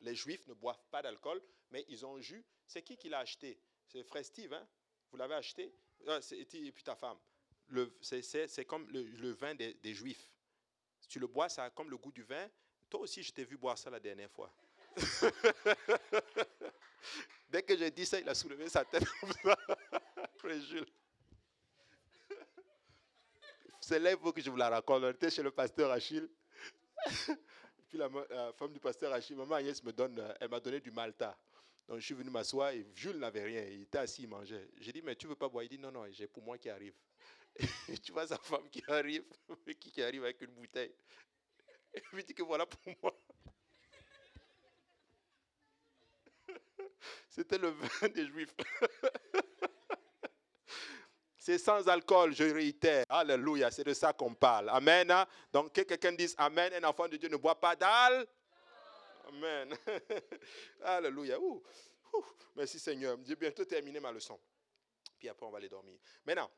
Les 0.00 0.14
Juifs 0.14 0.46
ne 0.46 0.54
boivent 0.54 0.84
pas 0.90 1.02
d'alcool, 1.02 1.42
mais 1.70 1.84
ils 1.88 2.04
ont 2.04 2.18
un. 2.18 2.20
C'est 2.66 2.82
qui 2.82 2.96
qui 2.96 3.08
l'a 3.08 3.20
acheté? 3.20 3.58
C'est 3.86 4.02
frère 4.04 4.24
Steve, 4.24 4.52
hein? 4.52 4.68
Vous 5.10 5.16
l'avez 5.16 5.34
acheté? 5.34 5.74
Ah, 6.06 6.20
Et 6.32 6.72
puis 6.72 6.84
ta 6.84 6.94
femme. 6.94 7.18
C'est 8.02 8.64
comme 8.66 8.88
le, 8.90 9.32
vin 9.32 9.54
des, 9.54 9.74
des, 9.74 9.94
Juifs. 9.94 10.30
Si 11.00 11.08
tu 11.08 11.18
le 11.18 11.26
bois, 11.26 11.48
ça 11.48 11.64
a 11.64 11.70
comme 11.70 11.90
le 11.90 11.96
goût 11.96 12.12
du 12.12 12.22
vin. 12.22 12.50
Toi 12.90 13.00
aussi, 13.00 13.22
je 13.22 13.32
t'ai 13.32 13.44
vu 13.44 13.56
boire 13.56 13.78
ça 13.78 13.90
la 13.90 14.00
dernière 14.00 14.30
fois. 14.30 14.54
Dès 17.48 17.62
que 17.62 17.76
j'ai 17.76 17.90
dit 17.90 18.06
ça, 18.06 18.20
il 18.20 18.28
a 18.28 18.34
soulevé 18.34 18.68
sa 18.68 18.84
tête 18.84 19.04
comme. 19.20 19.32
Jules. 20.60 20.86
C'est 23.86 23.98
là 23.98 24.16
que 24.16 24.40
je 24.40 24.48
vous 24.48 24.56
la 24.56 24.70
raconte. 24.70 25.04
On 25.04 25.10
était 25.10 25.28
chez 25.28 25.42
le 25.42 25.50
pasteur 25.50 25.90
Achille. 25.90 26.26
Puis 27.90 27.98
la, 27.98 28.08
femme 28.54 28.72
du 28.72 28.80
pasteur 28.80 29.12
Achille, 29.12 29.36
maman 29.36 29.56
Agnès 29.56 29.84
me 29.84 29.92
donne, 29.92 30.18
euh, 30.18 30.32
elle 30.40 30.48
m'a 30.48 30.58
donné 30.58 30.80
du 30.80 30.90
Malta. 30.90 31.36
Donc 31.86 31.98
je 31.98 32.06
suis 32.06 32.14
venu 32.14 32.30
m'asseoir 32.30 32.70
et 32.70 32.86
Jules 32.94 33.18
n'avait 33.18 33.44
rien. 33.44 33.62
Il 33.64 33.82
était 33.82 33.98
assis, 33.98 34.22
il 34.22 34.28
mangeait. 34.28 34.70
J'ai 34.78 34.90
dit, 34.90 35.02
mais 35.02 35.14
tu 35.14 35.26
veux 35.26 35.34
pas 35.34 35.50
boire? 35.50 35.64
Il 35.64 35.68
dit, 35.68 35.78
non, 35.78 35.92
non, 35.92 36.10
j'ai 36.10 36.26
pour 36.26 36.42
moi 36.42 36.56
qui 36.56 36.70
arrive. 36.70 36.94
Et 37.88 37.98
tu 38.02 38.12
vois 38.12 38.26
sa 38.26 38.38
femme 38.38 38.70
qui 38.70 38.82
arrive, 38.88 39.24
qui, 39.78 40.02
arrive 40.02 40.24
avec 40.24 40.40
une 40.40 40.52
bouteille. 40.52 40.94
Et 41.92 42.02
lui 42.10 42.24
dit 42.24 42.32
que 42.32 42.42
voilà 42.42 42.64
pour 42.64 42.94
moi. 43.02 43.14
C'était 47.28 47.58
le 47.58 47.68
vin 47.68 48.08
des 48.08 48.26
Juifs. 48.28 48.54
C'est 51.44 51.58
sans 51.58 51.86
alcool, 51.90 52.34
je 52.34 52.44
réitère. 52.44 53.04
Alléluia, 53.06 53.70
c'est 53.70 53.84
de 53.84 53.92
ça 53.92 54.14
qu'on 54.14 54.32
parle. 54.32 54.70
Amen. 54.70 55.12
Donc, 55.52 55.74
que 55.74 55.82
quelqu'un 55.82 56.12
dise 56.12 56.34
Amen, 56.38 56.72
un 56.72 56.84
enfant 56.84 57.06
de 57.06 57.18
Dieu 57.18 57.28
ne 57.28 57.36
boit 57.36 57.60
pas 57.60 57.76
d'al. 57.76 58.26
Amen. 59.28 59.76
Alléluia. 60.82 61.38
Merci 62.56 62.78
Seigneur. 62.78 63.18
J'ai 63.26 63.36
bientôt 63.36 63.66
terminé 63.66 64.00
ma 64.00 64.10
leçon. 64.10 64.40
Puis 65.18 65.28
après, 65.28 65.44
on 65.44 65.50
va 65.50 65.58
aller 65.58 65.68
dormir. 65.68 65.98
Maintenant, 66.24 66.50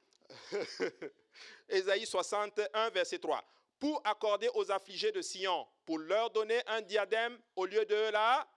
Ésaïe 1.68 2.06
61, 2.06 2.90
verset 2.90 3.18
3. 3.18 3.42
Pour 3.80 4.00
accorder 4.04 4.48
aux 4.54 4.70
affligés 4.70 5.10
de 5.10 5.20
Sion, 5.20 5.66
pour 5.84 5.98
leur 5.98 6.30
donner 6.30 6.62
un 6.68 6.80
diadème 6.80 7.36
au 7.56 7.66
lieu 7.66 7.84
de 7.86 8.12
la 8.12 8.48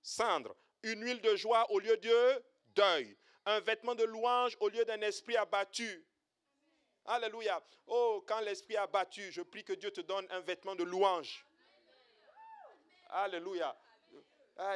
cendre, 0.00 0.56
une 0.82 1.04
huile 1.04 1.20
de 1.20 1.36
joie 1.36 1.70
au 1.70 1.80
lieu 1.80 1.98
de 1.98 2.42
deuil, 2.74 3.14
un 3.46 3.60
vêtement 3.60 3.94
de 3.94 4.04
louange 4.04 4.56
au 4.60 4.68
lieu 4.68 4.84
d'un 4.84 5.00
esprit 5.00 5.36
abattu. 5.36 6.04
Alléluia. 7.04 7.62
Oh, 7.86 8.24
quand 8.26 8.40
l'esprit 8.40 8.76
abattu, 8.76 9.32
je 9.32 9.42
prie 9.42 9.64
que 9.64 9.72
Dieu 9.72 9.90
te 9.90 10.00
donne 10.00 10.26
un 10.30 10.40
vêtement 10.40 10.74
de 10.74 10.84
louange. 10.84 11.44
Alléluia. 13.10 13.76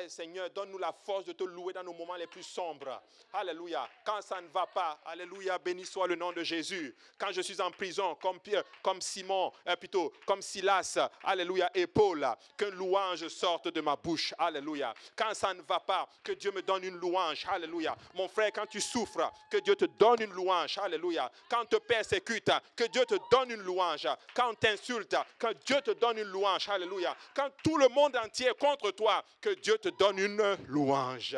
Seigneur, 0.08 0.50
donne-nous 0.50 0.78
la 0.78 0.92
force 0.92 1.26
de 1.26 1.32
te 1.32 1.44
louer 1.44 1.72
dans 1.72 1.82
nos 1.82 1.92
moments 1.92 2.16
les 2.16 2.26
plus 2.26 2.42
sombres. 2.42 3.02
Alléluia. 3.32 3.88
Quand 4.04 4.20
ça 4.22 4.40
ne 4.40 4.48
va 4.48 4.66
pas, 4.66 5.00
Alléluia, 5.04 5.58
béni 5.58 5.84
soit 5.84 6.06
le 6.06 6.16
nom 6.16 6.32
de 6.32 6.42
Jésus. 6.42 6.94
Quand 7.18 7.30
je 7.30 7.40
suis 7.40 7.60
en 7.60 7.70
prison, 7.70 8.14
comme 8.16 8.40
Pierre, 8.40 8.64
comme 8.82 9.00
Simon, 9.00 9.52
euh, 9.68 9.76
plutôt, 9.76 10.12
comme 10.24 10.42
Silas, 10.42 10.98
Alléluia, 11.22 11.70
et 11.74 11.86
Paul, 11.86 12.26
qu'une 12.56 12.70
louange 12.70 13.28
sorte 13.28 13.68
de 13.68 13.80
ma 13.80 13.96
bouche. 13.96 14.34
Alléluia. 14.38 14.94
Quand 15.14 15.34
ça 15.34 15.52
ne 15.52 15.62
va 15.62 15.80
pas, 15.80 16.08
que 16.22 16.32
Dieu 16.32 16.52
me 16.52 16.62
donne 16.62 16.84
une 16.84 16.96
louange. 16.96 17.46
Alléluia. 17.50 17.96
Mon 18.14 18.28
frère, 18.28 18.52
quand 18.52 18.66
tu 18.66 18.80
souffres, 18.80 19.30
que 19.50 19.58
Dieu 19.58 19.76
te 19.76 19.86
donne 19.98 20.22
une 20.22 20.32
louange. 20.32 20.78
Alléluia. 20.78 21.30
Quand 21.50 21.62
on 21.62 21.66
te 21.66 21.76
persécute, 21.76 22.50
que 22.74 22.84
Dieu 22.84 23.04
te 23.04 23.16
donne 23.30 23.50
une 23.50 23.62
louange. 23.62 24.08
Quand 24.34 24.50
on 24.50 24.54
t'insulte, 24.54 25.16
que 25.38 25.52
Dieu 25.64 25.80
te 25.82 25.92
donne 25.92 26.18
une 26.18 26.24
louange. 26.24 26.68
Alléluia. 26.68 27.16
Quand 27.34 27.50
tout 27.62 27.76
le 27.76 27.88
monde 27.88 28.16
entier 28.16 28.48
est 28.48 28.58
contre 28.58 28.90
toi, 28.90 29.22
que 29.40 29.50
Dieu 29.50 29.75
te 29.78 29.88
donne 29.88 30.18
une 30.18 30.56
louange. 30.68 31.36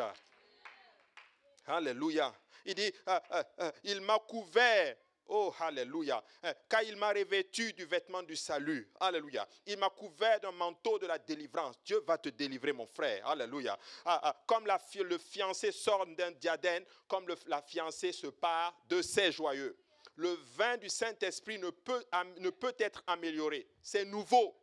Alléluia. 1.67 2.33
Il 2.65 2.75
dit, 2.75 2.91
euh, 3.07 3.19
euh, 3.31 3.43
euh, 3.61 3.71
il 3.83 4.01
m'a 4.01 4.19
couvert. 4.19 4.95
Oh, 5.31 5.53
alléluia. 5.59 6.23
Car 6.67 6.81
il 6.81 6.95
m'a 6.95 7.09
revêtu 7.09 7.71
du 7.73 7.85
vêtement 7.85 8.23
du 8.23 8.35
salut. 8.35 8.91
Alléluia. 8.99 9.47
Il 9.67 9.77
m'a 9.77 9.89
couvert 9.91 10.39
d'un 10.39 10.51
manteau 10.51 10.97
de 10.97 11.05
la 11.05 11.19
délivrance. 11.19 11.75
Dieu 11.85 11.99
va 11.99 12.17
te 12.17 12.29
délivrer, 12.29 12.73
mon 12.73 12.87
frère. 12.87 13.27
Alléluia. 13.27 13.77
Ah, 14.05 14.19
ah, 14.23 14.43
comme 14.47 14.65
le 14.65 15.17
fiancé 15.19 15.71
sort 15.71 16.07
d'un 16.07 16.31
diadème, 16.31 16.83
comme 17.07 17.27
la 17.45 17.61
fiancée 17.61 18.11
se 18.11 18.25
part 18.25 18.75
de 18.87 19.03
ses 19.03 19.31
joyeux. 19.31 19.77
Le 20.15 20.33
vin 20.55 20.77
du 20.77 20.89
Saint-Esprit 20.89 21.59
ne 21.59 21.69
peut, 21.69 22.03
ne 22.39 22.49
peut 22.49 22.75
être 22.79 23.03
amélioré. 23.05 23.67
C'est 23.83 24.05
nouveau, 24.05 24.59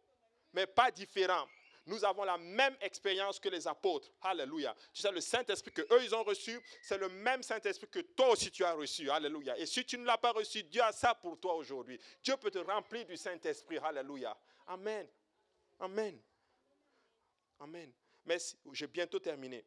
mais 0.53 0.67
pas 0.67 0.91
différent 0.91 1.47
nous 1.87 2.05
avons 2.05 2.25
la 2.25 2.37
même 2.37 2.77
expérience 2.81 3.39
que 3.39 3.49
les 3.49 3.67
apôtres. 3.67 4.11
Alléluia. 4.21 4.75
Tu 4.93 5.03
sais, 5.03 5.13
le 5.13 5.21
Saint-Esprit 5.21 5.73
que 5.73 5.83
eux, 5.83 6.03
ils 6.03 6.15
ont 6.15 6.25
reçu, 6.25 6.61
c'est 6.83 6.99
le 6.99 7.09
même 7.09 7.43
Saint-Esprit 7.43 7.89
que 7.89 8.01
toi 8.01 8.31
aussi 8.31 8.51
tu 8.51 8.65
as 8.65 8.73
reçu. 8.73 9.09
Alléluia. 9.09 9.57
Et 9.57 9.67
si 9.67 9.85
tu 9.85 9.97
ne 9.97 10.05
l'as 10.05 10.19
pas 10.19 10.33
reçu, 10.33 10.65
Dieu 10.65 10.83
a 10.83 10.93
ça 10.93 11.15
pour 11.15 11.39
toi 11.39 11.55
aujourd'hui. 11.55 11.99
Dieu 12.23 12.37
peut 12.37 12.51
te 12.51 12.59
remplir 12.59 13.07
du 13.07 13.17
Saint-Esprit. 13.17 13.79
Alléluia. 13.79 14.37
Amen. 14.67 15.09
Amen. 15.79 16.21
Amen. 17.61 17.93
Mais 18.25 18.39
j'ai 18.73 18.89
bientôt 18.89 19.21
terminé. 19.21 19.65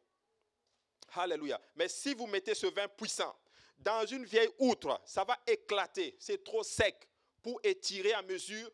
Alléluia. 1.14 1.60
Mais 1.74 1.88
si 1.88 2.14
vous 2.14 2.26
mettez 2.26 2.54
ce 2.54 2.66
vin 2.66 2.86
puissant 2.86 3.34
dans 3.78 4.04
une 4.04 4.26
vieille 4.26 4.50
outre, 4.58 5.00
ça 5.06 5.24
va 5.24 5.38
éclater. 5.46 6.14
C'est 6.18 6.44
trop 6.44 6.62
sec 6.62 7.08
pour 7.42 7.58
étirer 7.64 8.12
à 8.12 8.20
mesure, 8.20 8.70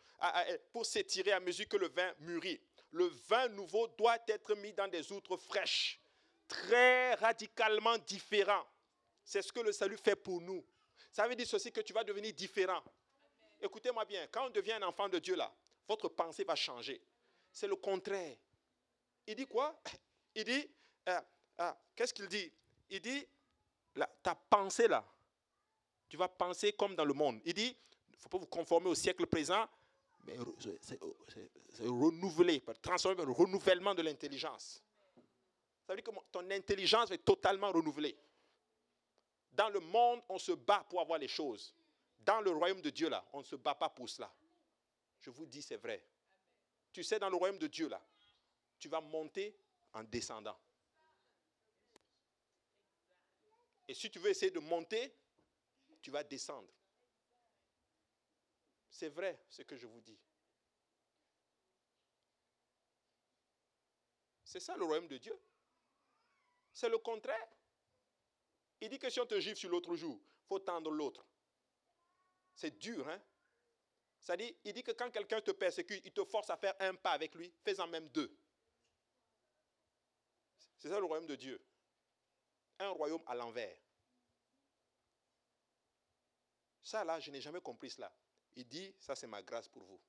pour 0.73 0.85
s'étirer 0.85 1.31
à 1.31 1.39
mesure 1.39 1.69
que 1.69 1.77
le 1.77 1.89
vin 1.89 2.13
mûrit 2.19 2.61
le 2.97 3.09
vin 3.29 3.49
nouveau 3.49 3.89
doit 3.89 4.19
être 4.27 4.55
mis 4.55 4.73
dans 4.73 4.89
des 4.89 5.13
outres 5.13 5.37
fraîches, 5.37 6.01
très 6.49 7.13
radicalement 7.15 7.99
différents. 7.99 8.67
C'est 9.23 9.43
ce 9.43 9.53
que 9.53 9.61
le 9.61 9.71
salut 9.71 9.99
fait 9.99 10.17
pour 10.17 10.41
nous. 10.41 10.65
Ça 11.13 11.29
veut 11.29 11.35
dire 11.35 11.47
ceci 11.47 11.71
que 11.71 11.83
tu 11.83 11.93
vas 11.93 12.05
devenir 12.05 12.33
différent. 12.33 12.83
Écoutez-moi 13.61 14.07
bien, 14.07 14.27
quand 14.29 14.47
on 14.47 14.51
devient 14.51 14.73
un 14.73 14.83
enfant 14.85 15.11
de 15.11 15.19
Dieu 15.19 15.37
là, 15.37 15.53
votre 15.87 16.09
pensée 16.09 16.45
va 16.45 16.55
changer. 16.55 17.03
C'est 17.53 17.67
le 17.67 17.77
contraire. 17.77 18.35
Il 19.27 19.35
dit 19.35 19.47
quoi? 19.47 19.79
Il 20.35 20.45
dit, 20.45 20.67
euh, 21.09 21.21
euh, 21.61 21.73
qu'est-ce 21.95 22.15
qu'il 22.15 22.29
dit? 22.29 22.51
Il 22.89 23.01
dit, 23.01 23.27
ta 24.23 24.35
pensée 24.35 24.89
là, 24.89 25.05
tu 26.09 26.17
vas 26.17 26.29
penser 26.29 26.73
comme 26.73 26.95
dans 26.95 27.05
le 27.05 27.15
monde. 27.15 27.43
Il 27.45 27.53
dit, 27.53 27.77
il 28.09 28.13
ne 28.13 28.17
faut 28.17 28.29
pas 28.31 28.39
vous 28.39 28.47
conformer 28.47 28.89
au 28.89 28.95
siècle 28.95 29.27
présent, 29.27 29.67
c'est 30.81 30.99
renouvelé, 31.89 32.63
transformé 32.83 33.25
le 33.25 33.33
renouvellement 33.33 33.95
de 33.95 34.03
l'intelligence. 34.03 34.83
Ça 35.87 35.95
veut 35.95 36.01
dire 36.01 36.13
que 36.13 36.19
ton 36.33 36.51
intelligence 36.51 37.11
est 37.11 37.25
totalement 37.25 37.71
renouvelée. 37.71 38.17
Dans 39.53 39.69
le 39.69 39.81
monde, 39.81 40.21
on 40.29 40.39
se 40.39 40.53
bat 40.53 40.85
pour 40.89 41.01
avoir 41.01 41.19
les 41.19 41.29
choses. 41.29 41.75
Dans 42.19 42.41
le 42.41 42.51
royaume 42.51 42.83
de 42.83 42.91
Dieu, 42.91 43.09
là, 43.09 43.25
on 43.33 43.39
ne 43.39 43.45
se 43.45 43.57
bat 43.57 43.75
pas 43.75 43.89
pour 43.89 44.09
cela. 44.09 44.33
Je 45.21 45.31
vous 45.31 45.47
dis, 45.47 45.63
c'est 45.63 45.77
vrai. 45.77 46.05
Tu 46.93 47.05
sais, 47.05 47.19
dans 47.19 47.31
le 47.31 47.37
royaume 47.37 47.59
de 47.59 47.69
Dieu, 47.69 47.89
là, 47.89 48.05
tu 48.79 48.89
vas 48.89 49.01
monter 49.01 49.57
en 49.93 50.03
descendant. 50.03 50.59
Et 53.89 53.95
si 53.95 54.11
tu 54.11 54.19
veux 54.19 54.31
essayer 54.31 54.51
de 54.51 54.59
monter, 54.59 55.15
tu 56.03 56.11
vas 56.11 56.25
descendre. 56.25 56.69
C'est 58.97 59.11
vrai 59.11 59.39
ce 59.51 59.61
que 59.61 59.77
je 59.77 59.87
vous 59.87 60.01
dis. 60.01 60.19
C'est 64.43 64.59
ça 64.59 64.75
le 64.75 64.87
royaume 64.87 65.07
de 65.07 65.19
Dieu. 65.19 65.39
C'est 66.73 66.89
le 66.89 66.97
contraire. 66.97 67.47
Il 68.81 68.89
dit 68.89 68.99
que 68.99 69.11
si 69.11 69.21
on 69.21 69.27
te 69.27 69.39
gifle 69.39 69.59
sur 69.59 69.69
l'autre 69.69 69.97
jour, 69.97 70.19
il 70.19 70.47
faut 70.47 70.61
tendre 70.61 70.91
l'autre. 70.91 71.27
C'est 72.55 72.79
dur, 72.79 73.07
hein? 73.07 73.23
Ça 74.19 74.35
dit, 74.35 74.57
il 74.65 74.73
dit 74.73 74.83
que 74.83 74.93
quand 74.93 75.11
quelqu'un 75.11 75.43
te 75.43 75.51
persécute, 75.51 76.03
il 76.07 76.13
te 76.13 76.25
force 76.25 76.49
à 76.49 76.57
faire 76.57 76.75
un 76.81 76.95
pas 76.95 77.13
avec 77.13 77.35
lui, 77.35 77.53
fais-en 77.65 77.89
même 77.89 78.09
deux. 78.09 78.35
C'est 80.79 80.89
ça 80.89 80.99
le 80.99 81.05
royaume 81.05 81.27
de 81.27 81.37
Dieu. 81.37 81.63
Un 82.79 82.89
royaume 82.89 83.23
à 83.27 83.35
l'envers. 83.35 83.79
Ça, 86.83 87.05
là, 87.05 87.21
je 87.21 87.31
n'ai 87.31 87.43
jamais 87.43 87.61
compris 87.61 87.91
cela. 87.91 88.11
Il 88.57 88.67
dit, 88.67 88.95
ça 88.99 89.15
c'est 89.15 89.27
ma 89.27 89.43
grâce 89.43 89.69
pour 89.69 89.85
vous. 89.85 90.01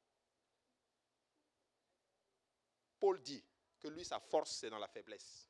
Paul 3.00 3.22
dit 3.22 3.44
que 3.80 3.88
lui, 3.88 4.04
sa 4.04 4.20
force, 4.20 4.58
c'est 4.58 4.70
dans 4.70 4.80
la 4.80 4.88
faiblesse. 4.88 5.48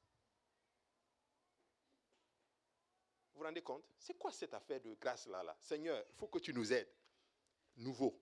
Vous 3.33 3.39
vous 3.39 3.45
rendez 3.45 3.61
compte? 3.61 3.85
C'est 3.99 4.17
quoi 4.17 4.31
cette 4.31 4.53
affaire 4.53 4.81
de 4.81 4.95
grâce-là 4.95 5.43
là? 5.43 5.55
Seigneur, 5.61 6.03
il 6.09 6.15
faut 6.15 6.27
que 6.27 6.39
tu 6.39 6.53
nous 6.53 6.73
aides. 6.73 6.91
Nouveau. 7.77 8.19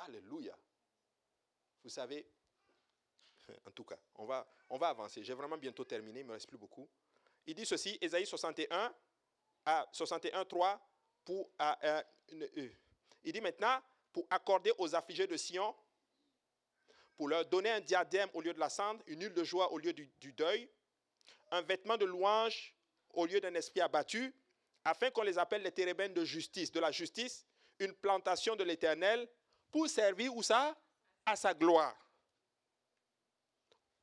Alléluia. 0.00 0.58
Vous 1.84 1.88
savez, 1.88 2.28
en 3.66 3.70
tout 3.70 3.84
cas, 3.84 3.98
on 4.16 4.24
va, 4.24 4.46
on 4.68 4.76
va 4.76 4.88
avancer. 4.88 5.22
J'ai 5.22 5.34
vraiment 5.34 5.56
bientôt 5.56 5.84
terminé, 5.84 6.20
il 6.20 6.24
ne 6.24 6.28
me 6.28 6.32
reste 6.34 6.48
plus 6.48 6.58
beaucoup. 6.58 6.88
Il 7.46 7.54
dit 7.54 7.64
ceci, 7.64 7.96
Ésaïe 8.00 8.26
61, 8.26 8.94
à 9.66 9.86
61, 9.92 10.44
3, 10.44 10.80
pour, 11.24 11.50
euh, 11.60 12.02
il 13.24 13.32
dit 13.32 13.40
maintenant, 13.40 13.80
pour 14.12 14.26
accorder 14.30 14.72
aux 14.78 14.94
affligés 14.94 15.26
de 15.26 15.36
Sion, 15.36 15.74
pour 17.16 17.28
leur 17.28 17.44
donner 17.46 17.70
un 17.70 17.80
diadème 17.80 18.30
au 18.34 18.40
lieu 18.40 18.54
de 18.54 18.58
la 18.58 18.68
cendre, 18.68 19.02
une 19.06 19.22
huile 19.22 19.34
de 19.34 19.44
joie 19.44 19.70
au 19.72 19.78
lieu 19.78 19.92
du, 19.92 20.10
du 20.20 20.32
deuil, 20.32 20.68
un 21.50 21.62
vêtement 21.62 21.96
de 21.96 22.04
louange 22.04 22.74
au 23.12 23.26
lieu 23.26 23.40
d'un 23.40 23.54
esprit 23.54 23.80
abattu, 23.80 24.34
afin 24.84 25.10
qu'on 25.10 25.22
les 25.22 25.38
appelle 25.38 25.62
les 25.62 25.72
térébènes 25.72 26.14
de 26.14 26.24
justice, 26.24 26.72
de 26.72 26.80
la 26.80 26.90
justice, 26.90 27.44
une 27.78 27.92
plantation 27.94 28.56
de 28.56 28.64
l'éternel, 28.64 29.28
pour 29.70 29.88
servir 29.88 30.34
où 30.34 30.42
ça? 30.42 30.76
À 31.26 31.36
sa 31.36 31.54
gloire. 31.54 31.96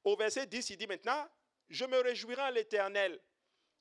Au 0.04 0.16
verset 0.16 0.46
10, 0.46 0.70
il 0.70 0.78
dit 0.78 0.88
maintenant, 0.88 1.28
je 1.70 1.84
me 1.86 2.00
réjouirai 2.00 2.42
en 2.44 2.50
l'éternel, 2.50 3.20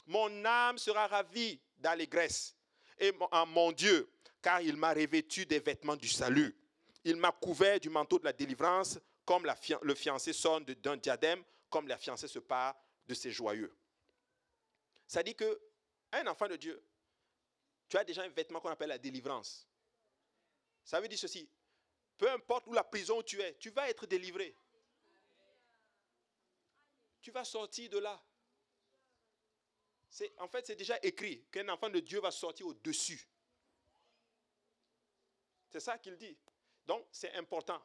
mon 0.06 0.44
âme 0.44 0.78
sera 0.78 1.06
ravie 1.06 1.60
d'allégresse, 1.78 2.56
et 2.98 3.12
en 3.30 3.46
mon 3.46 3.72
Dieu, 3.72 4.10
car 4.42 4.60
il 4.60 4.76
m'a 4.76 4.92
revêtu 4.92 5.46
des 5.46 5.60
vêtements 5.60 5.96
du 5.96 6.08
salut. 6.08 6.56
Il 7.04 7.16
m'a 7.16 7.32
couvert 7.32 7.78
du 7.78 7.90
manteau 7.90 8.18
de 8.18 8.24
la 8.24 8.32
délivrance, 8.32 8.98
comme 9.24 9.46
le 9.82 9.94
fiancé 9.94 10.32
sonne 10.32 10.64
d'un 10.64 10.96
diadème, 10.96 11.42
comme 11.68 11.88
la 11.88 11.98
fiancée 11.98 12.28
se 12.28 12.38
part 12.38 12.76
de 13.06 13.14
ses 13.14 13.30
joyeux. 13.30 13.76
Ça 15.06 15.22
dit 15.22 15.34
que 15.34 15.60
un 16.12 16.26
enfant 16.26 16.48
de 16.48 16.56
Dieu, 16.56 16.82
tu 17.88 17.96
as 17.96 18.04
déjà 18.04 18.22
un 18.22 18.28
vêtement 18.28 18.60
qu'on 18.60 18.70
appelle 18.70 18.88
la 18.88 18.98
délivrance. 18.98 19.68
Ça 20.84 21.00
veut 21.00 21.08
dire 21.08 21.18
ceci, 21.18 21.48
peu 22.16 22.30
importe 22.30 22.66
où 22.66 22.72
la 22.72 22.84
prison 22.84 23.18
où 23.18 23.22
tu 23.22 23.40
es, 23.40 23.54
tu 23.54 23.70
vas 23.70 23.88
être 23.88 24.06
délivré. 24.06 24.56
Tu 27.20 27.30
vas 27.30 27.44
sortir 27.44 27.90
de 27.90 27.98
là. 27.98 28.20
En 30.38 30.48
fait, 30.48 30.66
c'est 30.66 30.76
déjà 30.76 30.98
écrit 31.02 31.44
qu'un 31.50 31.68
enfant 31.68 31.90
de 31.90 32.00
Dieu 32.00 32.20
va 32.20 32.30
sortir 32.30 32.66
au-dessus. 32.66 33.28
C'est 35.70 35.80
ça 35.80 35.98
qu'il 35.98 36.16
dit. 36.16 36.36
Donc, 36.86 37.06
c'est 37.10 37.34
important. 37.34 37.82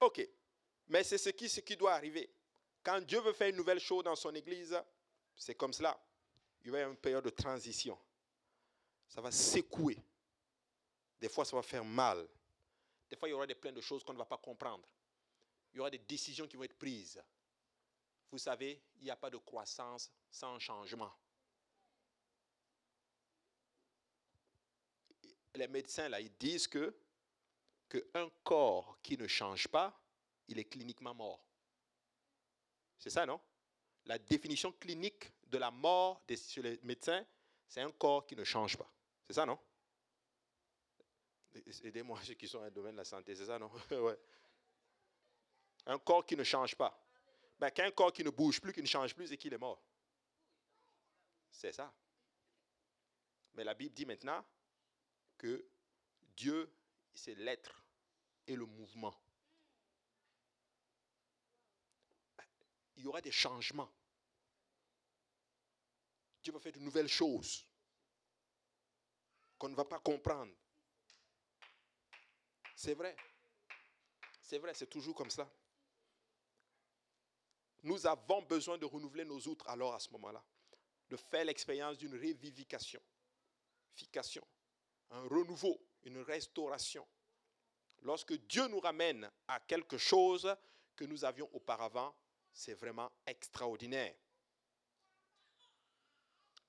OK. 0.00 0.28
Mais 0.88 1.04
c'est 1.04 1.18
ce 1.18 1.30
qui, 1.30 1.76
doit 1.76 1.94
arriver. 1.94 2.30
Quand 2.82 3.00
Dieu 3.00 3.20
veut 3.20 3.32
faire 3.32 3.48
une 3.48 3.56
nouvelle 3.56 3.80
chose 3.80 4.04
dans 4.04 4.16
son 4.16 4.34
église, 4.34 4.78
c'est 5.36 5.54
comme 5.54 5.72
cela. 5.72 5.98
Il 6.62 6.70
y 6.70 6.76
avoir 6.76 6.90
une 6.90 6.96
période 6.96 7.24
de 7.24 7.30
transition. 7.30 7.98
Ça 9.08 9.20
va 9.20 9.30
secouer. 9.30 9.98
Des 11.20 11.28
fois, 11.28 11.44
ça 11.44 11.56
va 11.56 11.62
faire 11.62 11.84
mal. 11.84 12.26
Des 13.08 13.16
fois, 13.16 13.28
il 13.28 13.32
y 13.32 13.34
aura 13.34 13.46
des 13.46 13.54
plein 13.54 13.72
de 13.72 13.80
choses 13.80 14.04
qu'on 14.04 14.12
ne 14.12 14.18
va 14.18 14.24
pas 14.24 14.38
comprendre. 14.38 14.86
Il 15.72 15.76
y 15.76 15.80
aura 15.80 15.90
des 15.90 15.98
décisions 15.98 16.46
qui 16.46 16.56
vont 16.56 16.64
être 16.64 16.78
prises. 16.78 17.20
Vous 18.30 18.38
savez, 18.38 18.80
il 18.96 19.04
n'y 19.04 19.10
a 19.10 19.16
pas 19.16 19.30
de 19.30 19.36
croissance 19.38 20.10
sans 20.30 20.58
changement. 20.58 21.12
Les 25.54 25.66
médecins, 25.66 26.08
là, 26.08 26.20
ils 26.20 26.36
disent 26.36 26.68
que 26.68 26.94
qu'un 27.88 28.30
corps 28.44 28.98
qui 29.02 29.18
ne 29.18 29.26
change 29.26 29.66
pas, 29.66 30.00
il 30.46 30.58
est 30.58 30.64
cliniquement 30.64 31.12
mort. 31.12 31.44
C'est 32.98 33.10
ça, 33.10 33.26
non? 33.26 33.40
La 34.06 34.18
définition 34.18 34.72
clinique 34.72 35.32
de 35.48 35.58
la 35.58 35.70
mort 35.72 36.22
des, 36.28 36.36
chez 36.36 36.62
les 36.62 36.78
médecins, 36.82 37.26
c'est 37.66 37.80
un 37.80 37.90
corps 37.90 38.26
qui 38.26 38.36
ne 38.36 38.44
change 38.44 38.76
pas. 38.76 38.90
C'est 39.26 39.32
ça, 39.32 39.44
non? 39.44 39.58
Aidez-moi 41.82 42.20
ceux 42.24 42.34
qui 42.34 42.46
sont 42.46 42.58
dans 42.58 42.64
le 42.64 42.70
domaine 42.70 42.92
de 42.92 42.98
la 42.98 43.04
santé, 43.04 43.34
c'est 43.34 43.46
ça, 43.46 43.58
non? 43.58 43.70
Un 45.86 45.98
corps 45.98 46.24
qui 46.24 46.36
ne 46.36 46.44
change 46.44 46.76
pas. 46.76 46.96
Ben, 47.60 47.70
qu'un 47.70 47.90
corps 47.90 48.10
qui 48.10 48.24
ne 48.24 48.30
bouge 48.30 48.58
plus, 48.58 48.72
qui 48.72 48.80
ne 48.80 48.86
change 48.86 49.14
plus 49.14 49.30
et 49.30 49.36
qu'il 49.36 49.52
est 49.52 49.58
mort? 49.58 49.82
C'est 51.50 51.72
ça. 51.72 51.92
Mais 53.52 53.64
la 53.64 53.74
Bible 53.74 53.94
dit 53.94 54.06
maintenant 54.06 54.42
que 55.36 55.68
Dieu, 56.34 56.72
c'est 57.12 57.34
l'être 57.34 57.84
et 58.46 58.56
le 58.56 58.64
mouvement. 58.64 59.14
Il 62.96 63.04
y 63.04 63.06
aura 63.06 63.20
des 63.20 63.30
changements. 63.30 63.92
Dieu 66.42 66.54
va 66.54 66.60
faire 66.60 66.72
de 66.72 66.78
nouvelles 66.78 67.08
choses 67.08 67.66
qu'on 69.58 69.68
ne 69.68 69.74
va 69.74 69.84
pas 69.84 69.98
comprendre. 69.98 70.54
C'est 72.74 72.94
vrai. 72.94 73.14
C'est 74.40 74.58
vrai, 74.58 74.72
c'est 74.72 74.88
toujours 74.88 75.14
comme 75.14 75.30
ça. 75.30 75.46
Nous 77.82 78.06
avons 78.06 78.42
besoin 78.42 78.78
de 78.78 78.84
renouveler 78.84 79.24
nos 79.24 79.40
outres 79.48 79.68
alors 79.68 79.94
à 79.94 79.98
ce 79.98 80.10
moment-là, 80.10 80.44
de 81.08 81.16
faire 81.16 81.44
l'expérience 81.44 81.98
d'une 81.98 82.14
révivification, 82.14 83.00
un 85.10 85.22
renouveau, 85.22 85.80
une 86.04 86.18
restauration. 86.18 87.06
Lorsque 88.02 88.34
Dieu 88.46 88.66
nous 88.68 88.80
ramène 88.80 89.30
à 89.48 89.60
quelque 89.60 89.98
chose 89.98 90.54
que 90.96 91.04
nous 91.04 91.24
avions 91.24 91.48
auparavant, 91.52 92.14
c'est 92.52 92.74
vraiment 92.74 93.10
extraordinaire. 93.26 94.14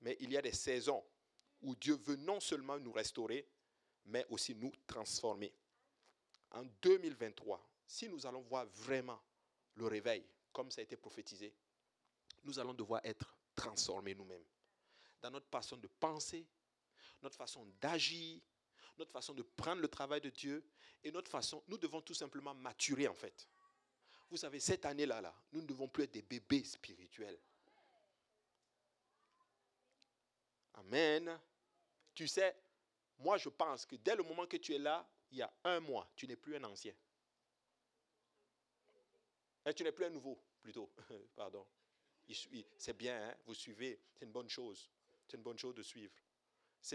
Mais 0.02 0.18
il 0.20 0.32
y 0.32 0.38
a 0.38 0.42
des 0.42 0.54
saisons 0.54 1.04
où 1.62 1.76
Dieu 1.76 1.96
veut 1.96 2.16
non 2.16 2.40
seulement 2.40 2.80
nous 2.80 2.92
restaurer, 2.92 3.48
mais 4.06 4.26
aussi 4.30 4.56
nous 4.56 4.72
transformer 4.88 5.54
en 6.52 6.64
2023, 6.82 7.62
si 7.88 8.10
nous 8.10 8.26
allons 8.26 8.42
voir 8.42 8.66
vraiment 8.66 9.20
le 9.76 9.86
réveil, 9.86 10.26
comme 10.52 10.72
ça 10.72 10.82
a 10.82 10.84
été 10.84 10.96
prophétisé, 10.96 11.54
nous 12.44 12.60
allons 12.60 12.74
devoir 12.74 13.02
être 13.04 13.36
transformés 13.56 14.16
nous-mêmes. 14.16 14.46
Dans 15.22 15.32
notre 15.32 15.50
façon 15.50 15.78
de 15.78 15.88
penser, 15.88 16.48
notre 17.22 17.36
façon 17.36 17.66
d'agir, 17.80 18.42
notre 18.98 19.12
façon 19.12 19.34
de 19.34 19.44
prendre 19.44 19.82
le 19.82 19.88
travail 19.88 20.22
de 20.22 20.30
Dieu 20.30 20.64
et 21.04 21.12
notre 21.12 21.30
façon, 21.30 21.64
nous 21.68 21.78
devons 21.78 22.02
tout 22.02 22.14
simplement 22.14 22.54
maturer 22.54 23.08
en 23.08 23.14
fait. 23.14 23.48
Vous 24.30 24.38
savez, 24.38 24.60
cette 24.60 24.86
année-là, 24.86 25.22
là, 25.22 25.36
nous 25.52 25.62
ne 25.62 25.68
devons 25.68 25.88
plus 25.88 26.04
être 26.06 26.14
des 26.14 26.22
bébés 26.22 26.64
spirituels. 26.64 27.40
Amen. 30.76 31.40
Tu 32.14 32.28
sais, 32.28 32.56
moi 33.20 33.38
je 33.38 33.50
pense 33.50 33.86
que 33.86 33.96
dès 33.96 34.16
le 34.16 34.24
moment 34.24 34.48
que 34.48 34.58
tu 34.58 34.74
es 34.74 34.80
là, 34.80 35.08
il 35.32 35.38
y 35.38 35.42
a 35.42 35.54
un 35.64 35.80
mois, 35.80 36.10
tu 36.16 36.28
n'es 36.28 36.36
plus 36.36 36.56
un 36.56 36.64
ancien. 36.64 36.94
Et 39.66 39.70
eh, 39.70 39.74
tu 39.74 39.84
n'es 39.84 39.92
plus 39.92 40.06
un 40.06 40.10
nouveau, 40.10 40.40
plutôt. 40.62 40.90
Pardon. 41.36 41.66
C'est 42.78 42.98
bien, 42.98 43.30
hein? 43.30 43.36
vous 43.46 43.54
suivez. 43.54 44.00
C'est 44.14 44.26
une 44.26 44.32
bonne 44.32 44.50
chose. 44.50 44.90
C'est 45.28 45.38
une 45.38 45.44
bonne 45.44 45.58
chose 45.58 45.76
de 45.76 45.84
suivre. 45.84 46.14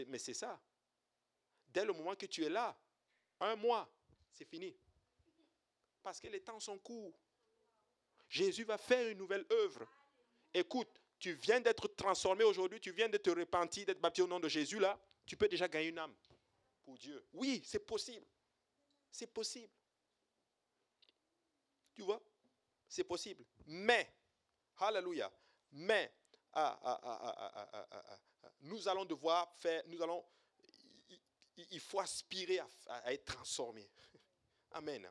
Mais 0.08 0.18
c'est 0.18 0.34
ça. 0.34 0.60
Dès 1.68 1.84
le 1.84 1.92
moment 1.92 2.16
que 2.16 2.26
tu 2.26 2.44
es 2.44 2.48
là, 2.48 2.76
un 3.40 3.54
mois, 3.56 3.88
c'est 4.32 4.44
fini. 4.44 4.74
Parce 6.02 6.20
que 6.20 6.28
les 6.28 6.40
temps 6.40 6.58
sont 6.58 6.78
courts. 6.78 7.18
Jésus 8.28 8.64
va 8.64 8.78
faire 8.78 9.08
une 9.08 9.18
nouvelle 9.18 9.46
œuvre. 9.52 9.86
Écoute, 10.52 11.00
tu 11.18 11.34
viens 11.34 11.60
d'être 11.60 11.88
transformé 11.88 12.44
aujourd'hui, 12.44 12.80
tu 12.80 12.92
viens 12.92 13.08
de 13.08 13.16
te 13.16 13.30
repentir, 13.30 13.86
d'être 13.86 14.00
baptisé 14.00 14.24
au 14.24 14.28
nom 14.28 14.40
de 14.40 14.48
Jésus, 14.48 14.78
là, 14.78 14.98
tu 15.24 15.36
peux 15.36 15.48
déjà 15.48 15.68
gagner 15.68 15.88
une 15.88 15.98
âme 15.98 16.14
pour 16.84 16.96
Dieu. 16.98 17.24
Oui, 17.32 17.62
c'est 17.64 17.84
possible. 17.84 18.26
C'est 19.10 19.26
possible. 19.26 19.72
Tu 21.94 22.02
vois? 22.02 22.22
C'est 22.88 23.04
possible. 23.04 23.44
Mais, 23.66 24.10
hallelujah, 24.78 25.30
mais, 25.72 26.12
ah, 26.52 26.78
ah, 26.82 27.00
ah, 27.02 28.18
nous 28.60 28.88
allons 28.88 29.04
devoir 29.04 29.52
faire, 29.56 29.82
nous 29.86 30.02
allons, 30.02 30.24
il 31.70 31.80
faut 31.80 32.00
aspirer 32.00 32.60
à, 32.86 33.12
être 33.12 33.24
transformé. 33.24 33.88
Amen. 34.72 35.08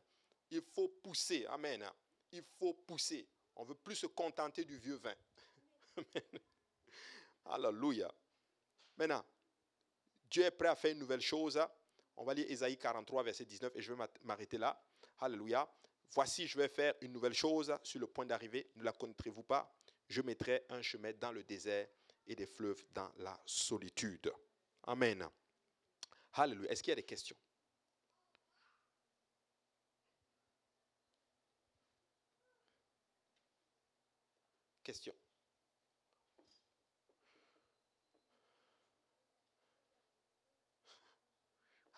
Il 0.51 0.61
faut 0.61 0.89
pousser. 0.89 1.45
Amen. 1.47 1.83
Il 2.31 2.43
faut 2.59 2.73
pousser. 2.73 3.27
On 3.55 3.63
ne 3.63 3.69
veut 3.69 3.75
plus 3.75 3.95
se 3.95 4.07
contenter 4.07 4.63
du 4.65 4.77
vieux 4.77 4.95
vin. 4.95 5.15
Amen. 5.97 6.39
Alléluia. 7.45 8.11
Maintenant, 8.97 9.23
Dieu 10.29 10.43
est 10.43 10.51
prêt 10.51 10.69
à 10.69 10.75
faire 10.75 10.91
une 10.91 10.99
nouvelle 10.99 11.21
chose. 11.21 11.59
On 12.17 12.23
va 12.23 12.33
lire 12.33 12.45
Ésaïe 12.49 12.77
43, 12.77 13.23
verset 13.23 13.45
19, 13.45 13.75
et 13.75 13.81
je 13.81 13.93
vais 13.93 14.07
m'arrêter 14.23 14.57
là. 14.57 14.81
Alléluia. 15.19 15.67
Voici, 16.11 16.47
je 16.47 16.57
vais 16.57 16.67
faire 16.69 16.93
une 17.01 17.11
nouvelle 17.11 17.33
chose 17.33 17.75
sur 17.83 17.99
le 17.99 18.07
point 18.07 18.25
d'arriver. 18.25 18.71
Ne 18.75 18.83
la 18.83 18.93
connaîtrez-vous 18.93 19.43
pas 19.43 19.73
Je 20.07 20.21
mettrai 20.21 20.65
un 20.69 20.81
chemin 20.81 21.11
dans 21.13 21.31
le 21.31 21.43
désert 21.43 21.87
et 22.27 22.35
des 22.35 22.45
fleuves 22.45 22.83
dans 22.91 23.11
la 23.17 23.39
solitude. 23.45 24.31
Amen. 24.83 25.27
Alléluia. 26.33 26.69
Est-ce 26.71 26.83
qu'il 26.83 26.91
y 26.91 26.93
a 26.93 26.95
des 26.95 27.03
questions? 27.03 27.35
Questions 34.83 35.15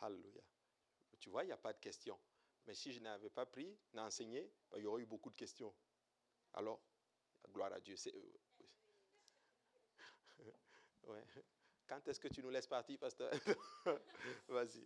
Alléluia. 0.02 0.42
Tu 1.20 1.30
vois, 1.30 1.44
il 1.44 1.48
n'y 1.48 1.52
a 1.52 1.58
pas 1.58 1.74
de 1.74 1.80
questions. 1.80 2.18
Mais 2.68 2.76
si 2.76 2.92
je 2.92 3.00
n'avais 3.00 3.30
pas 3.30 3.46
pris, 3.46 3.80
n'enseigné, 3.94 4.52
ben, 4.70 4.78
il 4.78 4.84
y 4.84 4.88
aurait 4.88 5.02
eu 5.02 5.06
beaucoup 5.06 5.30
de 5.30 5.36
questions. 5.36 5.74
Alors, 6.54 6.82
gloire 7.54 7.72
à 7.72 7.80
Dieu. 7.80 7.96
Euh, 8.08 8.34
ouais. 11.08 11.24
Quand 11.88 12.06
est-ce 12.10 12.20
que 12.20 12.28
tu 12.28 12.44
nous 12.44 12.50
laisses 12.50 12.68
partir, 12.68 13.00
pasteur? 13.00 13.32
Vas-y. 14.50 14.84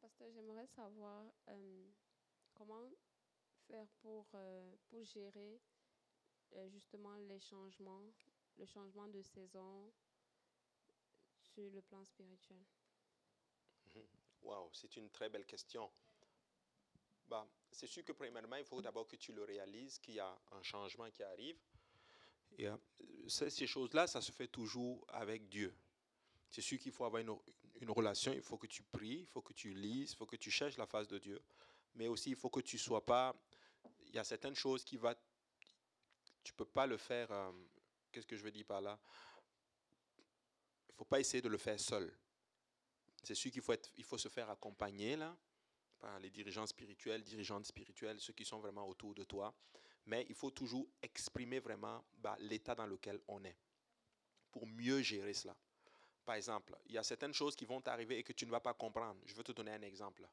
Pasteur, 0.00 0.30
j'aimerais 0.30 0.68
savoir 0.68 1.26
euh, 1.48 1.90
comment 2.54 2.88
faire 3.66 3.88
pour, 4.00 4.28
euh, 4.34 4.76
pour 4.88 5.02
gérer 5.02 5.60
justement 6.68 7.16
les 7.16 7.38
changements, 7.38 8.02
le 8.58 8.66
changement 8.66 9.08
de 9.08 9.22
saison 9.22 9.92
sur 11.42 11.70
le 11.70 11.80
plan 11.82 12.04
spirituel? 12.04 12.62
Wow, 14.42 14.70
c'est 14.72 14.96
une 14.96 15.10
très 15.10 15.28
belle 15.28 15.44
question. 15.44 15.90
Bah, 17.28 17.46
c'est 17.70 17.86
sûr 17.86 18.04
que 18.04 18.12
premièrement, 18.12 18.56
il 18.56 18.64
faut 18.64 18.80
d'abord 18.80 19.06
que 19.06 19.16
tu 19.16 19.32
le 19.32 19.44
réalises 19.44 19.98
qu'il 19.98 20.14
y 20.14 20.20
a 20.20 20.38
un 20.52 20.62
changement 20.62 21.10
qui 21.10 21.22
arrive. 21.22 21.58
Et 22.58 22.66
euh, 22.66 22.76
ces 23.28 23.66
choses-là, 23.66 24.06
ça 24.06 24.20
se 24.20 24.32
fait 24.32 24.48
toujours 24.48 25.04
avec 25.08 25.48
Dieu. 25.48 25.74
C'est 26.50 26.62
sûr 26.62 26.78
qu'il 26.78 26.92
faut 26.92 27.04
avoir 27.04 27.22
une, 27.22 27.90
relation, 27.90 28.32
il 28.32 28.42
faut 28.42 28.58
que 28.58 28.66
tu 28.66 28.82
pries, 28.82 29.20
il 29.20 29.26
faut 29.26 29.40
que 29.40 29.52
tu 29.52 29.72
lises, 29.72 30.12
il 30.12 30.16
faut 30.16 30.26
que 30.26 30.36
tu 30.36 30.50
cherches 30.50 30.76
la 30.76 30.86
face 30.86 31.06
de 31.06 31.18
Dieu. 31.18 31.40
Mais 31.94 32.08
aussi, 32.08 32.30
il 32.30 32.36
faut 32.36 32.50
que 32.50 32.60
tu 32.60 32.78
sois 32.78 33.04
pas... 33.04 33.34
Il 34.08 34.14
y 34.14 34.18
a 34.18 34.24
certaines 34.24 34.56
choses 34.56 34.84
qui 34.84 34.96
vont... 34.96 35.14
Tu 36.42 36.52
ne 36.52 36.56
peux 36.56 36.64
pas 36.64 36.86
le 36.86 36.96
faire... 36.96 37.30
Euh, 37.30 37.52
qu'est-ce 38.10 38.26
que 38.26 38.36
je 38.36 38.42
veux 38.42 38.50
dire 38.50 38.66
par 38.66 38.80
là? 38.80 38.98
Il 40.88 40.92
ne 40.92 40.96
faut 40.96 41.04
pas 41.04 41.20
essayer 41.20 41.40
de 41.40 41.48
le 41.48 41.58
faire 41.58 41.78
seul. 41.78 42.12
C'est 43.22 43.34
sûr 43.34 43.50
qu'il 43.50 43.62
faut, 43.62 43.72
être, 43.72 43.90
faut 44.02 44.18
se 44.18 44.28
faire 44.28 44.50
accompagner, 44.50 45.16
là 45.16 45.36
par 46.00 46.18
les 46.18 46.30
dirigeants 46.30 46.66
spirituels, 46.66 47.22
dirigeantes 47.22 47.66
spirituelles, 47.66 48.18
ceux 48.18 48.32
qui 48.32 48.44
sont 48.44 48.58
vraiment 48.58 48.88
autour 48.88 49.14
de 49.14 49.22
toi. 49.22 49.54
Mais 50.06 50.26
il 50.28 50.34
faut 50.34 50.50
toujours 50.50 50.88
exprimer 51.02 51.60
vraiment 51.60 52.02
bah, 52.18 52.36
l'état 52.40 52.74
dans 52.74 52.86
lequel 52.86 53.20
on 53.28 53.44
est 53.44 53.56
pour 54.50 54.66
mieux 54.66 55.02
gérer 55.02 55.34
cela. 55.34 55.54
Par 56.24 56.34
exemple, 56.34 56.76
il 56.86 56.92
y 56.92 56.98
a 56.98 57.02
certaines 57.02 57.34
choses 57.34 57.54
qui 57.54 57.64
vont 57.64 57.80
t'arriver 57.80 58.18
et 58.18 58.22
que 58.22 58.32
tu 58.32 58.46
ne 58.46 58.50
vas 58.50 58.60
pas 58.60 58.74
comprendre. 58.74 59.20
Je 59.26 59.34
veux 59.34 59.44
te 59.44 59.52
donner 59.52 59.72
un 59.72 59.82
exemple. 59.82 60.26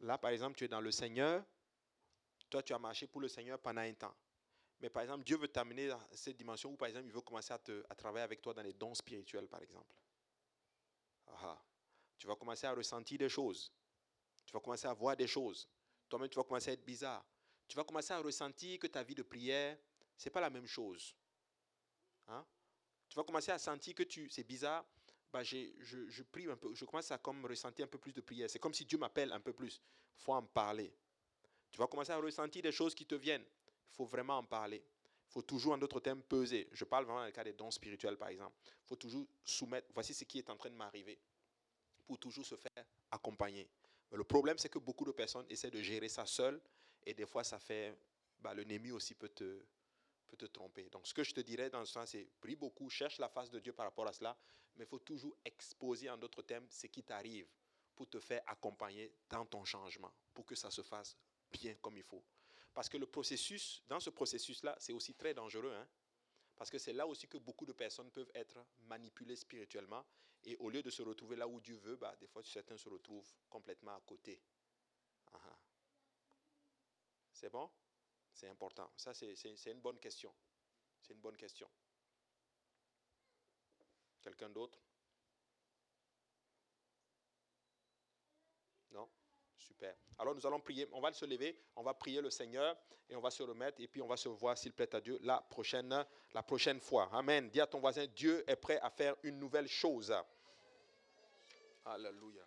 Là, 0.00 0.16
par 0.16 0.30
exemple, 0.30 0.56
tu 0.56 0.64
es 0.64 0.68
dans 0.68 0.80
le 0.80 0.92
Seigneur. 0.92 1.44
Toi, 2.48 2.62
tu 2.62 2.72
as 2.72 2.78
marché 2.78 3.06
pour 3.06 3.20
le 3.20 3.28
Seigneur 3.28 3.58
pendant 3.58 3.80
un 3.80 3.94
temps. 3.94 4.14
Mais 4.80 4.90
par 4.90 5.02
exemple, 5.02 5.24
Dieu 5.24 5.38
veut 5.38 5.48
t'amener 5.48 5.88
dans 5.88 6.00
cette 6.12 6.36
dimension 6.36 6.70
où, 6.70 6.76
par 6.76 6.88
exemple, 6.88 7.06
il 7.06 7.12
veut 7.12 7.20
commencer 7.22 7.52
à, 7.52 7.58
te, 7.58 7.84
à 7.88 7.94
travailler 7.94 8.24
avec 8.24 8.42
toi 8.42 8.52
dans 8.52 8.62
les 8.62 8.74
dons 8.74 8.94
spirituels, 8.94 9.48
par 9.48 9.62
exemple. 9.62 9.94
Tu 12.18 12.26
vas 12.26 12.36
commencer 12.36 12.66
à 12.66 12.72
ressentir 12.72 13.18
des 13.18 13.28
choses. 13.28 13.72
Tu 14.44 14.52
vas 14.52 14.60
commencer 14.60 14.86
à 14.86 14.94
voir 14.94 15.16
des 15.16 15.26
choses. 15.26 15.68
Toi-même, 16.08 16.28
tu 16.28 16.36
vas 16.36 16.44
commencer 16.44 16.70
à 16.70 16.72
être 16.74 16.84
bizarre. 16.84 17.24
Tu 17.68 17.76
vas 17.76 17.84
commencer 17.84 18.12
à 18.12 18.20
ressentir 18.20 18.78
que 18.78 18.86
ta 18.86 19.02
vie 19.02 19.14
de 19.14 19.22
prière, 19.22 19.76
ce 20.16 20.28
n'est 20.28 20.32
pas 20.32 20.40
la 20.40 20.50
même 20.50 20.66
chose. 20.66 21.14
Hein? 22.28 22.44
Tu 23.08 23.16
vas 23.16 23.24
commencer 23.24 23.50
à 23.50 23.58
sentir 23.58 23.94
que 23.94 24.04
tu, 24.04 24.30
c'est 24.30 24.44
bizarre. 24.44 24.84
Bah, 25.32 25.42
je, 25.42 25.66
je, 25.80 26.22
prie 26.22 26.48
un 26.48 26.56
peu, 26.56 26.72
je 26.74 26.84
commence 26.84 27.10
à 27.10 27.18
comme 27.18 27.44
ressentir 27.44 27.84
un 27.84 27.88
peu 27.88 27.98
plus 27.98 28.12
de 28.12 28.20
prière. 28.20 28.48
C'est 28.48 28.58
comme 28.58 28.72
si 28.72 28.84
Dieu 28.84 28.98
m'appelle 28.98 29.32
un 29.32 29.40
peu 29.40 29.52
plus. 29.52 29.82
Il 30.18 30.22
faut 30.22 30.32
en 30.32 30.42
parler. 30.42 30.94
Tu 31.70 31.78
vas 31.78 31.86
commencer 31.88 32.12
à 32.12 32.18
ressentir 32.18 32.62
des 32.62 32.72
choses 32.72 32.94
qui 32.94 33.04
te 33.04 33.16
viennent. 33.16 33.44
Il 33.90 33.94
faut 33.94 34.04
vraiment 34.04 34.38
en 34.38 34.44
parler. 34.44 34.82
Il 35.28 35.32
faut 35.32 35.42
toujours, 35.42 35.74
en 35.74 35.78
d'autres 35.78 36.00
termes, 36.00 36.22
peser. 36.22 36.68
Je 36.72 36.84
parle 36.84 37.04
vraiment 37.04 37.20
dans 37.20 37.26
le 37.26 37.32
cas 37.32 37.44
des 37.44 37.52
dons 37.52 37.70
spirituels, 37.70 38.16
par 38.16 38.28
exemple. 38.28 38.56
Il 38.64 38.86
faut 38.86 38.96
toujours 38.96 39.26
soumettre. 39.44 39.88
Voici 39.94 40.14
ce 40.14 40.24
qui 40.24 40.38
est 40.38 40.50
en 40.50 40.56
train 40.56 40.70
de 40.70 40.76
m'arriver. 40.76 41.18
Pour 42.06 42.18
toujours 42.18 42.46
se 42.46 42.56
faire 42.56 42.84
accompagner 43.10 43.68
le 44.12 44.24
problème, 44.24 44.58
c'est 44.58 44.68
que 44.68 44.78
beaucoup 44.78 45.04
de 45.04 45.12
personnes 45.12 45.46
essaient 45.48 45.70
de 45.70 45.82
gérer 45.82 46.08
ça 46.08 46.26
seul 46.26 46.60
et 47.04 47.14
des 47.14 47.26
fois, 47.26 47.44
ça 47.44 47.58
fait. 47.58 47.96
Bah, 48.38 48.54
le 48.54 48.64
Némi 48.64 48.92
aussi 48.92 49.14
peut 49.14 49.30
te, 49.30 49.64
peut 50.28 50.36
te 50.36 50.44
tromper. 50.44 50.88
Donc, 50.90 51.06
ce 51.06 51.14
que 51.14 51.24
je 51.24 51.32
te 51.32 51.40
dirais 51.40 51.70
dans 51.70 51.84
ce 51.84 51.92
sens, 51.92 52.10
c'est 52.10 52.28
prie 52.40 52.54
beaucoup, 52.54 52.90
cherche 52.90 53.18
la 53.18 53.28
face 53.28 53.50
de 53.50 53.58
Dieu 53.58 53.72
par 53.72 53.86
rapport 53.86 54.06
à 54.06 54.12
cela, 54.12 54.36
mais 54.76 54.84
il 54.84 54.88
faut 54.88 54.98
toujours 54.98 55.36
exposer 55.44 56.10
en 56.10 56.18
d'autres 56.18 56.42
termes 56.42 56.66
ce 56.68 56.86
qui 56.86 57.02
t'arrive 57.02 57.48
pour 57.94 58.08
te 58.08 58.20
faire 58.20 58.42
accompagner 58.46 59.10
dans 59.30 59.46
ton 59.46 59.64
changement, 59.64 60.12
pour 60.34 60.44
que 60.44 60.54
ça 60.54 60.70
se 60.70 60.82
fasse 60.82 61.16
bien 61.50 61.74
comme 61.76 61.96
il 61.96 62.02
faut. 62.02 62.22
Parce 62.76 62.90
que 62.90 62.98
le 62.98 63.06
processus, 63.06 63.82
dans 63.88 64.00
ce 64.00 64.10
processus-là, 64.10 64.76
c'est 64.78 64.92
aussi 64.92 65.14
très 65.14 65.32
dangereux. 65.32 65.72
Hein? 65.72 65.88
Parce 66.56 66.68
que 66.68 66.76
c'est 66.76 66.92
là 66.92 67.06
aussi 67.06 67.26
que 67.26 67.38
beaucoup 67.38 67.64
de 67.64 67.72
personnes 67.72 68.10
peuvent 68.10 68.30
être 68.34 68.62
manipulées 68.80 69.34
spirituellement. 69.34 70.04
Et 70.44 70.58
au 70.58 70.68
lieu 70.68 70.82
de 70.82 70.90
se 70.90 71.00
retrouver 71.00 71.36
là 71.36 71.48
où 71.48 71.58
Dieu 71.58 71.76
veut, 71.76 71.96
bah, 71.96 72.14
des 72.20 72.26
fois 72.26 72.42
certains 72.42 72.76
se 72.76 72.90
retrouvent 72.90 73.32
complètement 73.48 73.96
à 73.96 74.00
côté. 74.02 74.42
C'est 77.32 77.48
bon? 77.48 77.70
C'est 78.30 78.48
important. 78.48 78.92
Ça, 78.94 79.14
c'est 79.14 79.70
une 79.70 79.80
bonne 79.80 79.98
question. 79.98 80.34
C'est 81.00 81.14
une 81.14 81.20
bonne 81.20 81.36
question. 81.38 81.70
Quelqu'un 84.20 84.50
d'autre 84.50 84.78
Non 88.90 89.08
Super. 89.66 89.96
Alors 90.18 90.34
nous 90.34 90.46
allons 90.46 90.60
prier. 90.60 90.86
On 90.92 91.00
va 91.00 91.12
se 91.12 91.24
lever, 91.24 91.58
on 91.74 91.82
va 91.82 91.92
prier 91.92 92.20
le 92.20 92.30
Seigneur 92.30 92.76
et 93.08 93.16
on 93.16 93.20
va 93.20 93.30
se 93.30 93.42
remettre 93.42 93.80
et 93.80 93.88
puis 93.88 94.00
on 94.00 94.06
va 94.06 94.16
se 94.16 94.28
voir 94.28 94.56
s'il 94.56 94.72
plaît 94.72 94.94
à 94.94 95.00
Dieu 95.00 95.18
la 95.22 95.38
prochaine, 95.40 96.04
la 96.34 96.42
prochaine 96.42 96.80
fois. 96.80 97.08
Amen. 97.12 97.50
Dis 97.50 97.60
à 97.60 97.66
ton 97.66 97.80
voisin, 97.80 98.06
Dieu 98.06 98.44
est 98.48 98.56
prêt 98.56 98.78
à 98.80 98.90
faire 98.90 99.16
une 99.24 99.38
nouvelle 99.40 99.66
chose. 99.66 100.14
Alléluia. 101.84 102.42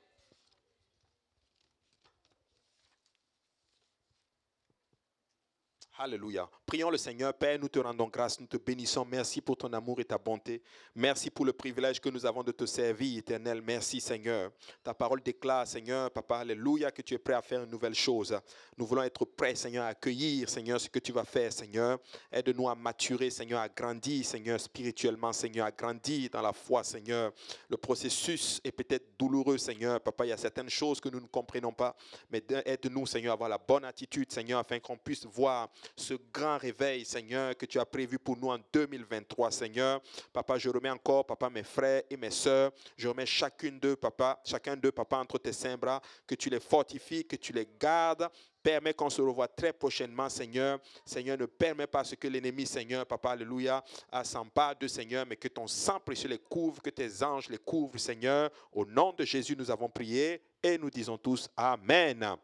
Alléluia. 6.02 6.50
Prions 6.66 6.89
le 6.89 6.95
Seigneur. 6.95 7.34
Père, 7.34 7.60
nous 7.60 7.68
te 7.68 7.78
rendons 7.78 8.08
grâce, 8.08 8.39
nous 8.39 8.47
te 8.47 8.56
bénissons. 8.56 9.06
Merci 9.12 9.41
pour 9.41 9.58
ton 9.58 9.74
amour 9.74 10.00
et 10.00 10.06
ta 10.06 10.18
bonté. 10.18 10.62
Merci 10.95 11.30
pour 11.30 11.43
le 11.43 11.52
privilège 11.52 12.00
que 12.00 12.08
nous 12.08 12.26
avons 12.26 12.41
de 12.41 12.54
te 12.54 12.66
servir, 12.66 13.18
éternel. 13.18 13.62
Merci, 13.62 14.00
Seigneur. 14.00 14.50
Ta 14.82 14.93
parole 14.93 15.22
déclare, 15.22 15.68
Seigneur, 15.68 16.10
Papa, 16.10 16.38
Alléluia, 16.38 16.89
que 16.91 17.02
tu 17.02 17.16
es 17.16 17.18
prêt 17.18 17.34
à 17.34 17.41
faire 17.41 17.64
une 17.64 17.70
nouvelle 17.70 17.95
chose. 17.95 18.39
Nous 18.78 18.86
voulons 18.86 19.04
être 19.04 19.26
prêts, 19.26 19.56
Seigneur, 19.56 19.84
à 19.84 19.88
accueillir, 19.89 20.50
Seigneur, 20.50 20.80
ce 20.80 20.88
que 20.88 21.00
tu 21.00 21.12
vas 21.12 21.26
faire, 21.26 21.52
Seigneur. 21.52 22.00
Aide-nous 22.32 22.70
à 22.70 22.76
maturer, 22.76 23.30
Seigneur, 23.30 23.60
à 23.60 23.68
grandir, 23.68 24.24
Seigneur, 24.24 24.58
spirituellement, 24.58 25.34
Seigneur, 25.34 25.66
à 25.66 25.72
grandir 25.72 26.30
dans 26.30 26.41
la 26.41 26.54
foi, 26.54 26.86
Seigneur. 26.86 27.34
Le 27.68 27.76
processus 27.76 28.62
est 28.64 28.72
peut-être 28.72 29.18
douloureux, 29.20 29.58
Seigneur. 29.58 30.00
Papa, 30.00 30.26
il 30.26 30.30
y 30.30 30.32
a 30.32 30.38
certaines 30.38 30.70
choses 30.70 31.02
que 31.02 31.10
nous 31.10 31.20
ne 31.20 31.28
comprenons 31.28 31.74
pas, 31.74 31.93
mais 32.32 32.41
aide-nous, 32.64 33.06
Seigneur, 33.06 33.32
à 33.32 33.34
avoir 33.34 33.50
la 33.50 33.58
bonne 33.58 33.84
attitude, 33.84 34.32
Seigneur, 34.32 34.60
afin 34.60 34.80
qu'on 34.80 34.95
puisse 34.95 35.26
voir 35.26 35.68
ce 35.96 36.14
grand 36.34 36.58
réveil, 36.58 37.06
Seigneur, 37.06 37.56
que 37.58 37.66
tu 37.66 37.80
as 37.80 37.86
prévu 37.86 38.20
pour 38.20 38.38
nous 38.38 38.50
en 38.50 38.60
2023, 38.72 39.52
Seigneur. 39.52 40.02
Papa, 40.32 40.58
je 40.58 40.70
remets 40.70 40.90
encore, 40.90 41.26
papa, 41.26 41.50
mes 41.50 41.64
frères 41.64 42.04
et 42.10 42.18
mes 42.18 42.32
sœurs. 42.32 42.72
Je 42.98 43.08
remets 43.08 43.26
chacune 43.26 43.80
d'eux, 43.80 43.96
papa, 43.96 44.40
chacun 44.44 44.76
d'eux, 44.76 44.92
papa, 44.92 45.18
entre 45.18 45.38
tes 45.38 45.54
saints 45.54 45.78
bras, 45.78 46.02
que 46.26 46.36
tu 46.36 46.50
les 46.50 46.60
fortifies, 46.60 47.26
que 47.26 47.36
tu 47.36 47.54
les 47.54 47.68
gardes. 47.80 48.30
Permets 48.62 48.94
qu'on 48.94 49.10
se 49.10 49.22
revoie 49.22 49.48
très 49.48 49.72
prochainement, 49.72 50.28
Seigneur. 50.28 50.80
Seigneur, 51.06 51.38
ne 51.38 51.46
permets 51.46 51.88
pas 51.88 52.04
ce 52.04 52.16
que 52.16 52.28
l'ennemi, 52.28 52.66
Seigneur, 52.66 53.06
Papa, 53.06 53.32
Alléluia, 53.32 53.84
s'empare 54.24 54.76
de 54.76 54.86
Seigneur, 54.86 55.26
mais 55.26 55.38
que 55.38 55.48
ton 55.48 55.66
sang 55.66 56.00
précieux 56.00 56.28
les 56.28 56.40
couvre, 56.40 56.82
que 56.82 56.90
tes 56.90 57.24
anges 57.24 57.48
les 57.50 57.58
couvrent, 57.58 57.98
Seigneur. 57.98 58.50
Au 58.74 58.86
nom 58.86 59.14
de 59.14 59.24
Jésus, 59.24 59.56
nous 59.58 59.72
avons 59.72 59.88
prié 59.88 60.42
et 60.62 60.78
nous 60.78 60.90
disons 60.90 61.18
tous 61.18 61.50
Amen. 61.56 62.36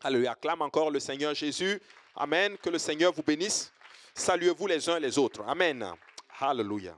Alléluia. 0.00 0.32
Acclame 0.32 0.62
encore 0.62 0.90
le 0.90 1.00
Seigneur 1.00 1.34
Jésus. 1.34 1.80
Amen. 2.14 2.56
Que 2.58 2.70
le 2.70 2.78
Seigneur 2.78 3.12
vous 3.12 3.22
bénisse. 3.22 3.72
Saluez-vous 4.14 4.66
les 4.66 4.88
uns 4.88 4.98
les 4.98 5.18
autres. 5.18 5.42
Amen. 5.46 5.86
Hallelujah. 6.40 6.96